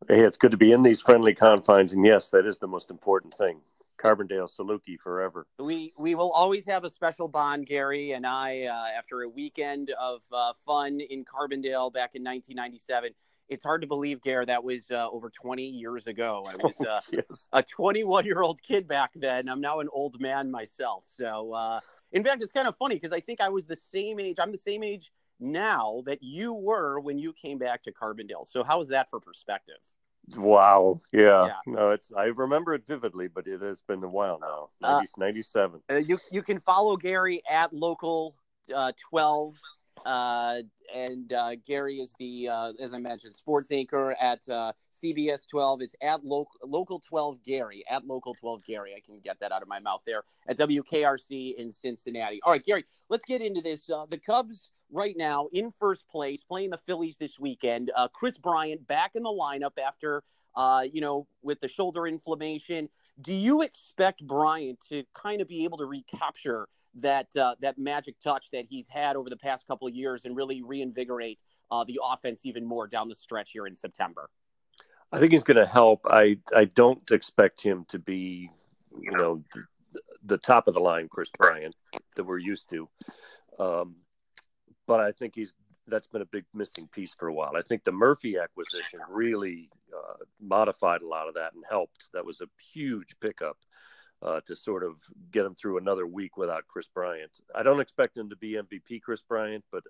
Hey, 0.07 0.21
it's 0.21 0.39
good 0.39 0.53
to 0.53 0.57
be 0.57 0.73
in 0.73 0.83
these 0.83 1.01
friendly 1.01 1.35
confines, 1.35 1.93
and 1.93 2.07
yes, 2.07 2.29
that 2.29 2.47
is 2.47 2.59
the 2.59 2.69
most 2.69 2.91
important 2.91 3.35
thing. 3.35 3.61
Carbondale 3.99 4.49
Saluki 4.49 4.99
forever. 4.99 5.47
We 5.59 5.93
we 5.99 6.15
will 6.15 6.31
always 6.31 6.65
have 6.67 6.85
a 6.85 6.91
special 6.91 7.27
bond, 7.27 7.67
Gary 7.67 8.13
and 8.13 8.25
I. 8.25 8.63
Uh, 8.63 8.97
after 8.97 9.23
a 9.23 9.29
weekend 9.29 9.91
of 10.01 10.23
uh, 10.33 10.53
fun 10.65 11.01
in 11.01 11.25
Carbondale 11.25 11.93
back 11.93 12.15
in 12.15 12.23
1997, 12.23 13.13
it's 13.49 13.65
hard 13.65 13.81
to 13.81 13.89
believe, 13.89 14.23
Gary, 14.23 14.45
that 14.45 14.63
was 14.63 14.91
uh, 14.91 15.09
over 15.11 15.31
20 15.31 15.67
years 15.67 16.07
ago. 16.07 16.47
I 16.49 16.57
was 16.63 16.81
uh, 16.81 17.01
yes. 17.11 17.49
a 17.53 17.63
21 17.63 18.25
year 18.25 18.41
old 18.41 18.63
kid 18.63 18.87
back 18.87 19.13
then. 19.15 19.49
I'm 19.49 19.61
now 19.61 19.81
an 19.81 19.89
old 19.93 20.21
man 20.21 20.51
myself. 20.51 21.05
So, 21.07 21.53
uh, 21.53 21.81
in 22.13 22.23
fact, 22.23 22.43
it's 22.43 22.53
kind 22.53 22.69
of 22.69 22.77
funny 22.77 22.95
because 22.95 23.13
I 23.13 23.21
think 23.21 23.41
I 23.41 23.49
was 23.49 23.65
the 23.65 23.77
same 23.77 24.21
age. 24.21 24.37
I'm 24.39 24.53
the 24.53 24.59
same 24.59 24.85
age 24.85 25.11
now 25.41 26.03
that 26.07 26.23
you 26.23 26.53
were 26.53 27.01
when 27.01 27.19
you 27.19 27.33
came 27.33 27.59
back 27.59 27.83
to 27.85 27.93
Carbondale. 27.93 28.47
So 28.47 28.63
how 28.63 28.81
is 28.81 28.89
that 28.89 29.11
for 29.11 29.21
perspective? 29.21 29.77
Wow. 30.37 31.01
Yeah. 31.13 31.47
yeah. 31.47 31.53
No, 31.67 31.91
it's 31.91 32.13
I 32.13 32.25
remember 32.25 32.75
it 32.75 32.83
vividly, 32.87 33.29
but 33.29 33.47
it 33.47 33.63
has 33.63 33.81
been 33.83 34.03
a 34.05 34.09
while 34.09 34.39
now. 34.41 34.69
90, 34.83 35.07
uh, 35.07 35.09
97. 35.17 35.81
Uh, 35.91 35.95
you 35.97 36.19
you 36.31 36.43
can 36.43 36.61
follow 36.61 36.97
Gary 36.97 37.43
at 37.51 37.73
local 37.73 38.35
uh, 38.75 38.93
12 39.11 39.55
uh, 40.05 40.63
and 40.95 41.33
uh, 41.33 41.55
Gary 41.67 41.97
is 41.97 42.15
the, 42.19 42.49
uh, 42.49 42.73
as 42.81 42.95
I 42.95 42.99
mentioned, 42.99 43.37
sports 43.37 43.71
anchor 43.71 44.17
at 44.21 44.41
uh, 44.49 44.73
CBS 44.93 45.47
12. 45.47 45.83
It's 45.83 45.97
at 46.03 46.25
lo- 46.25 46.49
local 46.65 47.01
12 47.01 47.43
Gary, 47.45 47.85
at 47.91 48.07
local 48.07 48.35
12 48.35 48.65
Gary. 48.65 48.95
I 48.97 49.01
can 49.05 49.21
get 49.21 49.39
that 49.41 49.53
out 49.53 49.63
of 49.63 49.69
my 49.69 49.81
mouth 49.81 50.03
there 50.07 50.23
at 50.47 50.57
WKRC 50.57 51.57
in 51.57 51.71
Cincinnati. 51.71 52.41
All 52.43 52.53
right, 52.53 52.65
Gary, 52.65 52.85
let's 53.09 53.25
get 53.25 53.43
into 53.43 53.61
this. 53.61 53.89
Uh, 53.91 54.07
the 54.09 54.19
Cubs 54.19 54.71
right 54.91 55.17
now 55.17 55.49
in 55.53 55.73
first 55.79 56.07
place, 56.09 56.43
playing 56.43 56.71
the 56.71 56.79
Phillies 56.87 57.17
this 57.19 57.39
weekend. 57.39 57.91
Uh, 57.95 58.09
Kris 58.09 58.39
Bryant 58.39 58.87
back 58.87 59.13
in 59.15 59.23
the 59.23 59.31
lineup 59.31 59.79
after, 59.85 60.23
uh, 60.55 60.85
you 60.91 61.01
know, 61.01 61.27
with 61.43 61.61
the 61.61 61.69
shoulder 61.69 62.07
inflammation. 62.07 62.89
Do 63.21 63.33
you 63.33 63.63
expect 63.63 64.27
Bryant 64.27 64.79
to 64.89 65.05
kind 65.15 65.41
of 65.41 65.49
be 65.49 65.65
able 65.65 65.79
to 65.79 65.87
recapture 65.87 66.69
that 66.95 67.29
uh, 67.37 67.55
that 67.61 67.79
magic 67.79 68.17
touch 68.23 68.51
that 68.53 68.67
he's 68.67 68.89
had 68.89 69.17
over 69.17 69.31
the 69.31 69.37
past 69.37 69.67
couple 69.67 69.87
of 69.87 69.95
years 69.95 70.25
and 70.25 70.37
really 70.37 70.63
reinvigorate 70.63 71.39
uh, 71.71 71.85
the 71.85 72.01
offense 72.03 72.45
even 72.45 72.65
more 72.65 72.87
down 72.87 73.09
the 73.09 73.15
stretch 73.15 73.51
here 73.51 73.67
in 73.67 73.75
September? 73.75 74.31
I 75.13 75.19
think 75.19 75.33
he's 75.33 75.45
going 75.45 75.57
to 75.59 75.67
help. 75.67 76.01
I 76.07 76.39
I 76.55 76.65
don't 76.65 77.11
expect 77.11 77.63
him 77.63 77.87
to 77.89 77.99
be, 77.99 78.51
you 79.01 79.13
know, 79.13 79.43
the, 79.93 80.01
the 80.25 80.39
top 80.39 80.69
of 80.69 80.75
the 80.75 80.81
line 80.81 81.09
Kris 81.09 81.31
Bryant 81.39 81.75
that 82.17 82.25
we're 82.25 82.39
used 82.39 82.69
to. 82.71 82.89
Um, 83.59 83.97
but 84.89 84.99
I 84.99 85.13
think 85.13 85.37
he's 85.37 85.53
that's 85.87 86.09
been 86.09 86.23
a 86.23 86.27
big 86.27 86.45
missing 86.53 86.89
piece 86.89 87.15
for 87.15 87.29
a 87.29 87.33
while. 87.33 87.53
I 87.57 87.63
think 87.63 87.85
the 87.85 87.93
Murphy 87.93 88.37
acquisition 88.37 89.01
really 89.09 89.71
uh, 89.95 90.25
modified 90.41 91.03
a 91.03 91.07
lot 91.07 91.29
of 91.29 91.35
that 91.35 91.55
and 91.55 91.63
helped. 91.69 92.09
That 92.13 92.27
was 92.27 92.41
a 92.41 92.47
huge 92.73 93.15
pickup 93.21 93.57
uh, 94.23 94.41
to 94.47 94.57
sort 94.57 94.83
of 94.83 94.97
get 95.31 95.47
him 95.47 95.55
through 95.55 95.79
another 95.79 96.07
week 96.07 96.37
without 96.37 96.67
Kris 96.69 96.89
Bryant. 96.93 97.31
I 97.55 97.63
don't 97.63 97.81
expect 97.81 98.17
him 98.17 98.29
to 98.31 98.37
be 98.37 98.55
MVP 98.55 99.01
Kris 99.01 99.23
Bryant, 99.23 99.65
but 99.71 99.83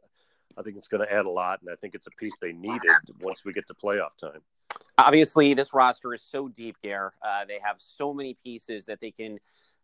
I 0.57 0.63
think 0.63 0.77
it's 0.77 0.89
going 0.89 1.05
to 1.05 1.13
add 1.13 1.25
a 1.25 1.31
lot, 1.31 1.61
and 1.63 1.71
I 1.71 1.77
think 1.77 1.95
it's 1.95 2.07
a 2.07 2.13
piece 2.13 2.35
they 2.41 2.53
needed 2.53 2.81
once 3.21 3.45
we 3.45 3.53
get 3.53 3.67
to 3.69 3.75
playoff 3.75 4.17
time. 4.21 4.41
obviously 4.99 5.55
this 5.55 5.75
roster 5.75 6.15
is 6.15 6.23
so 6.23 6.49
deep, 6.49 6.77
Gare. 6.81 7.13
Uh, 7.23 7.45
they 7.45 7.59
have 7.65 7.77
so 7.79 8.15
many 8.15 8.35
pieces 8.35 8.87
that 8.87 9.01
they 9.01 9.11
can 9.11 9.39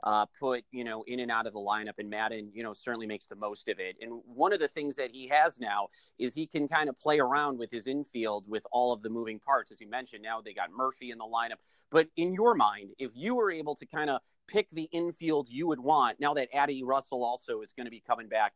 uh, 0.04 0.26
put 0.38 0.64
you 0.70 0.84
know 0.84 1.02
in 1.06 1.20
and 1.20 1.30
out 1.30 1.46
of 1.46 1.52
the 1.52 1.58
lineup, 1.58 1.98
and 1.98 2.08
Maddon 2.08 2.50
you 2.54 2.62
know 2.62 2.72
certainly 2.72 3.06
makes 3.06 3.26
the 3.26 3.36
most 3.36 3.68
of 3.68 3.80
it. 3.80 3.96
And 4.00 4.20
one 4.26 4.52
of 4.52 4.58
the 4.58 4.68
things 4.68 4.94
that 4.96 5.10
he 5.10 5.26
has 5.28 5.58
now 5.58 5.88
is 6.18 6.34
he 6.34 6.46
can 6.46 6.68
kind 6.68 6.88
of 6.88 6.98
play 6.98 7.18
around 7.18 7.58
with 7.58 7.70
his 7.70 7.86
infield 7.86 8.48
with 8.48 8.66
all 8.70 8.92
of 8.92 9.02
the 9.02 9.08
moving 9.08 9.40
parts, 9.40 9.72
as 9.72 9.80
you 9.80 9.88
mentioned. 9.88 10.22
Now 10.22 10.40
they 10.40 10.52
got 10.52 10.70
Murphy 10.70 11.10
in 11.10 11.18
the 11.18 11.24
lineup, 11.24 11.58
but 11.90 12.08
in 12.16 12.34
your 12.34 12.54
mind, 12.54 12.90
if 12.98 13.12
you 13.14 13.34
were 13.34 13.50
able 13.50 13.74
to 13.76 13.86
kind 13.86 14.10
of 14.10 14.20
pick 14.46 14.68
the 14.72 14.88
infield 14.92 15.48
you 15.48 15.66
would 15.66 15.80
want, 15.80 16.20
now 16.20 16.34
that 16.34 16.48
Addie 16.54 16.84
Russell 16.84 17.24
also 17.24 17.62
is 17.62 17.72
going 17.72 17.86
to 17.86 17.90
be 17.90 18.02
coming 18.06 18.28
back. 18.28 18.52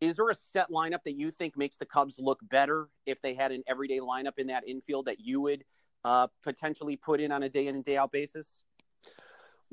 Is 0.00 0.16
there 0.16 0.28
a 0.30 0.34
set 0.34 0.68
lineup 0.70 1.04
that 1.04 1.16
you 1.16 1.30
think 1.30 1.56
makes 1.56 1.76
the 1.76 1.86
Cubs 1.86 2.16
look 2.18 2.40
better 2.48 2.88
if 3.06 3.20
they 3.20 3.34
had 3.34 3.52
an 3.52 3.62
everyday 3.68 4.00
lineup 4.00 4.36
in 4.36 4.48
that 4.48 4.66
infield 4.66 5.06
that 5.06 5.20
you 5.20 5.40
would 5.40 5.62
uh, 6.04 6.26
potentially 6.42 6.96
put 6.96 7.20
in 7.20 7.30
on 7.30 7.44
a 7.44 7.48
day 7.48 7.68
in 7.68 7.76
and 7.76 7.84
day 7.84 7.96
out 7.96 8.10
basis? 8.10 8.64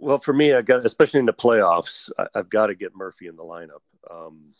Well, 0.01 0.17
for 0.17 0.31
me, 0.31 0.53
I 0.53 0.61
got 0.61 0.85
especially 0.85 1.19
in 1.19 1.25
the 1.25 1.33
playoffs, 1.33 2.09
I, 2.17 2.27
have 2.33 2.49
got 2.49 2.67
to 2.67 2.75
get 2.75 2.95
Murphy 2.95 3.27
in 3.27 3.35
the 3.35 3.43
lineup, 3.43 3.81
um, 4.09 4.53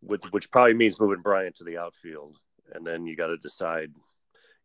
which 0.00 0.24
which 0.30 0.50
probably 0.50 0.72
means 0.72 0.98
moving 0.98 1.20
Bryant 1.20 1.56
to 1.56 1.64
the 1.64 1.76
outfield, 1.76 2.38
and 2.72 2.86
then 2.86 3.06
you 3.06 3.16
got 3.16 3.26
to 3.26 3.36
decide. 3.36 3.92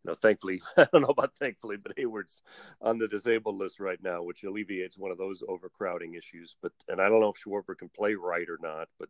You 0.03 0.11
know, 0.11 0.15
thankfully, 0.15 0.61
I 0.77 0.87
don't 0.91 1.01
know 1.01 1.09
about 1.09 1.35
thankfully, 1.37 1.75
but 1.75 1.95
Heyward's 1.97 2.41
on 2.81 2.99
the 2.99 3.07
disabled 3.09 3.57
list 3.57 3.81
right 3.81 4.01
now, 4.01 4.23
which 4.23 4.43
alleviates 4.43 4.97
one 4.97 5.11
of 5.11 5.17
those 5.17 5.43
overcrowding 5.47 6.15
issues. 6.15 6.55
But 6.61 6.71
and 6.87 7.01
I 7.01 7.09
don't 7.09 7.19
know 7.19 7.33
if 7.35 7.43
Schwarber 7.43 7.77
can 7.77 7.89
play 7.89 8.15
right 8.15 8.47
or 8.49 8.59
not, 8.61 8.87
but 8.97 9.09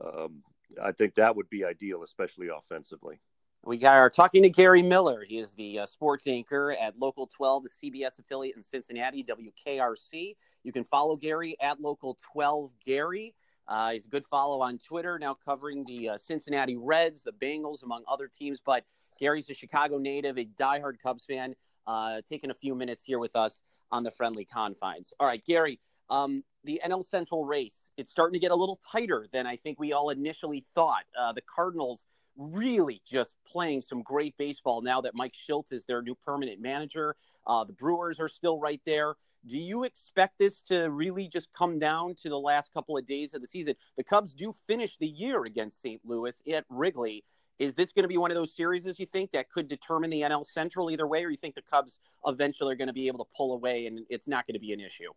um, 0.00 0.44
I 0.80 0.92
think 0.92 1.16
that 1.16 1.34
would 1.34 1.50
be 1.50 1.64
ideal, 1.64 2.04
especially 2.04 2.48
offensively. 2.56 3.18
We 3.66 3.82
are 3.84 4.10
talking 4.10 4.42
to 4.42 4.50
Gary 4.50 4.82
Miller. 4.82 5.24
He 5.26 5.38
is 5.38 5.52
the 5.52 5.78
uh, 5.78 5.86
sports 5.86 6.26
anchor 6.26 6.72
at 6.72 6.98
Local 6.98 7.26
12, 7.26 7.62
the 7.62 7.90
CBS 7.90 8.18
affiliate 8.18 8.56
in 8.56 8.62
Cincinnati, 8.62 9.24
WKRC. 9.24 10.36
You 10.64 10.72
can 10.72 10.84
follow 10.84 11.16
Gary 11.16 11.56
at 11.62 11.80
Local 11.80 12.18
12 12.34 12.72
Gary. 12.84 13.34
Uh, 13.66 13.92
he's 13.92 14.04
a 14.04 14.08
good 14.08 14.26
follow 14.26 14.60
on 14.60 14.76
Twitter, 14.76 15.18
now 15.18 15.32
covering 15.32 15.82
the 15.86 16.10
uh, 16.10 16.18
Cincinnati 16.18 16.76
Reds, 16.76 17.22
the 17.22 17.32
Bengals, 17.32 17.82
among 17.82 18.04
other 18.06 18.28
teams. 18.28 18.60
But 18.60 18.84
Gary's 19.18 19.48
a 19.48 19.54
Chicago 19.54 19.96
native, 19.96 20.36
a 20.36 20.44
diehard 20.44 21.00
Cubs 21.02 21.24
fan, 21.24 21.54
uh, 21.86 22.20
taking 22.28 22.50
a 22.50 22.54
few 22.54 22.74
minutes 22.74 23.02
here 23.02 23.18
with 23.18 23.34
us 23.34 23.62
on 23.90 24.02
the 24.02 24.10
friendly 24.10 24.44
confines. 24.44 25.14
All 25.18 25.26
right, 25.26 25.42
Gary, 25.42 25.80
um, 26.10 26.44
the 26.64 26.82
NL 26.84 27.02
Central 27.02 27.46
race, 27.46 27.90
it's 27.96 28.10
starting 28.10 28.34
to 28.34 28.40
get 28.40 28.50
a 28.50 28.56
little 28.56 28.78
tighter 28.92 29.26
than 29.32 29.46
I 29.46 29.56
think 29.56 29.80
we 29.80 29.94
all 29.94 30.10
initially 30.10 30.66
thought. 30.74 31.04
Uh, 31.18 31.32
the 31.32 31.42
Cardinals 31.42 32.04
really 32.36 33.00
just 33.08 33.36
playing 33.46 33.82
some 33.82 34.02
great 34.02 34.36
baseball 34.36 34.82
now 34.82 35.00
that 35.00 35.14
Mike 35.14 35.34
Shildt 35.34 35.72
is 35.72 35.84
their 35.84 36.02
new 36.02 36.14
permanent 36.14 36.60
manager. 36.60 37.16
Uh, 37.46 37.64
the 37.64 37.72
Brewers 37.72 38.18
are 38.20 38.28
still 38.28 38.58
right 38.58 38.80
there. 38.84 39.14
Do 39.46 39.58
you 39.58 39.84
expect 39.84 40.38
this 40.38 40.62
to 40.62 40.90
really 40.90 41.28
just 41.28 41.48
come 41.52 41.78
down 41.78 42.14
to 42.22 42.28
the 42.28 42.38
last 42.38 42.72
couple 42.72 42.96
of 42.96 43.06
days 43.06 43.34
of 43.34 43.40
the 43.40 43.46
season? 43.46 43.74
The 43.96 44.04
Cubs 44.04 44.32
do 44.32 44.54
finish 44.66 44.96
the 44.96 45.06
year 45.06 45.44
against 45.44 45.82
St. 45.82 46.00
Louis 46.04 46.40
at 46.52 46.64
Wrigley. 46.68 47.24
Is 47.58 47.74
this 47.74 47.92
going 47.92 48.02
to 48.02 48.08
be 48.08 48.18
one 48.18 48.30
of 48.30 48.36
those 48.36 48.56
series, 48.56 48.84
you 48.98 49.06
think, 49.06 49.30
that 49.32 49.50
could 49.50 49.68
determine 49.68 50.10
the 50.10 50.22
NL 50.22 50.44
Central 50.44 50.90
either 50.90 51.06
way, 51.06 51.24
or 51.24 51.30
you 51.30 51.36
think 51.36 51.54
the 51.54 51.62
Cubs 51.62 51.98
eventually 52.26 52.72
are 52.72 52.76
going 52.76 52.88
to 52.88 52.94
be 52.94 53.06
able 53.06 53.24
to 53.24 53.30
pull 53.36 53.52
away 53.52 53.86
and 53.86 54.00
it's 54.08 54.26
not 54.26 54.46
going 54.46 54.54
to 54.54 54.60
be 54.60 54.72
an 54.72 54.80
issue? 54.80 55.10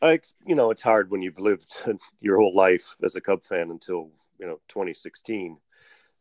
I, 0.00 0.18
you 0.46 0.54
know, 0.54 0.70
it's 0.70 0.82
hard 0.82 1.10
when 1.10 1.22
you've 1.22 1.38
lived 1.38 1.74
your 2.20 2.38
whole 2.38 2.54
life 2.56 2.96
as 3.04 3.14
a 3.14 3.20
Cub 3.20 3.42
fan 3.42 3.70
until 3.70 4.10
you 4.38 4.46
know 4.46 4.60
2016 4.68 5.58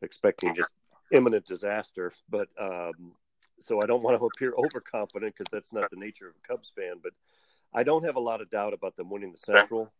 expecting 0.02 0.56
just 0.56 0.72
imminent 1.12 1.46
disaster. 1.46 2.14
But 2.30 2.50
um, 2.60 3.14
so 3.60 3.82
I 3.82 3.86
don't 3.86 4.04
want 4.04 4.20
to 4.20 4.26
appear 4.26 4.54
overconfident 4.58 5.36
because 5.38 5.52
that's 5.52 5.74
not 5.74 5.90
the 5.92 5.98
nature 5.98 6.28
of 6.28 6.34
a 6.36 6.48
Cubs 6.48 6.72
fan. 6.76 6.96
But 7.02 7.14
I 7.74 7.84
don't 7.84 8.06
have 8.06 8.16
a 8.16 8.22
lot 8.22 8.42
of 8.42 8.50
doubt 8.50 8.74
about 8.74 8.96
them 8.96 9.10
winning 9.10 9.32
the 9.32 9.38
Central. 9.38 9.92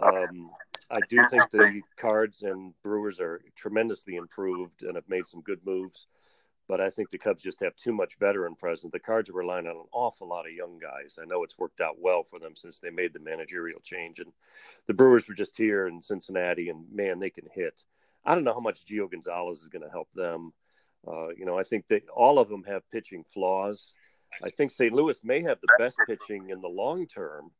Um, 0.00 0.50
I 0.90 1.00
do 1.08 1.26
think 1.28 1.50
the 1.50 1.82
Cards 1.96 2.42
and 2.42 2.72
Brewers 2.82 3.20
are 3.20 3.40
tremendously 3.56 4.16
improved 4.16 4.82
and 4.82 4.94
have 4.94 5.08
made 5.08 5.26
some 5.26 5.42
good 5.42 5.60
moves. 5.64 6.06
But 6.66 6.82
I 6.82 6.90
think 6.90 7.08
the 7.08 7.18
Cubs 7.18 7.42
just 7.42 7.60
have 7.60 7.74
too 7.76 7.92
much 7.92 8.18
veteran 8.18 8.54
presence. 8.54 8.92
The 8.92 8.98
Cards 8.98 9.30
are 9.30 9.34
relying 9.34 9.66
on 9.66 9.76
an 9.76 9.86
awful 9.90 10.28
lot 10.28 10.46
of 10.46 10.52
young 10.52 10.78
guys. 10.78 11.18
I 11.20 11.24
know 11.24 11.42
it's 11.42 11.58
worked 11.58 11.80
out 11.80 11.96
well 11.98 12.24
for 12.24 12.38
them 12.38 12.54
since 12.54 12.78
they 12.78 12.90
made 12.90 13.14
the 13.14 13.20
managerial 13.20 13.80
change. 13.80 14.18
And 14.18 14.32
the 14.86 14.92
Brewers 14.92 15.26
were 15.26 15.34
just 15.34 15.56
here 15.56 15.86
in 15.86 16.02
Cincinnati, 16.02 16.68
and 16.68 16.84
man, 16.92 17.20
they 17.20 17.30
can 17.30 17.46
hit. 17.50 17.82
I 18.24 18.34
don't 18.34 18.44
know 18.44 18.54
how 18.54 18.60
much 18.60 18.84
Gio 18.84 19.10
Gonzalez 19.10 19.62
is 19.62 19.68
going 19.68 19.84
to 19.84 19.90
help 19.90 20.08
them. 20.14 20.52
Uh, 21.06 21.28
you 21.28 21.46
know, 21.46 21.58
I 21.58 21.62
think 21.62 21.86
that 21.88 22.02
all 22.14 22.38
of 22.38 22.48
them 22.48 22.64
have 22.64 22.88
pitching 22.90 23.24
flaws. 23.32 23.92
I 24.42 24.50
think 24.50 24.70
St. 24.70 24.92
Louis 24.92 25.18
may 25.22 25.42
have 25.42 25.58
the 25.60 25.74
best 25.78 25.96
pitching 26.06 26.50
in 26.50 26.60
the 26.60 26.68
long 26.68 27.06
term 27.06 27.50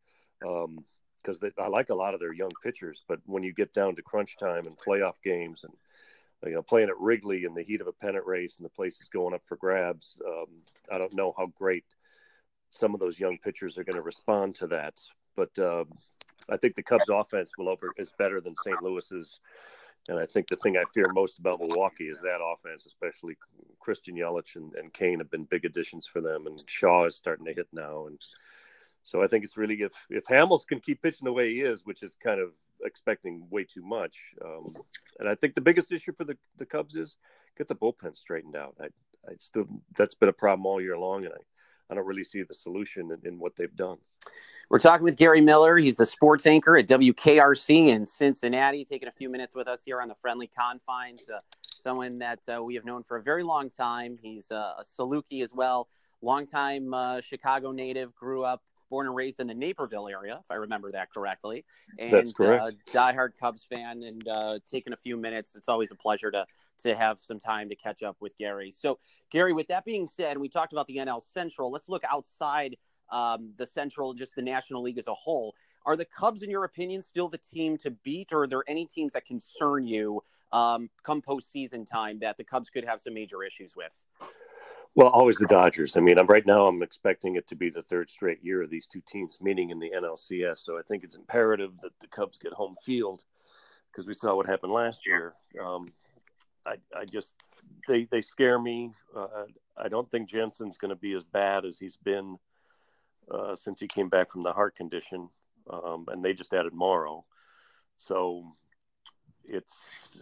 because 0.41 1.43
um, 1.43 1.53
I 1.59 1.69
like 1.69 1.91
a 1.91 1.95
lot 1.95 2.15
of 2.15 2.21
their 2.21 2.33
young 2.33 2.53
pitchers. 2.63 3.05
But 3.09 3.21
when 3.25 3.43
you 3.43 3.53
get 3.53 3.73
down 3.73 3.97
to 3.97 4.03
crunch 4.03 4.37
time 4.37 4.67
and 4.67 4.77
playoff 4.77 5.15
games 5.25 5.65
and 5.65 5.73
you 6.45 6.55
know 6.55 6.63
playing 6.63 6.89
at 6.89 6.99
Wrigley 6.99 7.45
in 7.45 7.55
the 7.55 7.63
heat 7.63 7.81
of 7.81 7.87
a 7.87 7.93
pennant 7.93 8.27
race 8.27 8.57
and 8.57 8.65
the 8.65 8.71
place 8.71 9.01
is 9.01 9.09
going 9.09 9.35
up 9.35 9.43
for 9.47 9.57
grabs, 9.57 10.19
um, 10.27 10.47
I 10.93 10.99
don't 10.99 11.15
know 11.15 11.35
how 11.37 11.47
great 11.47 11.85
some 12.71 12.95
of 12.95 13.01
those 13.01 13.19
young 13.19 13.39
pitchers 13.39 13.79
are 13.79 13.85
going 13.85 13.97
to 13.97 14.03
respond 14.03 14.57
to 14.57 14.67
that. 14.69 14.95
But 15.37 15.59
uh, 15.59 15.85
I 16.49 16.57
think 16.57 16.75
the 16.75 16.83
Cubs' 16.83 17.09
offense 17.09 17.53
will 17.57 17.69
over 17.69 17.93
is 17.97 18.13
better 18.19 18.41
than 18.41 18.55
St. 18.63 18.83
Louis's. 18.83 19.41
And 20.09 20.19
I 20.19 20.25
think 20.25 20.49
the 20.49 20.57
thing 20.57 20.77
I 20.77 20.85
fear 20.95 21.13
most 21.13 21.39
about 21.39 21.61
Milwaukee 21.61 22.09
is 22.09 22.19
that 22.23 22.41
offense, 22.43 22.87
especially 22.87 23.37
Christian 23.79 24.17
Yelich 24.17 24.57
and, 24.57 24.75
and 24.75 24.93
Cain 24.93 25.19
have 25.19 25.31
been 25.31 25.45
big 25.45 25.67
additions 25.67 26.07
for 26.07 26.21
them, 26.23 26.47
and 26.47 26.59
Shaw 26.67 27.07
is 27.07 27.17
starting 27.17 27.45
to 27.45 27.53
hit 27.53 27.69
now. 27.73 28.07
And 28.07 28.19
so 29.03 29.23
I 29.23 29.27
think 29.27 29.45
it's 29.45 29.59
really 29.59 29.83
if 29.83 29.93
if 30.09 30.25
Hamels 30.25 30.67
can 30.67 30.81
keep 30.81 31.03
pitching 31.03 31.27
the 31.27 31.33
way 31.33 31.53
he 31.53 31.61
is, 31.61 31.85
which 31.85 32.03
is 32.03 32.17
kind 32.23 32.41
of 32.41 32.53
expecting 32.85 33.47
way 33.51 33.65
too 33.65 33.83
much. 33.83 34.17
Um, 34.45 34.77
and 35.19 35.29
I 35.29 35.35
think 35.35 35.55
the 35.55 35.61
biggest 35.61 35.93
issue 35.93 36.13
for 36.13 36.25
the, 36.25 36.37
the 36.59 36.67
Cubs 36.67 36.95
is 36.95 37.17
get 37.57 37.69
the 37.69 37.75
bullpen 37.75 38.17
straightened 38.17 38.57
out. 38.57 38.77
I, 38.81 38.87
I 39.29 39.35
still 39.39 39.67
that's 39.97 40.15
been 40.15 40.29
a 40.29 40.33
problem 40.33 40.65
all 40.65 40.81
year 40.81 40.97
long, 40.97 41.25
and 41.27 41.35
I, 41.35 41.93
I 41.93 41.95
don't 41.95 42.07
really 42.07 42.25
see 42.25 42.43
the 42.43 42.55
solution 42.55 43.11
in, 43.13 43.29
in 43.29 43.39
what 43.39 43.57
they've 43.57 43.77
done. 43.77 43.99
We're 44.71 44.79
talking 44.79 45.05
with 45.05 45.17
Gary 45.17 45.41
Miller. 45.41 45.79
He's 45.79 45.97
the 45.97 46.05
sports 46.05 46.45
anchor 46.45 46.77
at 46.77 46.87
WKRC 46.87 47.89
in 47.89 48.05
Cincinnati, 48.05 48.85
taking 48.85 49.09
a 49.09 49.13
few 49.13 49.31
minutes 49.31 49.55
with 49.55 49.67
us 49.67 49.81
here 49.83 50.03
on 50.03 50.09
the 50.09 50.15
friendly 50.15 50.47
confines. 50.47 51.23
Uh, 51.27 51.39
someone 51.75 52.19
that 52.19 52.41
uh, 52.55 52.63
we 52.63 52.75
have 52.75 52.85
known 52.85 53.03
for 53.03 53.17
a 53.17 53.23
very 53.23 53.43
long 53.43 53.71
time. 53.71 54.19
He's 54.21 54.51
uh, 54.51 54.75
a 54.79 54.85
Saluki 54.85 55.43
as 55.43 55.55
well, 55.55 55.89
longtime 56.21 56.93
uh, 56.93 57.23
Chicago 57.23 57.73
native, 57.73 58.15
grew 58.15 58.45
up, 58.45 58.63
born 58.91 59.07
and 59.07 59.17
raised 59.17 59.41
in 59.41 59.47
the 59.47 59.55
Naperville 59.55 60.07
area, 60.07 60.39
if 60.45 60.51
I 60.51 60.57
remember 60.57 60.93
that 60.93 61.11
correctly. 61.15 61.65
And 61.99 62.13
That's 62.13 62.33
correct. 62.33 62.63
Uh, 62.63 62.71
diehard 62.93 63.39
Cubs 63.41 63.65
fan, 63.65 64.03
and 64.03 64.29
uh, 64.29 64.59
taking 64.71 64.93
a 64.93 64.99
few 64.99 65.17
minutes. 65.17 65.57
It's 65.57 65.69
always 65.71 65.91
a 65.93 65.97
pleasure 65.97 66.31
to 66.31 66.47
to 66.81 66.95
have 66.95 67.19
some 67.19 67.41
time 67.41 67.71
to 67.71 67.75
catch 67.75 68.03
up 68.03 68.19
with 68.21 68.37
Gary. 68.37 68.71
So, 68.71 68.99
Gary, 69.31 69.55
with 69.55 69.69
that 69.69 69.87
being 69.87 70.07
said, 70.07 70.37
we 70.37 70.51
talked 70.51 70.73
about 70.75 70.87
the 70.89 70.99
NL 70.99 71.23
Central. 71.23 71.73
Let's 71.73 71.89
look 71.89 72.05
outside 72.09 72.77
um, 73.11 73.53
the 73.57 73.67
Central, 73.67 74.15
just 74.15 74.35
the 74.35 74.43
National 74.43 74.83
League 74.83 74.99
as 74.99 75.07
a 75.07 75.15
whole. 75.15 75.55
Are 75.87 75.97
the 75.97 76.05
Cubs, 76.05 76.43
in 76.43 76.51
your 76.51 76.65
opinion, 76.65 77.03
still 77.03 77.29
the 77.29 77.39
team 77.39 77.77
to 77.79 77.91
beat, 77.91 78.33
or 78.33 78.43
are 78.43 78.47
there 78.47 78.65
any 78.67 78.85
teams 78.85 79.13
that 79.15 79.25
concern 79.25 79.87
you 79.87 80.23
um, 80.53 80.91
come 81.03 81.23
postseason 81.23 81.89
time 81.89 82.19
that 82.21 82.37
the 82.37 82.45
Cubs 82.45 82.69
could 82.69 82.85
have 82.85 83.01
some 83.01 83.15
major 83.15 83.43
issues 83.43 83.75
with? 83.75 83.95
Well, 84.95 85.09
always 85.09 85.37
the 85.37 85.47
Dodgers. 85.47 85.97
I 85.97 86.01
mean, 86.01 86.19
I'm 86.19 86.27
right 86.27 86.45
now. 86.45 86.67
I'm 86.67 86.83
expecting 86.83 87.37
it 87.37 87.47
to 87.49 87.55
be 87.55 87.71
the 87.71 87.83
third 87.83 88.11
straight 88.11 88.43
year 88.43 88.63
of 88.63 88.71
these 88.71 88.87
two 88.87 89.03
teams 89.07 89.39
meeting 89.41 89.71
in 89.71 89.79
the 89.79 89.91
NLCS. 89.97 90.59
So 90.59 90.79
I 90.79 90.83
think 90.83 91.05
it's 91.05 91.15
imperative 91.15 91.73
that 91.83 91.93
the 92.01 92.09
Cubs 92.09 92.37
get 92.37 92.53
home 92.53 92.75
field 92.85 93.23
because 93.91 94.07
we 94.07 94.15
saw 94.15 94.35
what 94.35 94.47
happened 94.47 94.73
last 94.73 95.07
year. 95.07 95.35
Um, 95.65 95.87
I, 96.67 96.75
I 96.97 97.05
just 97.05 97.35
they 97.87 98.09
they 98.11 98.23
scare 98.23 98.59
me. 98.59 98.93
Uh, 99.17 99.45
I 99.77 99.89
don't 99.89 100.11
think 100.11 100.29
Jansen's 100.29 100.79
going 100.79 100.91
to 100.91 100.97
be 100.97 101.15
as 101.15 101.25
bad 101.25 101.65
as 101.65 101.79
he's 101.79 101.97
been 101.97 102.37
uh, 103.31 103.57
since 103.57 103.81
he 103.81 103.89
came 103.89 104.09
back 104.09 104.33
from 104.33 104.43
the 104.43 104.53
heart 104.53 104.77
condition, 104.77 105.29
um, 105.71 106.07
and 106.09 106.25
they 106.25 106.33
just 106.33 106.53
added 106.53 106.73
Morrow. 106.73 107.25
So 107.97 108.55
it's 109.45 110.17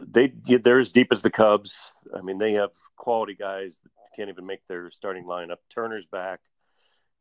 they 0.00 0.28
they're 0.28 0.78
as 0.78 0.92
deep 0.92 1.08
as 1.12 1.22
the 1.22 1.30
Cubs. 1.30 1.74
I 2.14 2.22
mean, 2.22 2.38
they 2.38 2.52
have 2.52 2.70
quality 2.96 3.34
guys 3.34 3.74
that 3.82 4.16
can't 4.16 4.28
even 4.28 4.46
make 4.46 4.66
their 4.66 4.90
starting 4.90 5.24
lineup. 5.24 5.58
Turner's 5.70 6.06
back. 6.06 6.40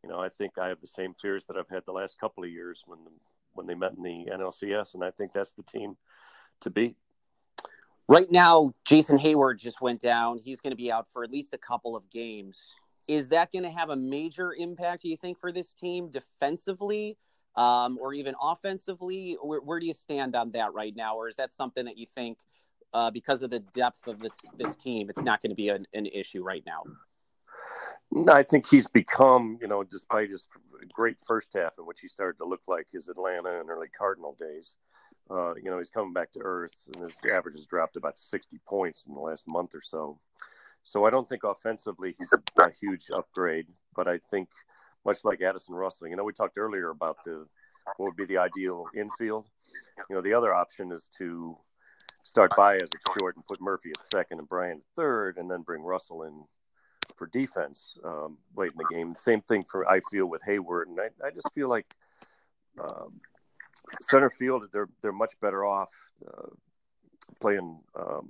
You 0.03 0.09
know, 0.09 0.19
I 0.19 0.29
think 0.29 0.57
I 0.57 0.67
have 0.67 0.81
the 0.81 0.87
same 0.87 1.15
fears 1.21 1.45
that 1.47 1.57
I've 1.57 1.69
had 1.69 1.83
the 1.85 1.91
last 1.91 2.19
couple 2.19 2.43
of 2.43 2.49
years 2.49 2.83
when 2.85 2.99
when 3.53 3.67
they 3.67 3.75
met 3.75 3.93
in 3.93 4.03
the 4.03 4.31
NLCS, 4.31 4.93
and 4.93 5.03
I 5.03 5.11
think 5.11 5.33
that's 5.33 5.53
the 5.53 5.63
team 5.63 5.97
to 6.61 6.69
beat. 6.69 6.95
Right 8.07 8.31
now, 8.31 8.73
Jason 8.85 9.17
Heyward 9.17 9.59
just 9.59 9.81
went 9.81 9.99
down. 9.99 10.37
He's 10.37 10.61
going 10.61 10.71
to 10.71 10.77
be 10.77 10.91
out 10.91 11.07
for 11.11 11.23
at 11.23 11.31
least 11.31 11.53
a 11.53 11.57
couple 11.57 11.95
of 11.95 12.09
games. 12.09 12.73
Is 13.07 13.29
that 13.29 13.51
going 13.51 13.63
to 13.63 13.69
have 13.69 13.89
a 13.89 13.95
major 13.95 14.53
impact, 14.53 15.03
do 15.03 15.09
you 15.09 15.17
think, 15.17 15.39
for 15.39 15.51
this 15.51 15.73
team 15.73 16.09
defensively 16.09 17.17
um, 17.55 17.97
or 18.01 18.13
even 18.13 18.35
offensively? 18.41 19.37
Where, 19.41 19.61
where, 19.61 19.79
do 19.79 19.85
you 19.85 19.93
stand 19.93 20.35
on 20.35 20.51
that 20.51 20.73
right 20.73 20.95
now? 20.95 21.15
Or 21.15 21.29
is 21.29 21.37
that 21.37 21.53
something 21.53 21.85
that 21.85 21.97
you 21.97 22.05
think, 22.05 22.39
uh, 22.93 23.11
because 23.11 23.43
of 23.43 23.49
the 23.49 23.59
depth 23.59 24.07
of 24.07 24.19
this, 24.19 24.33
this 24.57 24.75
team, 24.75 25.09
it's 25.09 25.21
not 25.21 25.41
going 25.41 25.51
to 25.51 25.55
be 25.55 25.69
an, 25.69 25.85
an 25.93 26.05
issue 26.05 26.43
right 26.43 26.63
now? 26.65 26.83
I 28.29 28.43
think 28.43 28.67
he's 28.67 28.87
become, 28.87 29.57
you 29.61 29.67
know, 29.67 29.83
despite 29.83 30.29
his 30.29 30.45
great 30.93 31.17
first 31.25 31.53
half 31.53 31.73
in 31.77 31.85
which 31.85 31.99
he 31.99 32.07
started 32.07 32.37
to 32.39 32.45
look 32.45 32.61
like 32.67 32.87
his 32.91 33.07
Atlanta 33.07 33.59
and 33.59 33.69
early 33.69 33.87
Cardinal 33.87 34.35
days. 34.39 34.73
Uh, 35.29 35.55
you 35.55 35.69
know, 35.69 35.77
he's 35.77 35.89
coming 35.89 36.13
back 36.13 36.31
to 36.31 36.39
earth, 36.41 36.75
and 36.93 37.03
his 37.03 37.17
average 37.31 37.55
has 37.55 37.65
dropped 37.65 37.97
about 37.97 38.17
60 38.17 38.59
points 38.65 39.05
in 39.07 39.13
the 39.13 39.19
last 39.19 39.45
month 39.47 39.75
or 39.75 39.81
so. 39.81 40.19
So 40.87 41.03
I 41.03 41.09
don't 41.09 41.27
think 41.27 41.43
offensively 41.43 42.15
he's 42.17 42.31
a, 42.31 42.63
a 42.63 42.71
huge 42.79 43.11
upgrade, 43.13 43.67
but 43.93 44.07
I 44.07 44.19
think 44.31 44.47
much 45.05 45.17
like 45.25 45.41
Addison 45.41 45.75
Russell, 45.75 46.07
you 46.07 46.15
know, 46.15 46.23
we 46.23 46.31
talked 46.31 46.57
earlier 46.57 46.91
about 46.91 47.17
the 47.25 47.45
what 47.97 48.07
would 48.07 48.15
be 48.15 48.25
the 48.25 48.37
ideal 48.37 48.85
infield. 48.95 49.47
You 50.09 50.15
know, 50.15 50.21
the 50.21 50.33
other 50.33 50.53
option 50.53 50.93
is 50.93 51.09
to 51.17 51.57
start 52.23 52.53
Baez 52.55 52.83
at 52.83 53.19
short 53.19 53.35
and 53.35 53.45
put 53.45 53.59
Murphy 53.59 53.91
at 53.91 54.11
second 54.11 54.39
and 54.39 54.47
Bryant 54.47 54.79
at 54.79 54.95
third, 54.95 55.37
and 55.37 55.51
then 55.51 55.61
bring 55.61 55.81
Russell 55.81 56.23
in 56.23 56.45
for 57.17 57.27
defense 57.27 57.97
um, 58.05 58.37
late 58.55 58.71
in 58.71 58.77
the 58.77 58.95
game. 58.95 59.13
Same 59.17 59.41
thing 59.41 59.65
for 59.65 59.89
I 59.89 59.99
feel 60.09 60.27
with 60.27 60.41
Heyward, 60.47 60.83
and 60.87 60.99
I, 61.01 61.27
I 61.27 61.31
just 61.31 61.51
feel 61.53 61.67
like 61.67 61.93
um, 62.79 63.19
center 64.09 64.29
field 64.29 64.63
they're 64.71 64.89
they're 65.01 65.11
much 65.11 65.33
better 65.41 65.65
off 65.65 65.91
uh, 66.25 66.47
playing. 67.41 67.77
Um, 67.99 68.29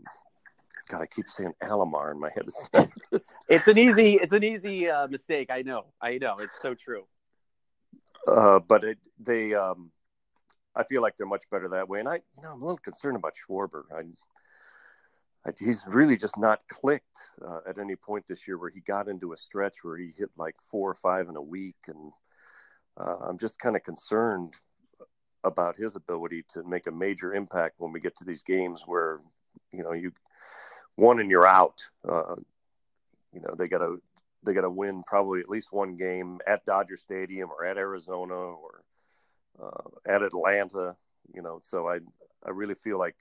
God, 0.89 1.01
I 1.01 1.05
keep 1.05 1.29
saying 1.29 1.53
Alomar 1.63 2.11
in 2.11 2.19
my 2.19 2.29
head. 2.29 3.21
it's 3.49 3.67
an 3.67 3.77
easy 3.77 4.15
it's 4.15 4.33
an 4.33 4.43
easy 4.43 4.89
uh, 4.89 5.07
mistake. 5.07 5.47
I 5.49 5.61
know, 5.61 5.85
I 6.01 6.17
know. 6.17 6.37
It's 6.39 6.61
so 6.61 6.73
true. 6.73 7.05
Uh, 8.27 8.59
but 8.59 8.83
it, 8.83 8.97
they, 9.19 9.53
um, 9.53 9.91
I 10.75 10.83
feel 10.83 11.01
like 11.01 11.15
they're 11.17 11.25
much 11.25 11.45
better 11.49 11.69
that 11.69 11.87
way. 11.87 11.99
And 11.99 12.09
I, 12.09 12.15
you 12.15 12.43
know, 12.43 12.51
I'm 12.51 12.61
a 12.61 12.65
little 12.65 12.77
concerned 12.77 13.15
about 13.15 13.33
Schwarber. 13.35 13.83
I, 13.95 14.03
he's 15.57 15.83
really 15.87 16.17
just 16.17 16.37
not 16.37 16.61
clicked 16.67 17.17
uh, 17.45 17.59
at 17.67 17.77
any 17.77 17.95
point 17.95 18.25
this 18.27 18.47
year 18.47 18.57
where 18.57 18.69
he 18.69 18.81
got 18.81 19.07
into 19.07 19.33
a 19.33 19.37
stretch 19.37 19.77
where 19.81 19.97
he 19.97 20.11
hit 20.17 20.29
like 20.37 20.55
four 20.69 20.89
or 20.89 20.95
five 20.95 21.29
in 21.29 21.35
a 21.35 21.41
week 21.41 21.77
and 21.87 22.11
uh, 22.99 23.15
i'm 23.27 23.37
just 23.37 23.57
kind 23.59 23.75
of 23.75 23.83
concerned 23.83 24.55
about 25.43 25.77
his 25.77 25.95
ability 25.95 26.43
to 26.49 26.63
make 26.63 26.87
a 26.87 26.91
major 26.91 27.33
impact 27.33 27.75
when 27.77 27.91
we 27.91 27.99
get 27.99 28.17
to 28.17 28.25
these 28.25 28.43
games 28.43 28.83
where 28.85 29.21
you 29.71 29.83
know 29.83 29.93
you 29.93 30.11
one 30.97 31.19
and 31.19 31.31
you're 31.31 31.47
out 31.47 31.81
uh, 32.07 32.35
you 33.33 33.39
know 33.41 33.55
they 33.57 33.67
got 33.67 33.79
to 33.79 34.01
they 34.43 34.53
got 34.53 34.61
to 34.61 34.69
win 34.69 35.03
probably 35.07 35.39
at 35.39 35.49
least 35.49 35.71
one 35.71 35.95
game 35.95 36.39
at 36.45 36.65
dodger 36.65 36.97
stadium 36.97 37.49
or 37.49 37.65
at 37.65 37.77
arizona 37.77 38.33
or 38.33 38.83
uh, 39.63 40.11
at 40.13 40.21
atlanta 40.21 40.95
you 41.33 41.41
know 41.41 41.59
so 41.63 41.87
i 41.87 41.99
i 42.45 42.49
really 42.49 42.75
feel 42.75 42.99
like 42.99 43.15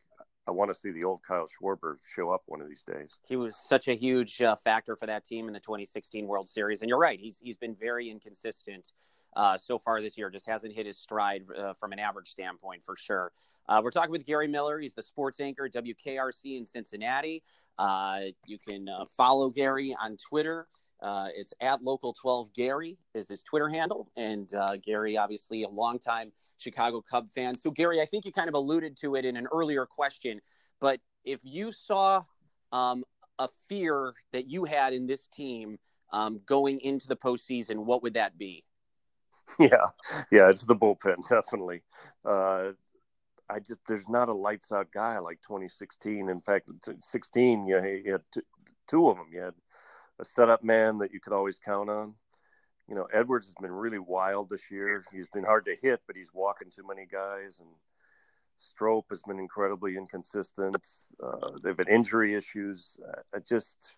I 0.49 0.53
want 0.53 0.73
to 0.73 0.79
see 0.79 0.93
the 0.93 1.03
old 1.03 1.23
Kyle 1.27 1.49
Schwarber 1.49 1.97
show 2.07 2.31
up 2.31 2.43
one 2.47 2.61
of 2.61 2.69
these 2.69 2.83
days. 2.83 3.17
He 3.27 3.35
was 3.35 3.57
such 3.57 3.89
a 3.89 3.95
huge 3.95 4.41
uh, 4.41 4.55
factor 4.55 4.95
for 4.95 5.07
that 5.07 5.25
team 5.25 5.49
in 5.49 5.53
the 5.53 5.61
2016 5.61 6.27
World 6.27 6.49
Series, 6.49 6.83
and 6.83 6.89
you're 6.89 6.99
right. 6.99 7.19
He's 7.19 7.39
he's 7.43 7.57
been 7.57 7.75
very 7.75 8.09
inconsistent 8.09 8.93
uh, 9.35 9.59
so 9.59 9.79
far 9.79 10.01
this 10.01 10.17
year. 10.17 10.31
Just 10.31 10.47
hasn't 10.47 10.73
hit 10.73 10.87
his 10.87 10.99
stride 10.99 11.45
uh, 11.59 11.75
from 11.75 11.93
an 11.93 11.99
average 11.99 12.29
standpoint 12.29 12.85
for 12.85 12.97
sure. 12.97 13.33
Uh, 13.69 13.81
we're 13.83 13.91
talking 13.91 14.13
with 14.13 14.25
Gary 14.25 14.47
Miller. 14.47 14.79
He's 14.79 14.95
the 14.95 15.03
sports 15.03 15.41
anchor 15.41 15.67
at 15.67 15.73
WKRC 15.73 16.57
in 16.57 16.65
Cincinnati. 16.65 17.43
Uh, 17.79 18.21
you 18.47 18.59
can 18.59 18.89
uh, 18.89 19.05
follow 19.17 19.51
Gary 19.51 19.95
on 20.01 20.17
Twitter. 20.17 20.67
Uh, 21.03 21.29
it's 21.35 21.53
at 21.61 21.83
local 21.83 22.15
12 22.15 22.53
Gary 22.55 22.97
is 23.15 23.29
his 23.29 23.43
Twitter 23.43 23.69
handle. 23.69 24.11
And 24.17 24.53
uh, 24.55 24.77
Gary, 24.83 25.17
obviously, 25.17 25.63
a 25.63 25.69
longtime 25.69 26.33
Chicago 26.57 27.03
Cub 27.03 27.31
fan. 27.31 27.57
So, 27.57 27.71
Gary, 27.71 28.01
I 28.01 28.07
think 28.07 28.25
you 28.25 28.33
kind 28.33 28.49
of 28.49 28.55
alluded 28.55 28.97
to 29.03 29.15
it 29.15 29.25
in 29.25 29.37
an 29.37 29.47
earlier 29.53 29.85
question, 29.85 30.41
but 30.81 31.01
if 31.25 31.41
you 31.43 31.73
saw 31.73 32.25
um, 32.73 33.05
a 33.39 33.49
fear 33.69 34.15
that 34.33 34.49
you 34.49 34.65
had 34.65 34.93
in 34.93 35.07
this 35.07 35.29
team 35.29 35.79
um, 36.13 36.41
going 36.47 36.81
into 36.81 37.07
the 37.09 37.17
postseason, 37.17 37.85
what 37.85 38.03
would 38.03 38.15
that 38.15 38.39
be? 38.39 38.65
Yeah, 39.61 39.87
yeah, 40.33 40.51
it's 40.51 40.65
the 40.65 40.75
bullpen, 40.75 41.29
definitely. 41.29 41.83
Uh, 42.25 42.73
I 43.49 43.61
just 43.61 43.81
there's 43.87 44.09
not 44.09 44.29
a 44.29 44.35
lights 44.35 44.73
out 44.73 44.89
guy 44.93 45.19
like 45.19 45.41
2016. 45.43 46.29
In 46.29 46.41
fact, 46.41 46.69
16, 47.01 47.67
you, 47.67 48.03
you 48.05 48.13
had 48.13 48.23
two, 48.33 48.43
two 48.89 49.09
of 49.09 49.17
them. 49.17 49.27
You 49.33 49.41
had 49.41 49.55
a 50.19 50.25
setup 50.25 50.65
man 50.65 50.99
that 50.99 51.13
you 51.13 51.21
could 51.21 51.33
always 51.33 51.59
count 51.59 51.91
on. 51.91 52.15
You 52.89 52.95
know, 52.95 53.07
Edwards 53.13 53.47
has 53.47 53.55
been 53.61 53.73
really 53.73 53.99
wild 53.99 54.49
this 54.49 54.71
year. 54.71 55.05
He's 55.13 55.29
been 55.33 55.45
hard 55.45 55.65
to 55.65 55.77
hit, 55.81 56.01
but 56.07 56.17
he's 56.17 56.33
walking 56.33 56.71
too 56.71 56.87
many 56.87 57.07
guys. 57.11 57.59
And 57.59 57.69
Strop 58.61 59.07
has 59.11 59.21
been 59.23 59.39
incredibly 59.39 59.97
inconsistent. 59.97 60.77
Uh, 61.23 61.51
they've 61.63 61.77
had 61.77 61.89
injury 61.89 62.35
issues. 62.35 62.97
I 63.35 63.41
just, 63.41 63.95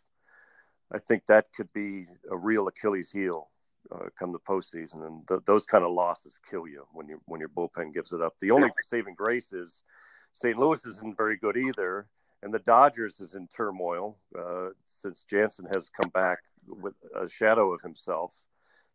I 0.92 0.98
think 0.98 1.24
that 1.26 1.46
could 1.54 1.72
be 1.72 2.06
a 2.30 2.36
real 2.36 2.66
Achilles 2.66 3.10
heel 3.10 3.48
uh, 3.94 4.08
come 4.18 4.32
the 4.32 4.38
postseason, 4.38 5.06
and 5.06 5.26
th- 5.28 5.40
those 5.46 5.66
kind 5.66 5.84
of 5.84 5.92
losses 5.92 6.38
kill 6.50 6.66
you 6.66 6.86
when 6.92 7.08
you 7.08 7.20
when 7.26 7.40
your 7.40 7.48
bullpen 7.48 7.94
gives 7.94 8.12
it 8.12 8.20
up. 8.20 8.34
The 8.40 8.50
only 8.50 8.70
saving 8.84 9.14
grace 9.14 9.52
is 9.52 9.82
St. 10.34 10.58
Louis 10.58 10.84
isn't 10.84 11.16
very 11.16 11.36
good 11.36 11.56
either, 11.56 12.06
and 12.42 12.52
the 12.52 12.58
Dodgers 12.60 13.20
is 13.20 13.34
in 13.34 13.48
turmoil 13.48 14.18
uh, 14.38 14.68
since 14.86 15.24
Jansen 15.24 15.66
has 15.72 15.88
come 15.88 16.10
back 16.10 16.38
with 16.66 16.94
a 17.18 17.28
shadow 17.28 17.72
of 17.72 17.80
himself 17.82 18.32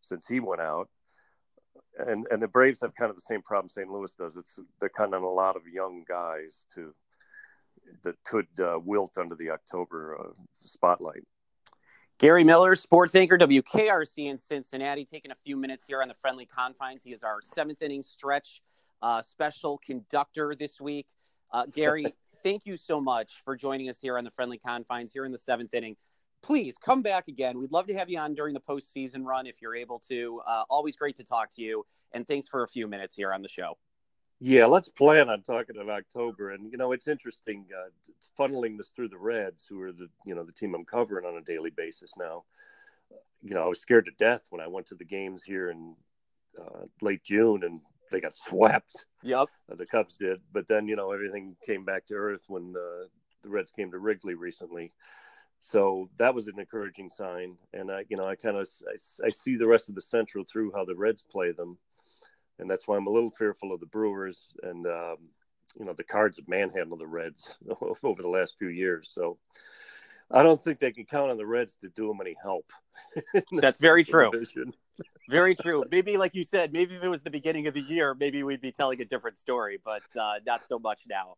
since 0.02 0.28
he 0.28 0.40
went 0.40 0.62
out. 0.62 0.90
And 1.98 2.26
and 2.32 2.42
the 2.42 2.48
Braves 2.48 2.80
have 2.82 2.96
kind 2.96 3.10
of 3.10 3.16
the 3.16 3.22
same 3.22 3.42
problem 3.42 3.70
St. 3.70 3.90
Louis 3.90 4.12
does. 4.18 4.38
It's 4.38 4.60
they're 4.80 4.90
kind 4.90 5.14
of 5.14 5.24
a 5.24 5.28
lot 5.28 5.56
of 5.56 5.64
young 5.68 6.04
guys 6.08 6.66
to 6.76 6.94
that 8.04 8.16
could 8.24 8.48
uh, 8.60 8.80
wilt 8.84 9.18
under 9.18 9.36
the 9.36 9.50
October 9.50 10.18
uh, 10.20 10.34
spotlight. 10.66 11.24
Gary 12.24 12.46
Miller, 12.46 12.74
sports 12.74 13.14
anchor, 13.16 13.38
WKRC 13.38 14.30
in 14.30 14.38
Cincinnati, 14.38 15.04
taking 15.04 15.32
a 15.32 15.36
few 15.44 15.58
minutes 15.58 15.84
here 15.86 16.02
on 16.02 16.08
the 16.08 16.14
friendly 16.14 16.46
confines. 16.46 17.04
He 17.04 17.12
is 17.12 17.22
our 17.22 17.40
seventh 17.54 17.82
inning 17.82 18.02
stretch 18.02 18.62
uh, 19.02 19.22
special 19.22 19.78
conductor 19.86 20.56
this 20.58 20.80
week. 20.80 21.08
Uh, 21.52 21.66
Gary, 21.66 22.06
thank 22.42 22.66
you 22.66 22.78
so 22.78 23.02
much 23.02 23.42
for 23.44 23.58
joining 23.58 23.90
us 23.90 23.98
here 24.02 24.18
on 24.18 24.24
the 24.24 24.32
friendly 24.32 24.58
confines 24.58 25.12
here 25.12 25.26
in 25.26 25.34
the 25.34 25.38
seventh 25.38 25.74
inning. 25.74 25.98
Please 26.42 26.78
come 26.78 27.02
back 27.02 27.28
again. 27.28 27.60
We'd 27.60 27.74
love 27.74 27.88
to 27.88 27.94
have 27.94 28.10
you 28.10 28.20
on 28.20 28.36
during 28.36 28.54
the 28.54 28.62
postseason 28.62 29.26
run 29.26 29.46
if 29.46 29.62
you're 29.62 29.76
able 29.76 30.00
to. 30.08 30.42
Uh, 30.48 30.64
always 30.70 30.96
great 30.96 31.18
to 31.18 31.26
talk 31.26 31.52
to 31.58 31.62
you. 31.62 31.86
And 32.14 32.26
thanks 32.26 32.48
for 32.48 32.64
a 32.64 32.70
few 32.70 32.88
minutes 32.88 33.14
here 33.14 33.34
on 33.34 33.42
the 33.42 33.50
show. 33.50 33.78
Yeah, 34.46 34.66
let's 34.66 34.90
plan 34.90 35.30
on 35.30 35.42
talking 35.42 35.78
in 35.80 35.90
October. 35.90 36.52
And 36.52 36.70
you 36.70 36.78
know, 36.78 36.92
it's 36.92 37.08
interesting 37.08 37.66
uh, 37.74 37.90
funneling 38.38 38.78
this 38.78 38.92
through 38.94 39.08
the 39.08 39.18
Reds, 39.18 39.64
who 39.70 39.82
are 39.82 39.94
the 39.94 40.10
you 40.26 40.36
know 40.36 40.44
the 40.44 40.52
team 40.52 40.76
I'm 40.76 40.84
covering 40.84 41.26
on 41.26 41.38
a 41.38 41.42
daily 41.42 41.70
basis 41.70 42.12
now. 42.18 42.44
You 43.42 43.54
know, 43.54 43.64
I 43.64 43.68
was 43.68 43.80
scared 43.80 44.04
to 44.04 44.12
death 44.20 44.42
when 44.50 44.60
I 44.60 44.68
went 44.68 44.88
to 44.88 44.96
the 44.96 45.06
games 45.06 45.44
here 45.44 45.70
in 45.70 45.96
uh, 46.60 46.88
late 47.00 47.24
June, 47.24 47.64
and 47.64 47.80
they 48.12 48.20
got 48.20 48.36
swept. 48.36 49.06
Yep, 49.22 49.48
uh, 49.72 49.76
the 49.76 49.86
Cubs 49.86 50.18
did. 50.18 50.42
But 50.52 50.68
then 50.68 50.90
you 50.90 50.98
know 50.98 51.14
everything 51.14 51.56
came 51.66 51.86
back 51.86 52.06
to 52.08 52.16
earth 52.16 52.44
when 52.50 52.74
uh, 52.76 53.08
the 53.44 53.50
Reds 53.50 53.72
came 53.72 53.92
to 53.92 53.98
Wrigley 53.98 54.34
recently. 54.34 54.92
So 55.62 56.10
that 56.18 56.36
was 56.36 56.50
an 56.50 56.60
encouraging 56.60 57.10
sign, 57.10 57.56
and 57.74 57.90
I, 57.90 58.04
you 58.10 58.18
know, 58.18 58.28
I 58.28 58.36
kind 58.36 58.58
of 58.58 58.68
I, 58.90 59.28
I 59.28 59.30
see 59.30 59.56
the 59.56 59.68
rest 59.68 59.88
of 59.88 59.96
the 59.96 60.02
Central 60.02 60.44
through 60.44 60.74
how 60.76 60.84
the 60.84 60.96
Reds 60.96 61.24
play 61.32 61.54
them, 61.54 61.78
and 62.60 62.70
that's 62.70 62.88
why 62.88 62.98
I'm 62.98 63.08
a 63.08 63.12
little 63.12 63.32
fearful 63.32 63.74
of 63.74 63.80
the 63.80 63.86
Brewers 63.86 64.54
and 64.64 64.86
um, 64.88 65.18
you 65.78 65.86
know 65.86 65.94
the 65.94 66.04
Cards 66.04 66.38
have 66.38 66.48
manhandled 66.48 67.00
the 67.00 67.08
Reds 67.08 67.58
over 68.04 68.22
the 68.22 68.28
last 68.28 68.56
few 68.58 68.70
years. 68.70 69.10
So 69.12 69.38
I 70.32 70.44
don't 70.44 70.62
think 70.62 70.80
they 70.80 70.92
can 70.92 71.06
count 71.06 71.32
on 71.32 71.38
the 71.38 71.46
Reds 71.46 71.76
to 71.82 71.90
do 71.90 72.08
them 72.08 72.20
any 72.22 72.36
help. 72.42 72.72
That's 73.52 73.80
very 73.80 74.04
true. 74.04 74.32
very 75.30 75.56
true. 75.56 75.84
Maybe, 75.92 76.18
like 76.18 76.34
you 76.34 76.44
said, 76.44 76.74
maybe 76.74 76.96
if 76.96 77.04
it 77.04 77.10
was 77.10 77.24
the 77.24 77.30
beginning 77.30 77.68
of 77.68 77.74
the 77.74 77.82
year, 77.82 78.16
maybe 78.16 78.44
we'd 78.44 78.62
be 78.62 78.72
telling 78.72 79.02
a 79.02 79.06
different 79.06 79.38
story, 79.38 79.80
but 79.84 80.04
uh, 80.20 80.36
not 80.46 80.66
so 80.66 80.80
much 80.80 81.02
now. 81.08 81.36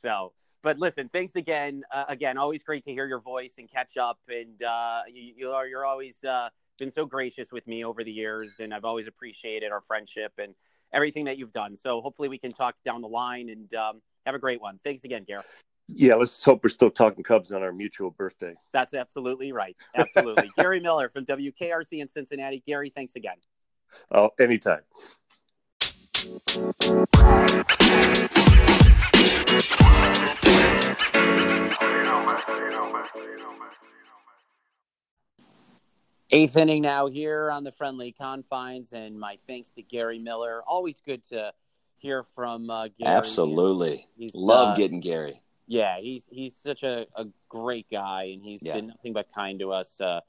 So, 0.00 0.32
but 0.62 0.78
listen, 0.78 1.08
thanks 1.12 1.36
again. 1.36 1.82
Uh, 1.92 2.04
again, 2.08 2.38
always 2.38 2.62
great 2.62 2.84
to 2.84 2.92
hear 2.92 3.06
your 3.06 3.20
voice 3.20 3.54
and 3.58 3.68
catch 3.68 3.96
up. 3.96 4.18
And 4.28 4.62
uh, 4.62 5.02
you, 5.12 5.32
you, 5.36 5.50
are 5.50 5.66
you're 5.66 5.86
always 5.86 6.22
uh, 6.24 6.50
been 6.80 6.90
so 6.90 7.06
gracious 7.06 7.52
with 7.52 7.64
me 7.68 7.84
over 7.84 8.02
the 8.02 8.10
years, 8.10 8.58
and 8.58 8.74
I've 8.74 8.84
always 8.84 9.06
appreciated 9.06 9.70
our 9.70 9.82
friendship 9.82 10.32
and 10.38 10.54
everything 10.92 11.26
that 11.26 11.38
you've 11.38 11.52
done. 11.52 11.76
So 11.76 12.00
hopefully 12.00 12.28
we 12.28 12.38
can 12.38 12.50
talk 12.50 12.74
down 12.82 13.02
the 13.02 13.08
line 13.08 13.50
and 13.50 13.72
um, 13.74 14.02
have 14.26 14.34
a 14.34 14.38
great 14.40 14.60
one. 14.60 14.80
Thanks 14.82 15.04
again, 15.04 15.22
Garrett. 15.22 15.46
Yeah, 15.86 16.14
let's 16.14 16.42
hope 16.42 16.64
we're 16.64 16.70
still 16.70 16.90
talking 16.90 17.22
Cubs 17.22 17.52
on 17.52 17.62
our 17.62 17.72
mutual 17.72 18.10
birthday. 18.10 18.54
That's 18.72 18.94
absolutely 18.94 19.52
right. 19.52 19.76
Absolutely. 19.94 20.50
Gary 20.56 20.80
Miller 20.80 21.08
from 21.10 21.26
WKRC 21.26 22.00
in 22.00 22.08
Cincinnati. 22.08 22.62
Gary, 22.66 22.90
thanks 22.90 23.14
again. 23.14 23.36
Oh, 24.10 24.30
anytime. 24.40 24.80
Eighth 36.32 36.56
inning 36.56 36.82
now 36.82 37.08
here 37.08 37.50
on 37.50 37.64
the 37.64 37.72
friendly 37.72 38.12
confines, 38.12 38.92
and 38.92 39.18
my 39.18 39.36
thanks 39.48 39.70
to 39.70 39.82
Gary 39.82 40.18
Miller. 40.18 40.62
Always 40.64 41.00
good 41.04 41.24
to 41.24 41.52
hear 41.96 42.22
from 42.22 42.70
uh, 42.70 42.88
Gary. 42.88 43.16
Absolutely, 43.16 44.06
he's, 44.16 44.32
love 44.34 44.74
uh, 44.74 44.76
getting 44.76 45.00
Gary. 45.00 45.42
Yeah, 45.66 45.98
he's 45.98 46.28
he's 46.30 46.54
such 46.54 46.84
a, 46.84 47.06
a 47.16 47.26
great 47.48 47.90
guy, 47.90 48.30
and 48.32 48.42
he's 48.42 48.62
yeah. 48.62 48.74
been 48.74 48.86
nothing 48.88 49.12
but 49.12 49.26
kind 49.34 49.58
to 49.58 49.72
us. 49.72 50.00
Uh, 50.00 50.20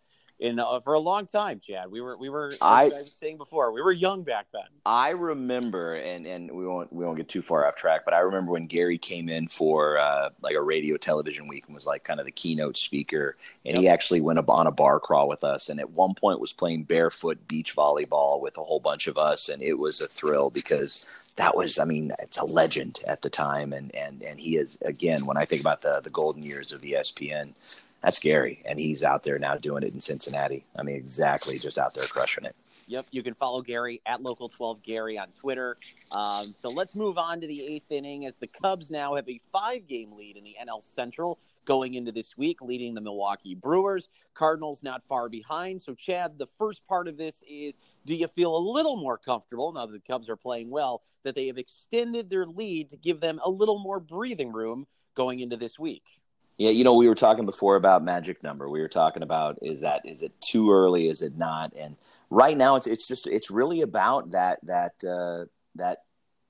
in 0.42 0.60
uh, 0.60 0.80
for 0.80 0.94
a 0.94 1.00
long 1.00 1.28
time, 1.28 1.62
Chad. 1.66 1.90
We 1.92 2.02
were 2.02 2.18
we 2.18 2.28
were 2.30 2.54
I- 2.60 2.86
I 2.86 3.02
was 3.04 3.14
saying 3.14 3.38
before 3.38 3.72
we 3.72 3.82
were 3.82 3.92
young 3.92 4.24
back 4.24 4.48
then. 4.52 4.64
I 4.86 5.10
remember, 5.10 5.96
and 5.96 6.26
and 6.26 6.52
we 6.52 6.66
won't 6.66 6.92
we 6.92 7.06
won't 7.06 7.18
get 7.18 7.30
too 7.30 7.44
far 7.44 7.68
off 7.68 7.76
track, 7.76 8.02
but 8.04 8.14
I 8.14 8.20
remember 8.20 8.52
when 8.52 8.66
Gary 8.66 8.98
came 8.98 9.30
in 9.30 9.48
for 9.48 10.00
uh, 10.00 10.30
like 10.42 10.56
a 10.56 10.62
radio 10.62 10.98
television 10.98 11.48
week 11.48 11.66
and 11.68 11.76
was 11.76 11.86
like 11.86 12.04
kind 12.04 12.20
of 12.20 12.26
the 12.26 12.32
keynote 12.32 12.76
speaker, 12.76 13.38
and 13.66 13.78
he 13.78 13.88
actually 13.88 14.20
went 14.20 14.40
up 14.40 14.50
on 14.50 14.66
a 14.66 14.72
bar 14.72 15.00
crawl 15.00 15.28
with 15.30 15.44
us, 15.44 15.70
and 15.70 15.80
at 15.80 15.92
one 15.92 16.16
point 16.16 16.40
was 16.40 16.52
playing 16.52 16.84
barefoot 16.84 17.48
beach 17.48 17.76
volleyball 17.76 18.42
with 18.42 18.58
a 18.58 18.64
whole 18.64 18.80
bunch 18.80 19.06
of 19.08 19.18
us, 19.18 19.48
and 19.48 19.62
it 19.62 19.78
was 19.78 20.02
a 20.02 20.08
thrill 20.08 20.50
because 20.50 21.06
that 21.36 21.56
was 21.56 21.78
I 21.78 21.86
mean 21.86 22.12
it's 22.20 22.38
a 22.40 22.46
legend 22.46 23.00
at 23.06 23.22
the 23.22 23.30
time, 23.30 23.74
and 23.74 23.94
and 23.94 24.24
and 24.24 24.40
he 24.40 24.58
is 24.58 24.80
again 24.82 25.28
when 25.28 25.38
I 25.38 25.46
think 25.46 25.62
about 25.62 25.84
the 25.84 26.02
the 26.02 26.10
golden 26.10 26.42
years 26.42 26.72
of 26.72 26.82
ESPN. 26.82 27.54
That's 28.02 28.20
Gary, 28.20 28.62
and 28.66 28.80
he's 28.80 29.04
out 29.04 29.24
there 29.24 29.38
now 29.38 29.56
doing 29.56 29.84
it 29.84 29.94
in 29.94 30.02
Cincinnati. 30.02 30.66
I 30.76 30.84
mean, 30.84 30.96
exactly, 30.96 31.60
just 31.60 31.78
out 31.78 31.94
there 31.94 32.06
crushing 32.06 32.46
it. 32.46 32.56
Yep, 32.88 33.08
you 33.12 33.24
can 33.24 33.36
follow 33.36 33.62
Gary 33.62 34.02
at 34.06 34.22
local 34.22 34.50
twelve 34.50 34.82
Gary 34.82 35.18
on 35.18 35.28
Twitter. 35.30 35.78
Um, 36.12 36.54
so 36.58 36.70
let's 36.70 36.96
move 36.96 37.18
on 37.18 37.40
to 37.42 37.48
the 37.48 37.64
eighth 37.66 37.92
inning 37.92 38.26
as 38.26 38.38
the 38.38 38.48
Cubs 38.48 38.90
now 38.90 39.16
have 39.16 39.30
a 39.30 39.40
five 39.52 39.88
game 39.88 40.12
lead 40.14 40.36
in 40.36 40.44
the 40.44 40.56
NL 40.62 40.84
Central 40.84 41.40
going 41.66 41.94
into 41.94 42.12
this 42.12 42.36
week, 42.36 42.62
leading 42.62 42.96
the 42.96 43.02
Milwaukee 43.02 43.56
Brewers. 43.56 44.10
Cardinals 44.34 44.82
not 44.82 45.04
far 45.08 45.30
behind. 45.30 45.82
So 45.82 45.94
Chad, 45.94 46.40
the 46.40 46.48
first 46.58 46.86
part 46.88 47.08
of 47.08 47.18
this 47.18 47.44
is: 47.48 47.78
Do 48.06 48.16
you 48.16 48.28
feel 48.28 48.58
a 48.58 48.60
little 48.60 48.98
more 48.98 49.18
comfortable 49.18 49.72
now 49.72 49.86
that 49.86 49.94
the 49.94 50.12
Cubs 50.12 50.28
are 50.28 50.36
playing 50.36 50.70
well 50.72 51.04
that 51.24 51.36
they 51.36 51.48
have 51.48 51.60
extended 51.60 52.30
their 52.32 52.48
lead 52.48 52.90
to 52.90 52.98
give 52.98 53.22
them 53.22 53.40
a 53.44 53.50
little 53.50 53.78
more 53.78 54.00
breathing 54.00 54.52
room 54.52 54.88
going 55.16 55.40
into 55.40 55.56
this 55.56 55.78
week? 55.78 56.21
Yeah, 56.62 56.70
you 56.70 56.84
know, 56.84 56.94
we 56.94 57.08
were 57.08 57.16
talking 57.16 57.48
before 57.48 57.76
about 57.76 58.04
magic 58.04 58.44
number. 58.44 58.70
We 58.70 58.82
were 58.82 58.88
talking 58.88 59.24
about 59.24 59.58
is 59.64 59.82
that 59.82 60.04
is 60.06 60.22
it 60.22 60.40
too 60.42 60.72
early? 60.72 61.10
Is 61.10 61.24
it 61.24 61.36
not? 61.36 61.74
And 61.76 61.96
right 62.30 62.56
now, 62.56 62.76
it's 62.76 62.86
it's 62.86 63.08
just 63.08 63.26
it's 63.26 63.50
really 63.50 63.82
about 63.82 64.30
that 64.30 64.60
that 64.68 65.04
uh, 65.04 65.46
that 65.74 66.04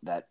that 0.03 0.28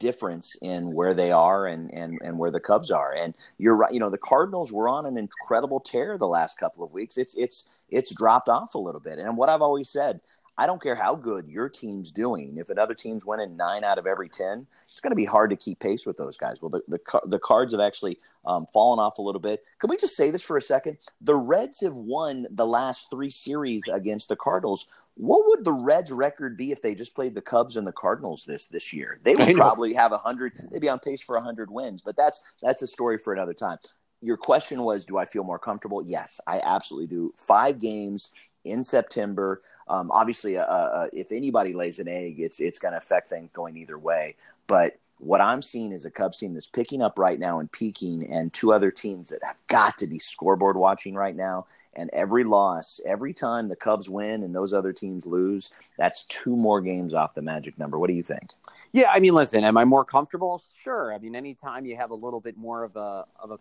difference 0.00 0.56
in 0.60 0.92
where 0.92 1.14
they 1.14 1.30
are 1.30 1.66
and 1.66 1.94
and 1.94 2.18
and 2.20 2.36
where 2.36 2.50
the 2.50 2.58
Cubs 2.58 2.90
are. 2.90 3.14
And 3.14 3.36
you're 3.58 3.76
right. 3.76 3.92
You 3.94 4.00
know, 4.00 4.10
the 4.10 4.18
Cardinals 4.18 4.72
were 4.72 4.88
on 4.88 5.06
an 5.06 5.16
incredible 5.16 5.78
tear 5.78 6.18
the 6.18 6.26
last 6.26 6.58
couple 6.58 6.82
of 6.82 6.92
weeks. 6.92 7.16
It's 7.16 7.36
it's 7.36 7.68
it's 7.90 8.12
dropped 8.12 8.48
off 8.48 8.74
a 8.74 8.78
little 8.78 9.00
bit. 9.00 9.20
And 9.20 9.36
what 9.36 9.48
I've 9.48 9.62
always 9.62 9.88
said, 9.88 10.20
I 10.58 10.66
don't 10.66 10.82
care 10.82 10.96
how 10.96 11.14
good 11.14 11.46
your 11.46 11.68
team's 11.68 12.10
doing. 12.10 12.56
If 12.56 12.70
another 12.70 12.94
team's 12.94 13.24
winning 13.24 13.56
nine 13.56 13.84
out 13.84 13.98
of 13.98 14.06
every 14.08 14.28
ten, 14.28 14.66
it's 14.92 15.00
going 15.00 15.10
to 15.10 15.16
be 15.16 15.24
hard 15.24 15.50
to 15.50 15.56
keep 15.56 15.80
pace 15.80 16.06
with 16.06 16.16
those 16.16 16.36
guys. 16.36 16.60
Well, 16.60 16.70
the 16.70 16.82
the, 16.88 17.20
the 17.26 17.38
Cards 17.38 17.72
have 17.72 17.80
actually 17.80 18.18
um, 18.44 18.66
fallen 18.72 18.98
off 18.98 19.18
a 19.18 19.22
little 19.22 19.40
bit. 19.40 19.64
Can 19.80 19.90
we 19.90 19.96
just 19.96 20.16
say 20.16 20.30
this 20.30 20.42
for 20.42 20.56
a 20.56 20.62
second? 20.62 20.98
The 21.20 21.34
Reds 21.34 21.80
have 21.80 21.96
won 21.96 22.46
the 22.50 22.66
last 22.66 23.08
three 23.10 23.30
series 23.30 23.88
against 23.88 24.28
the 24.28 24.36
Cardinals. 24.36 24.86
What 25.14 25.48
would 25.48 25.64
the 25.64 25.72
Reds' 25.72 26.12
record 26.12 26.56
be 26.56 26.72
if 26.72 26.82
they 26.82 26.94
just 26.94 27.14
played 27.14 27.34
the 27.34 27.42
Cubs 27.42 27.76
and 27.76 27.86
the 27.86 27.92
Cardinals 27.92 28.44
this 28.46 28.68
this 28.68 28.92
year? 28.92 29.18
They 29.22 29.34
would 29.34 29.56
probably 29.56 29.94
have 29.94 30.12
a 30.12 30.18
hundred. 30.18 30.52
They'd 30.70 30.80
be 30.80 30.88
on 30.88 30.98
pace 30.98 31.22
for 31.22 31.36
a 31.36 31.42
hundred 31.42 31.70
wins. 31.70 32.02
But 32.04 32.16
that's 32.16 32.40
that's 32.62 32.82
a 32.82 32.86
story 32.86 33.18
for 33.18 33.32
another 33.32 33.54
time. 33.54 33.78
Your 34.24 34.36
question 34.36 34.82
was, 34.82 35.04
do 35.04 35.18
I 35.18 35.24
feel 35.24 35.42
more 35.42 35.58
comfortable? 35.58 36.00
Yes, 36.04 36.40
I 36.46 36.60
absolutely 36.62 37.08
do. 37.08 37.34
Five 37.36 37.80
games 37.80 38.30
in 38.64 38.84
September. 38.84 39.62
Um, 39.88 40.10
obviously, 40.10 40.56
uh, 40.56 40.64
uh, 40.64 41.08
if 41.12 41.32
anybody 41.32 41.72
lays 41.72 41.98
an 41.98 42.08
egg, 42.08 42.40
it's 42.40 42.60
it's 42.60 42.78
going 42.78 42.92
to 42.92 42.98
affect 42.98 43.30
things 43.30 43.50
going 43.52 43.76
either 43.76 43.98
way. 43.98 44.36
But 44.66 44.98
what 45.18 45.40
I'm 45.40 45.62
seeing 45.62 45.92
is 45.92 46.04
a 46.04 46.10
Cubs 46.10 46.38
team 46.38 46.52
that's 46.52 46.66
picking 46.66 47.00
up 47.00 47.18
right 47.18 47.38
now 47.38 47.60
and 47.60 47.70
peaking, 47.70 48.30
and 48.32 48.52
two 48.52 48.72
other 48.72 48.90
teams 48.90 49.30
that 49.30 49.44
have 49.44 49.58
got 49.68 49.98
to 49.98 50.06
be 50.06 50.18
scoreboard 50.18 50.76
watching 50.76 51.14
right 51.14 51.36
now. 51.36 51.66
And 51.94 52.10
every 52.12 52.42
loss, 52.42 53.00
every 53.06 53.34
time 53.34 53.68
the 53.68 53.76
Cubs 53.76 54.08
win 54.08 54.42
and 54.42 54.54
those 54.54 54.72
other 54.72 54.92
teams 54.92 55.26
lose, 55.26 55.70
that's 55.98 56.24
two 56.24 56.56
more 56.56 56.80
games 56.80 57.12
off 57.12 57.34
the 57.34 57.42
magic 57.42 57.78
number. 57.78 57.98
What 57.98 58.08
do 58.08 58.14
you 58.14 58.22
think? 58.22 58.50
Yeah, 58.92 59.10
I 59.12 59.20
mean, 59.20 59.34
listen, 59.34 59.64
am 59.64 59.76
I 59.76 59.84
more 59.84 60.04
comfortable? 60.04 60.62
Sure. 60.78 61.14
I 61.14 61.18
mean, 61.18 61.34
anytime 61.34 61.86
you 61.86 61.96
have 61.96 62.10
a 62.10 62.14
little 62.14 62.40
bit 62.40 62.56
more 62.56 62.84
of 62.84 62.96
a 62.96 63.24
of 63.42 63.52
a 63.52 63.58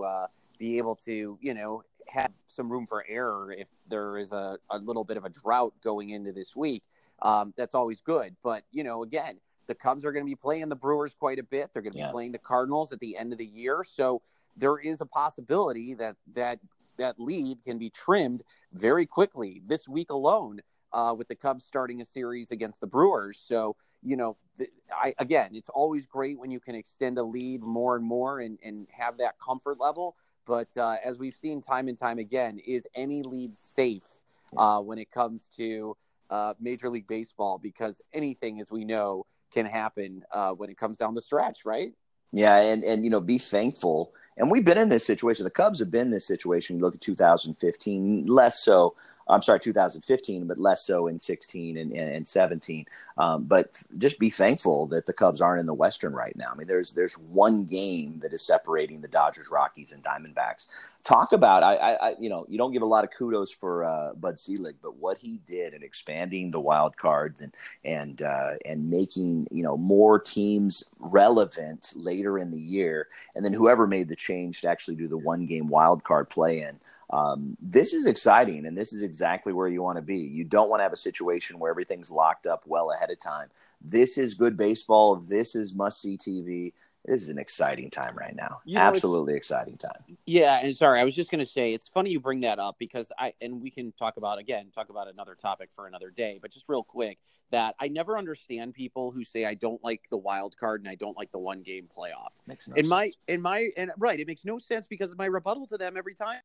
uh, 0.00 0.26
be 0.58 0.78
able 0.78 0.96
to, 0.96 1.38
you 1.40 1.54
know, 1.54 1.82
have 2.10 2.32
some 2.46 2.70
room 2.70 2.86
for 2.86 3.04
error 3.08 3.52
if 3.56 3.68
there 3.88 4.16
is 4.16 4.32
a, 4.32 4.58
a 4.70 4.78
little 4.78 5.04
bit 5.04 5.16
of 5.16 5.24
a 5.24 5.28
drought 5.30 5.74
going 5.82 6.10
into 6.10 6.32
this 6.32 6.54
week, 6.56 6.82
um, 7.22 7.52
that's 7.56 7.74
always 7.74 8.00
good. 8.00 8.36
But 8.42 8.64
you 8.70 8.84
know, 8.84 9.02
again, 9.02 9.38
the 9.66 9.74
Cubs 9.74 10.04
are 10.04 10.12
going 10.12 10.24
to 10.24 10.30
be 10.30 10.36
playing 10.36 10.68
the 10.68 10.76
Brewers 10.76 11.14
quite 11.14 11.38
a 11.38 11.42
bit. 11.42 11.70
They're 11.72 11.82
going 11.82 11.92
to 11.92 11.98
be 11.98 12.02
Yeah. 12.02 12.10
playing 12.10 12.32
the 12.32 12.38
Cardinals 12.38 12.92
at 12.92 13.00
the 13.00 13.16
end 13.16 13.32
of 13.32 13.38
the 13.38 13.46
year, 13.46 13.84
so 13.84 14.22
there 14.56 14.78
is 14.78 15.00
a 15.00 15.06
possibility 15.06 15.94
that 15.94 16.16
that 16.34 16.58
that 16.96 17.18
lead 17.20 17.62
can 17.64 17.78
be 17.78 17.90
trimmed 17.90 18.42
very 18.72 19.06
quickly 19.06 19.62
this 19.64 19.86
week 19.88 20.10
alone 20.10 20.60
uh, 20.92 21.14
with 21.16 21.28
the 21.28 21.36
Cubs 21.36 21.64
starting 21.64 22.00
a 22.00 22.04
series 22.04 22.50
against 22.50 22.80
the 22.80 22.86
Brewers. 22.86 23.38
So, 23.38 23.76
you 24.02 24.16
know, 24.16 24.36
th- 24.58 24.70
I, 24.90 25.14
again, 25.18 25.50
it's 25.54 25.68
always 25.68 26.06
great 26.06 26.38
when 26.38 26.50
you 26.50 26.60
can 26.60 26.74
extend 26.74 27.18
a 27.18 27.22
lead 27.22 27.62
more 27.62 27.94
and 27.94 28.04
more 28.04 28.40
and, 28.40 28.58
and 28.64 28.86
have 28.90 29.18
that 29.18 29.38
comfort 29.38 29.78
level. 29.78 30.16
But 30.48 30.74
uh, 30.78 30.96
as 31.04 31.18
we've 31.18 31.34
seen 31.34 31.60
time 31.60 31.88
and 31.88 31.98
time 31.98 32.18
again, 32.18 32.58
is 32.66 32.88
any 32.94 33.22
lead 33.22 33.54
safe 33.54 34.08
uh, 34.56 34.80
when 34.80 34.98
it 34.98 35.10
comes 35.10 35.50
to 35.58 35.94
uh, 36.30 36.54
Major 36.58 36.88
League 36.88 37.06
Baseball? 37.06 37.58
Because 37.58 38.00
anything, 38.14 38.58
as 38.58 38.70
we 38.70 38.86
know, 38.86 39.26
can 39.52 39.66
happen 39.66 40.24
uh, 40.32 40.52
when 40.52 40.70
it 40.70 40.78
comes 40.78 40.96
down 40.96 41.14
the 41.14 41.20
stretch, 41.20 41.66
right? 41.66 41.92
Yeah, 42.32 42.56
and 42.56 42.82
and 42.82 43.04
you 43.04 43.10
know, 43.10 43.20
be 43.20 43.36
thankful. 43.36 44.14
And 44.38 44.50
we've 44.50 44.64
been 44.64 44.78
in 44.78 44.88
this 44.88 45.04
situation. 45.04 45.44
The 45.44 45.50
Cubs 45.50 45.80
have 45.80 45.90
been 45.90 46.06
in 46.06 46.10
this 46.12 46.26
situation. 46.26 46.76
You 46.76 46.82
look 46.82 46.94
at 46.94 47.00
2015, 47.02 48.26
less 48.26 48.64
so. 48.64 48.94
I'm 49.28 49.42
sorry, 49.42 49.60
2015, 49.60 50.46
but 50.46 50.58
less 50.58 50.86
so 50.86 51.06
in 51.06 51.18
16 51.18 51.76
and, 51.76 51.92
and, 51.92 52.14
and 52.14 52.26
17. 52.26 52.86
Um, 53.18 53.44
but 53.44 53.82
just 53.98 54.20
be 54.20 54.30
thankful 54.30 54.86
that 54.86 55.06
the 55.06 55.12
Cubs 55.12 55.40
aren't 55.40 55.58
in 55.58 55.66
the 55.66 55.74
Western 55.74 56.14
right 56.14 56.34
now. 56.36 56.50
I 56.52 56.54
mean, 56.54 56.68
there's 56.68 56.92
there's 56.92 57.18
one 57.18 57.64
game 57.64 58.20
that 58.20 58.32
is 58.32 58.42
separating 58.42 59.00
the 59.00 59.08
Dodgers, 59.08 59.48
Rockies, 59.50 59.90
and 59.90 60.04
Diamondbacks. 60.04 60.68
Talk 61.02 61.32
about 61.32 61.64
I, 61.64 61.74
I, 61.74 61.92
I 62.10 62.14
you 62.20 62.28
know 62.28 62.46
you 62.48 62.58
don't 62.58 62.72
give 62.72 62.82
a 62.82 62.86
lot 62.86 63.02
of 63.02 63.10
kudos 63.10 63.50
for 63.50 63.82
uh, 63.82 64.14
Bud 64.14 64.38
Selig, 64.38 64.76
but 64.80 64.96
what 64.96 65.18
he 65.18 65.40
did 65.46 65.74
in 65.74 65.82
expanding 65.82 66.52
the 66.52 66.60
wild 66.60 66.96
cards 66.96 67.40
and 67.40 67.52
and 67.84 68.22
uh, 68.22 68.52
and 68.64 68.88
making 68.88 69.48
you 69.50 69.64
know 69.64 69.76
more 69.76 70.20
teams 70.20 70.88
relevant 71.00 71.92
later 71.96 72.38
in 72.38 72.52
the 72.52 72.60
year, 72.60 73.08
and 73.34 73.44
then 73.44 73.52
whoever 73.52 73.88
made 73.88 74.06
the 74.06 74.16
change 74.16 74.60
to 74.60 74.68
actually 74.68 74.94
do 74.94 75.08
the 75.08 75.18
one 75.18 75.44
game 75.44 75.66
wild 75.66 76.04
card 76.04 76.30
play 76.30 76.60
in. 76.60 76.78
Um, 77.10 77.56
this 77.60 77.94
is 77.94 78.06
exciting, 78.06 78.66
and 78.66 78.76
this 78.76 78.92
is 78.92 79.02
exactly 79.02 79.52
where 79.52 79.68
you 79.68 79.82
want 79.82 79.96
to 79.96 80.02
be. 80.02 80.18
You 80.18 80.44
don't 80.44 80.68
want 80.68 80.80
to 80.80 80.82
have 80.82 80.92
a 80.92 80.96
situation 80.96 81.58
where 81.58 81.70
everything's 81.70 82.10
locked 82.10 82.46
up 82.46 82.64
well 82.66 82.90
ahead 82.90 83.10
of 83.10 83.18
time. 83.18 83.48
This 83.80 84.18
is 84.18 84.34
good 84.34 84.56
baseball. 84.56 85.16
This 85.16 85.54
is 85.54 85.74
must 85.74 86.02
see 86.02 86.18
TV. 86.18 86.72
This 87.06 87.22
is 87.22 87.30
an 87.30 87.38
exciting 87.38 87.90
time 87.90 88.14
right 88.14 88.36
now. 88.36 88.60
You 88.66 88.74
know, 88.74 88.82
Absolutely 88.82 89.34
exciting 89.34 89.78
time. 89.78 90.16
Yeah, 90.26 90.60
and 90.62 90.76
sorry, 90.76 91.00
I 91.00 91.04
was 91.04 91.14
just 91.14 91.30
going 91.30 91.42
to 91.42 91.50
say 91.50 91.72
it's 91.72 91.88
funny 91.88 92.10
you 92.10 92.20
bring 92.20 92.40
that 92.40 92.58
up 92.58 92.76
because 92.78 93.10
I 93.18 93.32
and 93.40 93.62
we 93.62 93.70
can 93.70 93.92
talk 93.92 94.18
about 94.18 94.38
again 94.38 94.68
talk 94.74 94.90
about 94.90 95.08
another 95.08 95.34
topic 95.34 95.70
for 95.74 95.86
another 95.86 96.10
day, 96.10 96.38
but 96.42 96.50
just 96.50 96.66
real 96.68 96.82
quick 96.82 97.18
that 97.50 97.76
I 97.80 97.88
never 97.88 98.18
understand 98.18 98.74
people 98.74 99.10
who 99.10 99.24
say 99.24 99.46
I 99.46 99.54
don't 99.54 99.82
like 99.82 100.02
the 100.10 100.18
wild 100.18 100.56
card 100.58 100.82
and 100.82 100.88
I 100.90 100.96
don't 100.96 101.16
like 101.16 101.32
the 101.32 101.38
one 101.38 101.62
game 101.62 101.88
playoff. 101.96 102.32
Makes 102.46 102.68
no 102.68 102.74
in 102.74 102.86
my 102.86 103.12
in 103.26 103.40
my 103.40 103.70
and 103.78 103.90
right, 103.96 104.20
it 104.20 104.26
makes 104.26 104.44
no 104.44 104.58
sense 104.58 104.86
because 104.86 105.10
of 105.10 105.16
my 105.16 105.26
rebuttal 105.26 105.66
to 105.68 105.78
them 105.78 105.96
every 105.96 106.14
time 106.14 106.40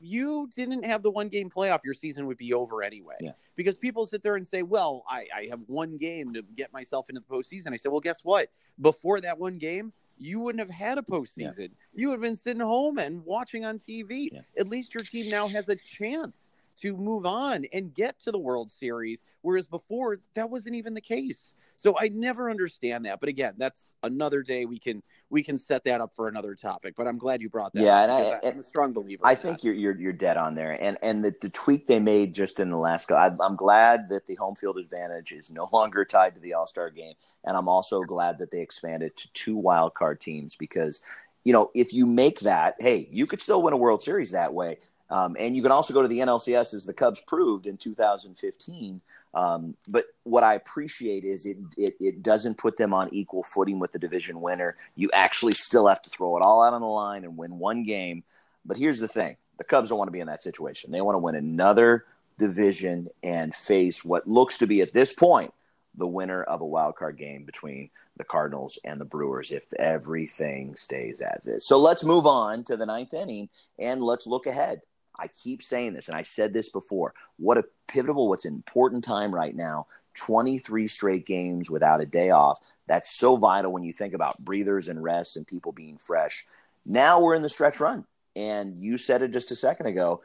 you 0.00 0.48
didn't 0.56 0.84
have 0.84 1.02
the 1.02 1.10
one 1.10 1.28
game 1.28 1.50
playoff, 1.50 1.80
your 1.84 1.94
season 1.94 2.26
would 2.26 2.38
be 2.38 2.52
over 2.54 2.82
anyway. 2.82 3.16
Yeah. 3.20 3.32
Because 3.54 3.76
people 3.76 4.06
sit 4.06 4.22
there 4.22 4.36
and 4.36 4.46
say, 4.46 4.62
Well, 4.62 5.04
I, 5.08 5.26
I 5.34 5.46
have 5.50 5.60
one 5.66 5.96
game 5.96 6.32
to 6.34 6.42
get 6.54 6.72
myself 6.72 7.08
into 7.10 7.20
the 7.20 7.34
postseason. 7.34 7.72
I 7.72 7.76
said, 7.76 7.92
Well, 7.92 8.00
guess 8.00 8.24
what? 8.24 8.48
Before 8.80 9.20
that 9.20 9.38
one 9.38 9.58
game, 9.58 9.92
you 10.18 10.40
wouldn't 10.40 10.60
have 10.60 10.70
had 10.70 10.98
a 10.98 11.02
postseason. 11.02 11.70
You 11.94 12.08
would 12.08 12.14
have 12.14 12.22
been 12.22 12.36
sitting 12.36 12.60
home 12.60 12.98
and 12.98 13.24
watching 13.24 13.64
on 13.64 13.78
TV. 13.78 14.28
Yeah. 14.32 14.40
At 14.58 14.68
least 14.68 14.94
your 14.94 15.04
team 15.04 15.30
now 15.30 15.48
has 15.48 15.68
a 15.68 15.76
chance 15.76 16.52
to 16.80 16.96
move 16.96 17.26
on 17.26 17.66
and 17.72 17.94
get 17.94 18.18
to 18.20 18.30
the 18.30 18.38
World 18.38 18.70
Series, 18.70 19.22
whereas 19.42 19.66
before 19.66 20.20
that 20.34 20.48
wasn't 20.48 20.74
even 20.76 20.94
the 20.94 21.00
case. 21.00 21.54
So 21.80 21.96
I 21.98 22.10
never 22.12 22.50
understand 22.50 23.06
that. 23.06 23.20
But 23.20 23.30
again, 23.30 23.54
that's 23.56 23.94
another 24.02 24.42
day 24.42 24.66
we 24.66 24.78
can 24.78 25.02
we 25.30 25.42
can 25.42 25.56
set 25.56 25.82
that 25.84 26.02
up 26.02 26.14
for 26.14 26.28
another 26.28 26.54
topic. 26.54 26.94
But 26.94 27.06
I'm 27.06 27.16
glad 27.16 27.40
you 27.40 27.48
brought 27.48 27.72
that. 27.72 27.80
Yeah, 27.80 28.02
and 28.02 28.12
I- 28.12 28.40
I'm 28.46 28.58
a 28.58 28.62
strong 28.62 28.92
believer. 28.92 29.22
I 29.24 29.34
think 29.34 29.58
that. 29.58 29.64
you're 29.64 29.74
you're 29.74 29.98
you're 29.98 30.12
dead 30.12 30.36
on 30.36 30.54
there, 30.54 30.76
and 30.78 30.98
and 31.02 31.24
the, 31.24 31.34
the 31.40 31.48
tweak 31.48 31.86
they 31.86 31.98
made 31.98 32.34
just 32.34 32.60
in 32.60 32.68
the 32.68 32.76
last 32.76 33.08
go. 33.08 33.16
I, 33.16 33.30
I'm 33.40 33.56
glad 33.56 34.10
that 34.10 34.26
the 34.26 34.34
home 34.34 34.56
field 34.56 34.76
advantage 34.76 35.32
is 35.32 35.48
no 35.48 35.70
longer 35.72 36.04
tied 36.04 36.34
to 36.34 36.40
the 36.42 36.52
All 36.52 36.66
Star 36.66 36.90
game, 36.90 37.14
and 37.44 37.56
I'm 37.56 37.68
also 37.68 38.02
glad 38.02 38.38
that 38.40 38.50
they 38.50 38.60
expanded 38.60 39.16
to 39.16 39.32
two 39.32 39.56
wild 39.56 39.94
card 39.94 40.20
teams 40.20 40.56
because, 40.56 41.00
you 41.44 41.54
know, 41.54 41.70
if 41.74 41.94
you 41.94 42.04
make 42.04 42.40
that, 42.40 42.74
hey, 42.78 43.08
you 43.10 43.26
could 43.26 43.40
still 43.40 43.62
win 43.62 43.72
a 43.72 43.78
World 43.78 44.02
Series 44.02 44.32
that 44.32 44.52
way, 44.52 44.76
um, 45.08 45.34
and 45.38 45.56
you 45.56 45.62
can 45.62 45.72
also 45.72 45.94
go 45.94 46.02
to 46.02 46.08
the 46.08 46.18
NLCS 46.18 46.74
as 46.74 46.84
the 46.84 46.92
Cubs 46.92 47.20
proved 47.26 47.66
in 47.66 47.78
2015. 47.78 49.00
Um, 49.32 49.76
but 49.86 50.06
what 50.24 50.42
I 50.42 50.54
appreciate 50.54 51.24
is 51.24 51.46
it, 51.46 51.56
it 51.76 51.94
it 52.00 52.22
doesn't 52.22 52.58
put 52.58 52.76
them 52.76 52.92
on 52.92 53.12
equal 53.12 53.44
footing 53.44 53.78
with 53.78 53.92
the 53.92 53.98
division 53.98 54.40
winner. 54.40 54.76
You 54.96 55.10
actually 55.12 55.52
still 55.52 55.86
have 55.86 56.02
to 56.02 56.10
throw 56.10 56.36
it 56.36 56.42
all 56.42 56.62
out 56.62 56.74
on 56.74 56.80
the 56.80 56.86
line 56.86 57.24
and 57.24 57.36
win 57.36 57.58
one 57.58 57.84
game. 57.84 58.24
But 58.64 58.76
here's 58.76 58.98
the 58.98 59.08
thing: 59.08 59.36
The 59.58 59.64
Cubs 59.64 59.88
don't 59.88 59.98
want 59.98 60.08
to 60.08 60.12
be 60.12 60.20
in 60.20 60.26
that 60.26 60.42
situation. 60.42 60.90
They 60.90 61.00
want 61.00 61.14
to 61.14 61.20
win 61.20 61.36
another 61.36 62.06
division 62.38 63.08
and 63.22 63.54
face 63.54 64.04
what 64.04 64.26
looks 64.26 64.58
to 64.58 64.66
be 64.66 64.80
at 64.80 64.92
this 64.92 65.12
point 65.12 65.52
the 65.96 66.06
winner 66.06 66.42
of 66.44 66.60
a 66.60 66.66
wild 66.66 66.96
card 66.96 67.16
game 67.16 67.44
between 67.44 67.90
the 68.16 68.24
Cardinals 68.24 68.78
and 68.84 69.00
the 69.00 69.04
Brewers 69.04 69.50
if 69.50 69.72
everything 69.74 70.74
stays 70.74 71.20
as 71.20 71.46
is. 71.46 71.66
So 71.66 71.78
let's 71.78 72.04
move 72.04 72.26
on 72.26 72.64
to 72.64 72.76
the 72.76 72.86
ninth 72.86 73.14
inning 73.14 73.48
and 73.78 74.02
let's 74.02 74.26
look 74.26 74.46
ahead. 74.46 74.82
I 75.20 75.28
keep 75.28 75.62
saying 75.62 75.92
this, 75.92 76.08
and 76.08 76.16
I 76.16 76.22
said 76.22 76.52
this 76.52 76.70
before. 76.70 77.14
What 77.36 77.58
a 77.58 77.64
pivotal, 77.88 78.28
what's 78.28 78.46
an 78.46 78.54
important 78.54 79.04
time 79.04 79.34
right 79.34 79.54
now 79.54 79.86
23 80.16 80.88
straight 80.88 81.26
games 81.26 81.70
without 81.70 82.00
a 82.00 82.06
day 82.06 82.30
off. 82.30 82.60
That's 82.86 83.10
so 83.10 83.36
vital 83.36 83.72
when 83.72 83.84
you 83.84 83.92
think 83.92 84.14
about 84.14 84.44
breathers 84.44 84.88
and 84.88 85.02
rests 85.02 85.36
and 85.36 85.46
people 85.46 85.72
being 85.72 85.98
fresh. 85.98 86.44
Now 86.84 87.20
we're 87.20 87.34
in 87.34 87.42
the 87.42 87.48
stretch 87.48 87.80
run. 87.80 88.04
And 88.34 88.82
you 88.82 88.98
said 88.98 89.22
it 89.22 89.32
just 89.32 89.50
a 89.50 89.56
second 89.56 89.86
ago. 89.86 90.22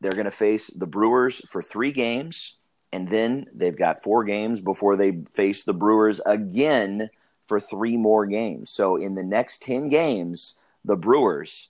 They're 0.00 0.12
going 0.12 0.24
to 0.24 0.30
face 0.30 0.68
the 0.68 0.86
Brewers 0.86 1.40
for 1.48 1.62
three 1.62 1.92
games, 1.92 2.56
and 2.92 3.08
then 3.08 3.46
they've 3.54 3.76
got 3.76 4.02
four 4.02 4.24
games 4.24 4.60
before 4.60 4.96
they 4.96 5.22
face 5.34 5.62
the 5.62 5.74
Brewers 5.74 6.20
again 6.26 7.10
for 7.46 7.60
three 7.60 7.96
more 7.96 8.26
games. 8.26 8.70
So 8.70 8.96
in 8.96 9.14
the 9.14 9.22
next 9.22 9.62
10 9.62 9.88
games, 9.88 10.54
the 10.84 10.96
Brewers 10.96 11.68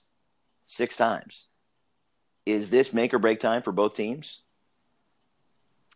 six 0.65 0.97
times. 0.97 1.45
Is 2.45 2.69
this 2.69 2.93
make 2.93 3.13
or 3.13 3.19
break 3.19 3.39
time 3.39 3.61
for 3.61 3.71
both 3.71 3.95
teams? 3.95 4.39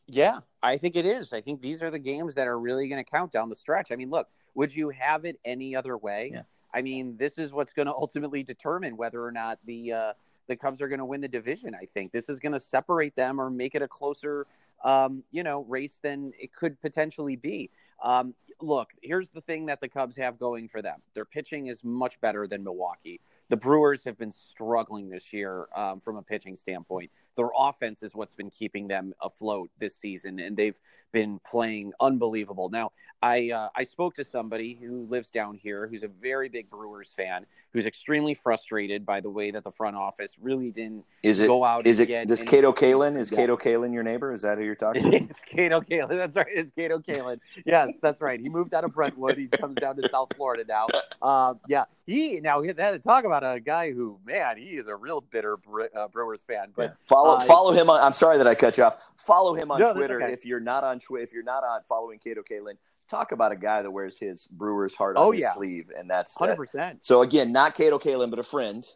Yeah, 0.08 0.40
I 0.64 0.78
think 0.78 0.96
it 0.96 1.06
is. 1.06 1.34
I 1.34 1.42
think 1.42 1.62
these 1.62 1.84
are 1.84 1.92
the 1.92 2.00
games 2.00 2.36
that 2.36 2.48
are 2.48 2.58
really 2.58 2.88
going 2.88 3.04
to 3.04 3.10
count 3.10 3.32
down 3.32 3.50
the 3.50 3.56
stretch. 3.56 3.92
I 3.92 3.96
mean, 3.96 4.10
look, 4.10 4.30
would 4.56 4.74
you 4.74 4.90
have 4.90 5.26
it 5.26 5.40
any 5.44 5.76
other 5.76 5.98
way? 5.98 6.32
Yeah. 6.34 6.44
I 6.74 6.82
mean, 6.82 7.18
this 7.18 7.38
is 7.38 7.52
what's 7.52 7.74
going 7.74 7.88
to 7.88 7.94
ultimately 7.94 8.44
determine 8.44 8.96
whether 8.96 9.24
or 9.24 9.32
not 9.32 9.60
the 9.66 9.92
uh, 9.92 10.14
the 10.48 10.56
Cubs 10.56 10.82
are 10.82 10.88
going 10.88 11.00
to 11.00 11.06
win 11.06 11.22
the 11.22 11.28
division. 11.28 11.76
I 11.76 11.86
think 11.86 12.12
this 12.12 12.30
is 12.30 12.40
going 12.40 12.54
to 12.54 12.60
separate 12.60 13.16
them 13.16 13.40
or 13.40 13.50
make 13.50 13.76
it 13.76 13.82
a 13.82 13.88
closer, 13.88 14.48
um, 14.84 15.24
you 15.32 15.44
know, 15.44 15.66
race 15.68 16.00
than 16.02 16.32
it 16.40 16.54
could 16.54 16.80
potentially 16.82 17.36
be. 17.36 17.70
Um, 18.02 18.34
look, 18.62 18.90
here's 19.02 19.30
the 19.30 19.42
thing 19.42 19.66
that 19.66 19.82
the 19.82 19.90
Cubs 19.90 20.16
have 20.18 20.40
going 20.40 20.68
for 20.68 20.82
them. 20.82 21.02
Their 21.14 21.26
pitching 21.26 21.68
is 21.68 21.84
much 21.84 22.20
better 22.22 22.48
than 22.48 22.64
Milwaukee. 22.64 23.20
The 23.50 23.58
Brewers 23.58 24.04
have 24.04 24.18
been 24.18 24.32
struggling 24.32 25.10
this 25.10 25.32
year 25.32 25.68
um, 25.76 26.00
from 26.00 26.18
a 26.18 26.22
pitching 26.22 26.56
standpoint. 26.56 27.12
Their 27.36 27.50
offense 27.58 28.04
is 28.04 28.14
what's 28.14 28.34
been 28.34 28.50
keeping 28.50 28.88
them 28.88 29.14
afloat 29.22 29.70
this 29.80 29.96
season, 29.96 30.40
and 30.40 30.58
they've 30.58 30.80
been 31.14 31.40
playing 31.46 31.94
unbelievable. 32.00 32.70
Now, 32.70 32.92
I 33.22 33.50
uh, 33.52 33.70
I 33.76 33.86
spoke 33.86 34.16
to 34.16 34.26
somebody 34.26 34.78
who 34.80 35.08
lives 35.10 35.32
down 35.32 35.56
here, 35.56 35.88
who's 35.88 36.04
a 36.04 36.08
very 36.08 36.50
big 36.50 36.70
Brewers 36.70 37.14
fan, 37.16 37.46
who's 37.74 37.86
extremely 37.86 38.36
frustrated 38.36 39.06
by 39.06 39.22
the 39.22 39.30
way 39.30 39.50
that 39.52 39.64
the 39.64 39.72
front 39.72 39.96
office 39.96 40.36
really 40.40 40.70
didn't 40.70 41.06
is 41.24 41.40
it, 41.40 41.48
go 41.48 41.64
out. 41.64 41.88
Is 41.88 42.00
it 42.00 42.08
get 42.08 42.28
does 42.28 42.44
Kato 42.44 42.72
Kaelin? 42.72 43.18
Is 43.18 43.32
Yeah. 43.32 43.38
Kato 43.38 43.58
Kaelin 43.58 43.94
your 43.94 44.04
neighbor? 44.04 44.34
Is 44.34 44.44
that 44.44 44.58
who 44.58 44.64
you're 44.64 44.76
talking 44.76 45.10
to? 45.10 45.18
it's 45.24 45.42
Kato 45.42 45.82
Kaelin. 45.82 46.10
That's 46.10 46.36
right. 46.36 46.48
It's 46.50 46.72
Kato 46.72 47.00
Kaelin. 47.00 47.40
Yes, 47.66 47.94
that's 48.02 48.22
right. 48.22 48.40
He 48.40 48.50
moved 48.50 48.74
out 48.74 48.84
of 48.84 48.94
Brentwood. 48.94 49.38
He 49.38 49.48
comes 49.48 49.76
down 49.76 49.96
to 49.96 50.08
South 50.10 50.30
Florida 50.36 50.66
now. 50.68 50.88
Um, 51.28 51.60
yeah, 51.68 51.86
he 52.08 52.40
now 52.40 52.62
he 52.62 52.70
had 52.70 52.78
to 52.78 53.00
talk 53.00 53.26
about 53.26 53.44
a 53.44 53.60
guy 53.60 53.92
who, 53.92 54.18
man, 54.26 54.58
he 54.58 54.78
is 54.78 54.88
a 54.88 54.96
real 54.96 55.22
bitter 55.22 55.58
Bre- 55.58 55.84
uh, 55.94 56.08
Brewers 56.08 56.42
fan. 56.42 56.72
But 56.76 56.84
Yeah. 56.92 56.96
follow 57.06 57.36
uh, 57.36 57.40
follow 57.42 57.74
him 57.74 57.90
on. 57.90 58.00
I'm 58.02 58.14
sorry 58.14 58.38
that 58.38 58.48
I 58.48 58.56
cut 58.56 58.78
you 58.78 58.86
off. 58.86 59.04
Follow 59.18 59.54
him 59.54 59.70
on 59.70 59.80
No, 59.80 59.94
Twitter 59.94 60.22
okay. 60.24 60.34
if 60.34 60.46
you're 60.46 60.62
not 60.62 60.84
on 60.84 61.00
Twitter. 61.00 61.24
If 61.26 61.34
you're 61.34 61.44
not 61.44 61.64
on 61.64 61.82
following 61.84 62.18
Kato 62.18 62.42
Kaelin, 62.42 62.78
talk 63.10 63.34
about 63.34 63.52
a 63.52 63.58
guy 63.58 63.82
that 63.82 63.92
wears 63.92 64.18
his 64.18 64.48
Brewers 64.48 64.96
heart 64.96 65.18
Oh, 65.20 65.28
on 65.28 65.34
his 65.34 65.42
yeah. 65.42 65.54
sleeve, 65.54 65.92
and 65.96 66.10
that's 66.10 66.36
hundred 66.38 66.56
percent. 66.56 67.06
So 67.06 67.22
again, 67.22 67.52
not 67.52 67.76
Kato 67.76 68.00
Kaelin, 68.00 68.30
but 68.30 68.40
a 68.40 68.44
friend. 68.44 68.88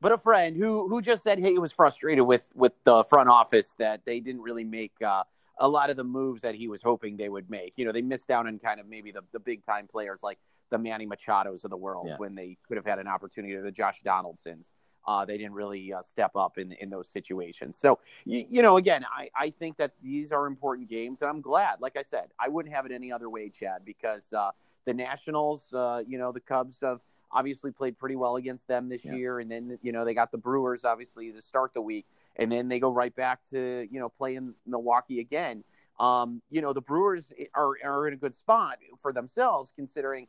But 0.00 0.10
a 0.10 0.18
friend 0.18 0.56
who 0.56 0.88
who 0.88 1.00
just 1.00 1.22
said, 1.22 1.38
hey, 1.38 1.52
he 1.52 1.58
was 1.60 1.70
frustrated 1.72 2.26
with 2.26 2.42
with 2.54 2.72
the 2.82 3.04
front 3.04 3.28
office 3.28 3.74
that 3.78 4.04
they 4.04 4.18
didn't 4.20 4.42
really 4.42 4.64
make. 4.64 4.92
Uh, 5.00 5.22
a 5.58 5.68
lot 5.68 5.90
of 5.90 5.96
the 5.96 6.02
moves 6.02 6.42
that 6.42 6.56
he 6.56 6.66
was 6.66 6.82
hoping 6.82 7.16
they 7.16 7.28
would 7.28 7.48
make. 7.48 7.74
You 7.76 7.84
know, 7.84 7.92
they 7.92 8.02
missed 8.02 8.30
out 8.30 8.48
on 8.48 8.58
kind 8.58 8.80
of 8.80 8.88
maybe 8.88 9.12
the, 9.12 9.20
the 9.32 9.38
big 9.38 9.62
time 9.62 9.86
players 9.86 10.20
like 10.22 10.38
the 10.72 10.78
Manny 10.78 11.06
Machados 11.06 11.64
of 11.64 11.70
the 11.70 11.76
world 11.76 12.08
Yeah. 12.08 12.16
when 12.16 12.34
they 12.34 12.56
could 12.66 12.76
have 12.78 12.86
had 12.86 12.98
an 12.98 13.06
opportunity, 13.06 13.54
or 13.54 13.62
the 13.62 13.70
Josh 13.70 14.00
Donaldsons. 14.02 14.72
Uh, 15.06 15.24
they 15.24 15.36
didn't 15.36 15.52
really 15.52 15.92
uh, 15.92 16.00
step 16.00 16.34
up 16.34 16.58
in 16.58 16.72
in 16.72 16.88
those 16.88 17.08
situations. 17.08 17.76
So, 17.76 17.98
you, 18.24 18.46
you 18.48 18.62
know, 18.62 18.76
again, 18.78 19.04
I, 19.04 19.28
I 19.36 19.50
think 19.50 19.76
that 19.76 19.92
these 20.02 20.32
are 20.32 20.46
important 20.46 20.88
games, 20.88 21.20
and 21.22 21.28
I'm 21.28 21.40
glad. 21.40 21.80
Like 21.80 21.96
I 21.98 22.02
said, 22.02 22.28
I 22.38 22.48
wouldn't 22.48 22.74
have 22.74 22.86
it 22.86 22.92
any 22.92 23.12
other 23.12 23.28
way, 23.28 23.50
Chad, 23.50 23.84
because 23.84 24.32
uh, 24.32 24.52
the 24.84 24.94
Nationals, 24.94 25.72
uh, 25.74 26.02
you 26.06 26.18
know, 26.18 26.32
the 26.32 26.40
Cubs 26.40 26.80
have 26.82 27.00
obviously 27.32 27.72
played 27.72 27.98
pretty 27.98 28.14
well 28.16 28.36
against 28.36 28.66
them 28.68 28.88
this 28.88 29.04
Yeah. 29.04 29.14
year, 29.14 29.40
and 29.40 29.50
then 29.50 29.78
you 29.82 29.92
know 29.92 30.04
they 30.04 30.14
got 30.14 30.30
the 30.32 30.38
Brewers 30.38 30.84
obviously 30.84 31.32
to 31.32 31.42
start 31.42 31.72
the 31.74 31.82
week, 31.82 32.06
and 32.36 32.50
then 32.50 32.68
they 32.68 32.78
go 32.80 32.90
right 32.90 33.14
back 33.14 33.42
to 33.50 33.86
you 33.90 34.00
know 34.00 34.08
playing 34.08 34.36
in 34.38 34.54
Milwaukee 34.66 35.20
again. 35.20 35.64
Um, 36.00 36.40
you 36.48 36.62
know 36.62 36.72
the 36.72 36.80
Brewers 36.80 37.32
are 37.54 37.74
are 37.84 38.06
in 38.06 38.14
a 38.14 38.16
good 38.16 38.34
spot 38.34 38.78
for 39.00 39.12
themselves 39.12 39.72
considering 39.74 40.26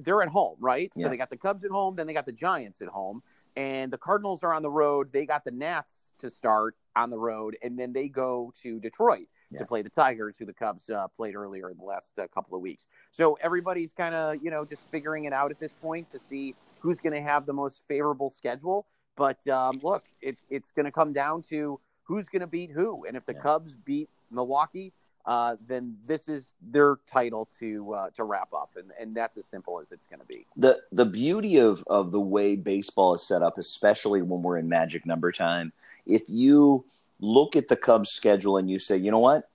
they're 0.00 0.22
at 0.22 0.28
home, 0.28 0.56
right? 0.60 0.90
Yeah. 0.94 1.04
So 1.04 1.10
they 1.10 1.16
got 1.16 1.30
the 1.30 1.36
Cubs 1.36 1.64
at 1.64 1.70
home, 1.70 1.96
then 1.96 2.06
they 2.06 2.14
got 2.14 2.26
the 2.26 2.32
Giants 2.32 2.80
at 2.82 2.88
home, 2.88 3.22
and 3.56 3.92
the 3.92 3.98
Cardinals 3.98 4.42
are 4.42 4.52
on 4.52 4.62
the 4.62 4.70
road. 4.70 5.12
They 5.12 5.26
got 5.26 5.44
the 5.44 5.50
Nats 5.50 6.14
to 6.18 6.30
start 6.30 6.76
on 6.96 7.10
the 7.10 7.18
road, 7.18 7.56
and 7.62 7.78
then 7.78 7.92
they 7.92 8.08
go 8.08 8.52
to 8.62 8.78
Detroit 8.80 9.26
Yeah. 9.50 9.58
to 9.60 9.64
play 9.66 9.82
the 9.82 9.90
Tigers, 9.90 10.36
who 10.36 10.44
the 10.46 10.52
Cubs 10.52 10.88
uh, 10.90 11.08
played 11.08 11.34
earlier 11.34 11.70
in 11.70 11.76
the 11.76 11.84
last 11.84 12.18
uh, 12.18 12.26
couple 12.28 12.54
of 12.56 12.62
weeks. 12.62 12.86
So 13.10 13.34
everybody's 13.40 13.92
kind 13.92 14.14
of 14.14 14.36
you 14.42 14.50
know 14.50 14.64
just 14.64 14.82
figuring 14.90 15.24
it 15.24 15.32
out 15.32 15.50
at 15.50 15.58
this 15.58 15.72
point 15.72 16.08
to 16.10 16.18
see 16.18 16.54
who's 16.78 16.98
going 16.98 17.12
to 17.12 17.20
have 17.22 17.46
the 17.46 17.52
most 17.52 17.82
favorable 17.88 18.30
schedule. 18.30 18.86
But 19.16 19.46
um, 19.48 19.80
look, 19.82 20.04
it's 20.20 20.46
it's 20.50 20.70
going 20.70 20.86
to 20.86 20.92
come 20.92 21.12
down 21.12 21.42
to 21.42 21.80
who's 22.04 22.28
going 22.28 22.40
to 22.40 22.46
beat 22.46 22.70
who, 22.70 23.04
and 23.04 23.16
if 23.16 23.24
the 23.26 23.34
Yeah. 23.34 23.40
Cubs 23.40 23.76
beat 23.76 24.08
Milwaukee, 24.30 24.92
uh, 25.26 25.56
then 25.66 25.96
this 26.06 26.28
is 26.28 26.54
their 26.60 26.98
title 27.06 27.48
to 27.58 27.92
uh, 27.94 28.10
to 28.10 28.24
wrap 28.24 28.52
up, 28.52 28.70
and 28.76 28.90
and 28.98 29.14
that's 29.14 29.36
as 29.36 29.46
simple 29.46 29.80
as 29.80 29.92
it's 29.92 30.06
going 30.06 30.20
to 30.20 30.26
be. 30.26 30.46
the 30.56 30.80
the 30.92 31.04
beauty 31.04 31.58
of 31.58 31.84
of 31.86 32.12
the 32.12 32.20
way 32.20 32.56
baseball 32.56 33.14
is 33.14 33.26
set 33.26 33.42
up, 33.42 33.58
especially 33.58 34.22
when 34.22 34.42
we're 34.42 34.58
in 34.58 34.68
magic 34.68 35.06
number 35.06 35.30
time, 35.32 35.72
if 36.06 36.22
you 36.28 36.84
look 37.20 37.54
at 37.54 37.68
the 37.68 37.76
Cubs 37.76 38.10
schedule 38.10 38.56
and 38.56 38.70
you 38.70 38.78
say, 38.78 38.96
you 38.96 39.10
know 39.10 39.18
what, 39.18 39.50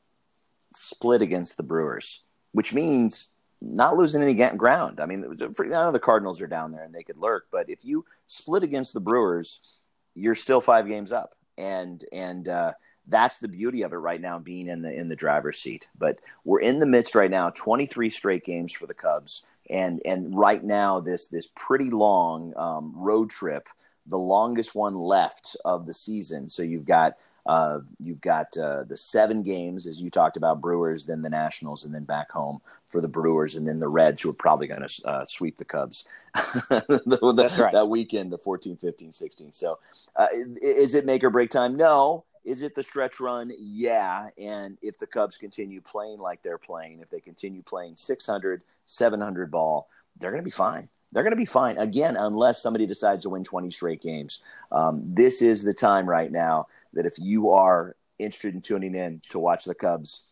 split 0.75 1.21
against 1.21 1.57
the 1.57 1.63
Brewers, 1.63 2.21
which 2.51 2.73
means 2.73 3.31
not 3.61 3.97
losing 3.97 4.21
any 4.21 4.35
ground. 4.57 4.99
I 4.99 5.05
mean, 5.05 5.23
I 5.23 5.63
know 5.63 5.91
the 5.91 5.99
Cardinals 5.99 6.41
are 6.41 6.47
down 6.47 6.71
there 6.71 6.83
and 6.83 6.93
they 6.93 7.03
could 7.03 7.17
lurk, 7.17 7.47
but 7.51 7.69
if 7.69 7.83
you 7.83 8.05
split 8.27 8.63
against 8.63 8.93
the 8.93 8.99
Brewers, 8.99 9.81
you're 10.13 10.35
still 10.35 10.61
five 10.61 10.87
games 10.87 11.11
up, 11.11 11.35
and 11.57 12.03
and 12.11 12.47
uh, 12.47 12.73
that's 13.07 13.39
the 13.39 13.47
beauty 13.47 13.83
of 13.83 13.93
it 13.93 13.97
right 13.97 14.21
now, 14.21 14.39
being 14.39 14.67
in 14.67 14.81
the 14.81 14.93
in 14.93 15.07
the 15.07 15.15
driver's 15.15 15.59
seat. 15.59 15.87
But 15.97 16.21
we're 16.43 16.61
in 16.61 16.79
the 16.79 16.85
midst 16.85 17.15
right 17.15 17.31
now, 17.31 17.49
23 17.51 18.09
straight 18.09 18.43
games 18.43 18.71
for 18.71 18.87
the 18.87 18.93
Cubs 18.93 19.43
and 19.69 20.01
and 20.05 20.37
right 20.37 20.63
now 20.63 20.99
this 20.99 21.27
this 21.27 21.47
pretty 21.55 21.89
long 21.89 22.53
um, 22.55 22.93
road 22.95 23.29
trip, 23.29 23.67
the 24.07 24.17
longest 24.17 24.75
one 24.75 24.95
left 24.95 25.55
of 25.65 25.87
the 25.87 25.93
season. 25.93 26.47
So 26.47 26.63
you've 26.63 26.85
got 26.85 27.17
uh, 27.45 27.79
you've 27.99 28.21
got 28.21 28.55
uh, 28.57 28.83
the 28.85 28.97
seven 28.97 29.43
games 29.43 29.85
as 29.85 30.01
you 30.01 30.09
talked 30.09 30.35
about 30.35 30.61
Brewers, 30.61 31.05
then 31.05 31.21
the 31.21 31.29
Nationals, 31.29 31.85
and 31.85 31.93
then 31.93 32.03
back 32.03 32.31
home 32.31 32.59
for 32.89 33.01
the 33.01 33.07
Brewers, 33.07 33.53
and 33.55 33.67
then 33.67 33.79
the 33.79 33.87
Reds, 33.87 34.21
who 34.21 34.31
are 34.31 34.33
probably 34.33 34.65
going 34.65 34.81
to 34.85 35.07
uh, 35.07 35.25
sweep 35.25 35.57
the 35.57 35.65
Cubs 35.65 36.05
the- 36.33 37.33
That's 37.35 37.57
right. 37.59 37.73
that 37.73 37.87
weekend, 37.87 38.31
the 38.31 38.37
14, 38.39 38.77
15, 38.77 39.11
16. 39.11 39.53
So 39.53 39.77
uh, 40.15 40.25
is 40.61 40.95
it 40.95 41.05
make 41.05 41.23
or 41.23 41.29
break 41.29 41.51
time? 41.51 41.77
No. 41.77 42.25
Is 42.45 42.61
it 42.61 42.75
the 42.75 42.83
stretch 42.83 43.19
run? 43.19 43.51
Yeah. 43.57 44.29
And 44.37 44.77
if 44.81 44.99
the 44.99 45.07
Cubs 45.07 45.35
continue 45.35 45.81
playing 45.81 46.19
like 46.19 46.43
they're 46.43 46.59
playing, 46.59 46.99
if 46.99 47.09
they 47.09 47.19
continue 47.19 47.63
playing 47.63 47.95
600, 47.97 48.61
700 48.85 49.51
ball, 49.51 49.89
they're 50.19 50.31
going 50.31 50.43
to 50.43 50.45
be 50.45 50.51
fine. 50.51 50.87
They're 51.11 51.23
going 51.23 51.31
to 51.31 51.37
be 51.37 51.45
fine 51.45 51.77
again, 51.77 52.17
unless 52.17 52.61
somebody 52.61 52.85
decides 52.85 53.23
to 53.23 53.29
win 53.29 53.43
20 53.43 53.71
straight 53.71 54.01
games. 54.01 54.41
Um, 54.71 55.01
this 55.05 55.41
is 55.41 55.63
the 55.63 55.73
time 55.73 56.07
right 56.07 56.31
now 56.31 56.67
that 56.93 57.05
if 57.05 57.17
you 57.17 57.51
are 57.51 57.95
interested 58.19 58.53
in 58.53 58.61
tuning 58.61 58.95
in 58.95 59.21
to 59.29 59.39
watch 59.39 59.65
the 59.65 59.75
Cubs 59.75 60.23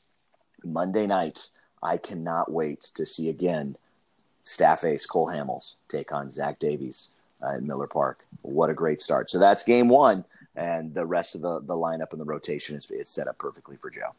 Monday 0.64 1.07
nights, 1.07 1.51
I 1.82 1.97
cannot 1.97 2.51
wait 2.51 2.82
to 2.95 3.05
see 3.05 3.30
again 3.30 3.76
staff 4.43 4.84
ace 4.84 5.05
Cole 5.05 5.28
Hamels 5.28 5.76
take 5.89 6.11
on 6.11 6.30
Zach 6.30 6.59
Davies 6.59 7.09
at 7.48 7.64
Miller 7.64 7.88
Park. 7.88 8.26
What 8.41 8.70
a 8.70 8.74
great 8.74 9.02
start. 9.02 9.30
So 9.30 9.39
that's 9.39 9.64
game 9.64 9.88
one, 9.88 10.26
and 10.56 10.94
the 10.94 11.06
rest 11.06 11.36
of 11.36 11.41
the, 11.41 11.60
the 11.60 11.74
lineup 11.76 12.12
and 12.12 12.20
the 12.22 12.26
rotation 12.26 12.76
is, 12.76 12.89
is 12.91 13.10
set 13.10 13.28
up 13.28 13.38
perfectly 13.38 13.78
for 13.78 13.89
Joe. 13.89 14.14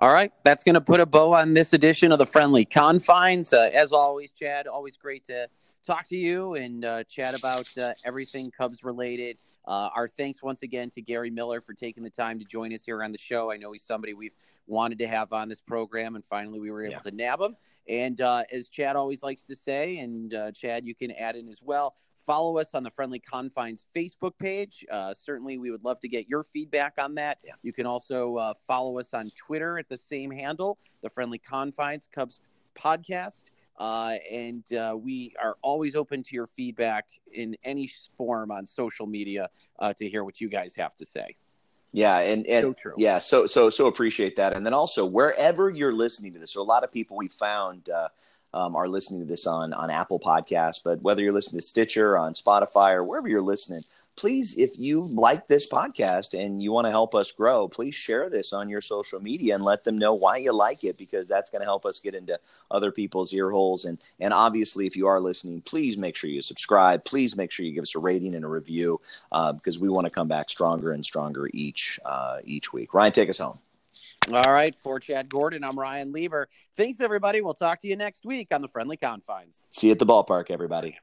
All 0.00 0.12
right, 0.12 0.32
that's 0.44 0.62
going 0.62 0.74
to 0.76 0.80
put 0.80 1.00
a 1.00 1.06
bow 1.06 1.34
on 1.34 1.54
this 1.54 1.72
edition 1.72 2.12
of 2.12 2.18
the 2.18 2.26
Friendly 2.26 2.64
Confines. 2.64 3.52
Uh, 3.52 3.68
as 3.74 3.90
always, 3.92 4.30
Chad, 4.32 4.66
always 4.68 4.96
great 4.96 5.26
to 5.26 5.48
talk 5.84 6.06
to 6.08 6.16
you 6.16 6.54
and 6.54 6.84
uh, 6.84 7.02
chat 7.04 7.34
about 7.34 7.66
uh, 7.76 7.94
everything 8.04 8.50
Cubs 8.50 8.84
related. 8.84 9.38
Uh, 9.66 9.90
our 9.94 10.08
thanks 10.08 10.42
once 10.42 10.62
again 10.62 10.88
to 10.90 11.02
Gary 11.02 11.30
Miller 11.30 11.60
for 11.60 11.74
taking 11.74 12.02
the 12.04 12.10
time 12.10 12.38
to 12.38 12.44
join 12.44 12.72
us 12.72 12.84
here 12.84 13.02
on 13.02 13.10
the 13.10 13.18
show. 13.18 13.50
I 13.50 13.56
know 13.56 13.72
he's 13.72 13.82
somebody 13.82 14.14
we've 14.14 14.32
wanted 14.66 14.98
to 15.00 15.08
have 15.08 15.32
on 15.32 15.48
this 15.48 15.60
program, 15.60 16.14
and 16.14 16.24
finally 16.24 16.60
we 16.60 16.70
were 16.70 16.82
able 16.84 16.92
Yeah. 16.92 17.00
to 17.00 17.10
nab 17.10 17.40
him. 17.40 17.56
And 17.88 18.20
uh, 18.20 18.44
as 18.52 18.68
Chad 18.68 18.96
always 18.96 19.22
likes 19.22 19.42
to 19.42 19.56
say, 19.56 19.98
and 19.98 20.32
uh, 20.32 20.52
Chad, 20.52 20.84
you 20.86 20.94
can 20.94 21.10
add 21.10 21.36
in 21.36 21.48
as 21.48 21.60
well. 21.62 21.96
Follow 22.28 22.58
us 22.58 22.74
on 22.74 22.82
the 22.82 22.90
Friendly 22.90 23.18
Confines 23.18 23.86
Facebook 23.96 24.32
page. 24.38 24.84
Uh, 24.90 25.14
certainly, 25.14 25.56
we 25.56 25.70
would 25.70 25.82
love 25.82 25.98
to 26.00 26.08
get 26.08 26.28
your 26.28 26.44
feedback 26.44 26.92
on 26.98 27.14
that. 27.14 27.38
Yeah. 27.42 27.54
You 27.62 27.72
can 27.72 27.86
also 27.86 28.36
uh, 28.36 28.54
follow 28.68 28.98
us 28.98 29.14
on 29.14 29.32
Twitter 29.34 29.78
at 29.78 29.88
the 29.88 29.96
same 29.96 30.30
handle, 30.30 30.78
the 31.02 31.08
Friendly 31.08 31.38
Confines 31.38 32.06
Cubs 32.12 32.40
podcast. 32.78 33.44
Uh, 33.78 34.16
and 34.30 34.70
uh, 34.74 34.96
we 35.00 35.32
are 35.40 35.56
always 35.62 35.94
open 35.94 36.22
to 36.24 36.34
your 36.34 36.46
feedback 36.48 37.06
in 37.32 37.56
any 37.64 37.90
form 38.16 38.50
on 38.50 38.66
social 38.66 39.06
media 39.06 39.48
uh, 39.78 39.92
to 39.94 40.08
hear 40.08 40.22
what 40.22 40.40
you 40.40 40.48
guys 40.48 40.74
have 40.76 40.94
to 40.96 41.06
say. 41.06 41.34
Yeah, 41.92 42.18
and, 42.18 42.46
and 42.46 42.62
So 42.62 42.72
true. 42.74 42.94
yeah, 42.98 43.18
so 43.18 43.46
so 43.46 43.70
so 43.70 43.86
appreciate 43.86 44.36
that. 44.36 44.54
And 44.54 44.66
then 44.66 44.74
also 44.74 45.06
wherever 45.06 45.70
you're 45.70 45.94
listening 45.94 46.34
to 46.34 46.38
this, 46.38 46.52
so 46.52 46.60
a 46.60 46.62
lot 46.62 46.84
of 46.84 46.92
people 46.92 47.16
we 47.16 47.28
found 47.28 47.88
uh, 47.88 48.08
um, 48.58 48.74
are 48.74 48.88
listening 48.88 49.20
to 49.20 49.26
this 49.26 49.46
on 49.46 49.72
on 49.72 49.90
Apple 49.90 50.18
Podcasts, 50.18 50.80
but 50.82 51.00
whether 51.00 51.22
you're 51.22 51.32
listening 51.32 51.60
to 51.60 51.66
Stitcher, 51.66 52.18
on 52.18 52.34
Spotify, 52.34 52.94
or 52.94 53.04
wherever 53.04 53.28
you're 53.28 53.40
listening, 53.40 53.84
please, 54.16 54.58
if 54.58 54.76
you 54.76 55.06
like 55.06 55.46
this 55.46 55.68
podcast 55.68 56.38
and 56.38 56.60
you 56.60 56.72
want 56.72 56.84
to 56.86 56.90
help 56.90 57.14
us 57.14 57.30
grow, 57.30 57.68
please 57.68 57.94
share 57.94 58.28
this 58.28 58.52
on 58.52 58.68
your 58.68 58.80
social 58.80 59.20
media 59.20 59.54
and 59.54 59.62
let 59.62 59.84
them 59.84 59.96
know 59.96 60.12
why 60.12 60.36
you 60.38 60.52
like 60.52 60.82
it 60.82 60.98
because 60.98 61.28
that's 61.28 61.50
going 61.50 61.60
to 61.60 61.66
help 61.66 61.86
us 61.86 62.00
get 62.00 62.16
into 62.16 62.36
other 62.68 62.90
people's 62.90 63.32
ear 63.32 63.50
holes. 63.50 63.84
And 63.84 63.96
and 64.18 64.34
obviously, 64.34 64.86
if 64.86 64.96
you 64.96 65.06
are 65.06 65.20
listening, 65.20 65.60
please 65.60 65.96
make 65.96 66.16
sure 66.16 66.28
you 66.28 66.42
subscribe. 66.42 67.04
Please 67.04 67.36
make 67.36 67.52
sure 67.52 67.64
you 67.64 67.72
give 67.72 67.82
us 67.82 67.94
a 67.94 68.00
rating 68.00 68.34
and 68.34 68.44
a 68.44 68.48
review 68.48 69.00
uh, 69.30 69.52
because 69.52 69.78
we 69.78 69.88
want 69.88 70.06
to 70.06 70.10
come 70.10 70.26
back 70.26 70.50
stronger 70.50 70.90
and 70.92 71.04
stronger 71.04 71.48
each 71.54 72.00
uh, 72.04 72.38
each 72.44 72.72
week. 72.72 72.92
Ryan, 72.92 73.12
take 73.12 73.30
us 73.30 73.38
home. 73.38 73.60
All 74.30 74.52
right, 74.52 74.74
for 74.82 75.00
Chad 75.00 75.30
Gordon, 75.30 75.64
I'm 75.64 75.78
Ryan 75.78 76.12
Lieber. 76.12 76.48
Thanks, 76.76 77.00
everybody. 77.00 77.40
We'll 77.40 77.54
talk 77.54 77.80
to 77.80 77.88
you 77.88 77.96
next 77.96 78.26
week 78.26 78.48
on 78.52 78.60
the 78.60 78.68
Friendly 78.68 78.98
Confines. 78.98 79.56
See 79.72 79.86
you 79.86 79.92
at 79.92 79.98
the 79.98 80.04
ballpark, 80.04 80.50
everybody. 80.50 80.98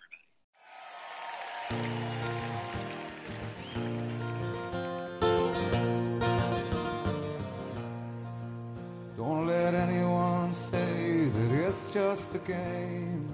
Don't 9.18 9.48
let 9.48 9.74
anyone 9.74 10.54
say 10.54 11.26
that 11.26 11.52
it's 11.68 11.92
just 11.92 12.36
a 12.36 12.40
game. 12.40 13.28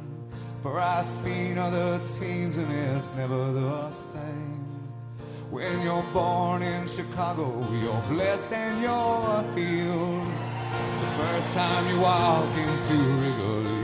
For 0.61 0.79
I've 0.79 1.03
seen 1.03 1.57
other 1.57 1.99
teams 2.17 2.57
and 2.57 2.71
it's 2.95 3.13
never 3.15 3.51
the 3.51 3.91
same. 3.91 4.60
When 5.51 5.81
you're 5.81 6.01
born 6.13 6.61
in 6.61 6.87
Chicago, 6.87 7.67
you're 7.73 8.01
blessed 8.07 8.53
and 8.53 8.81
you're 8.81 9.43
healed. 9.53 10.25
The 11.01 11.07
first 11.17 11.53
time 11.53 11.89
you 11.89 11.99
walk 11.99 12.55
into 12.55 12.93
Wrigley 13.19 13.80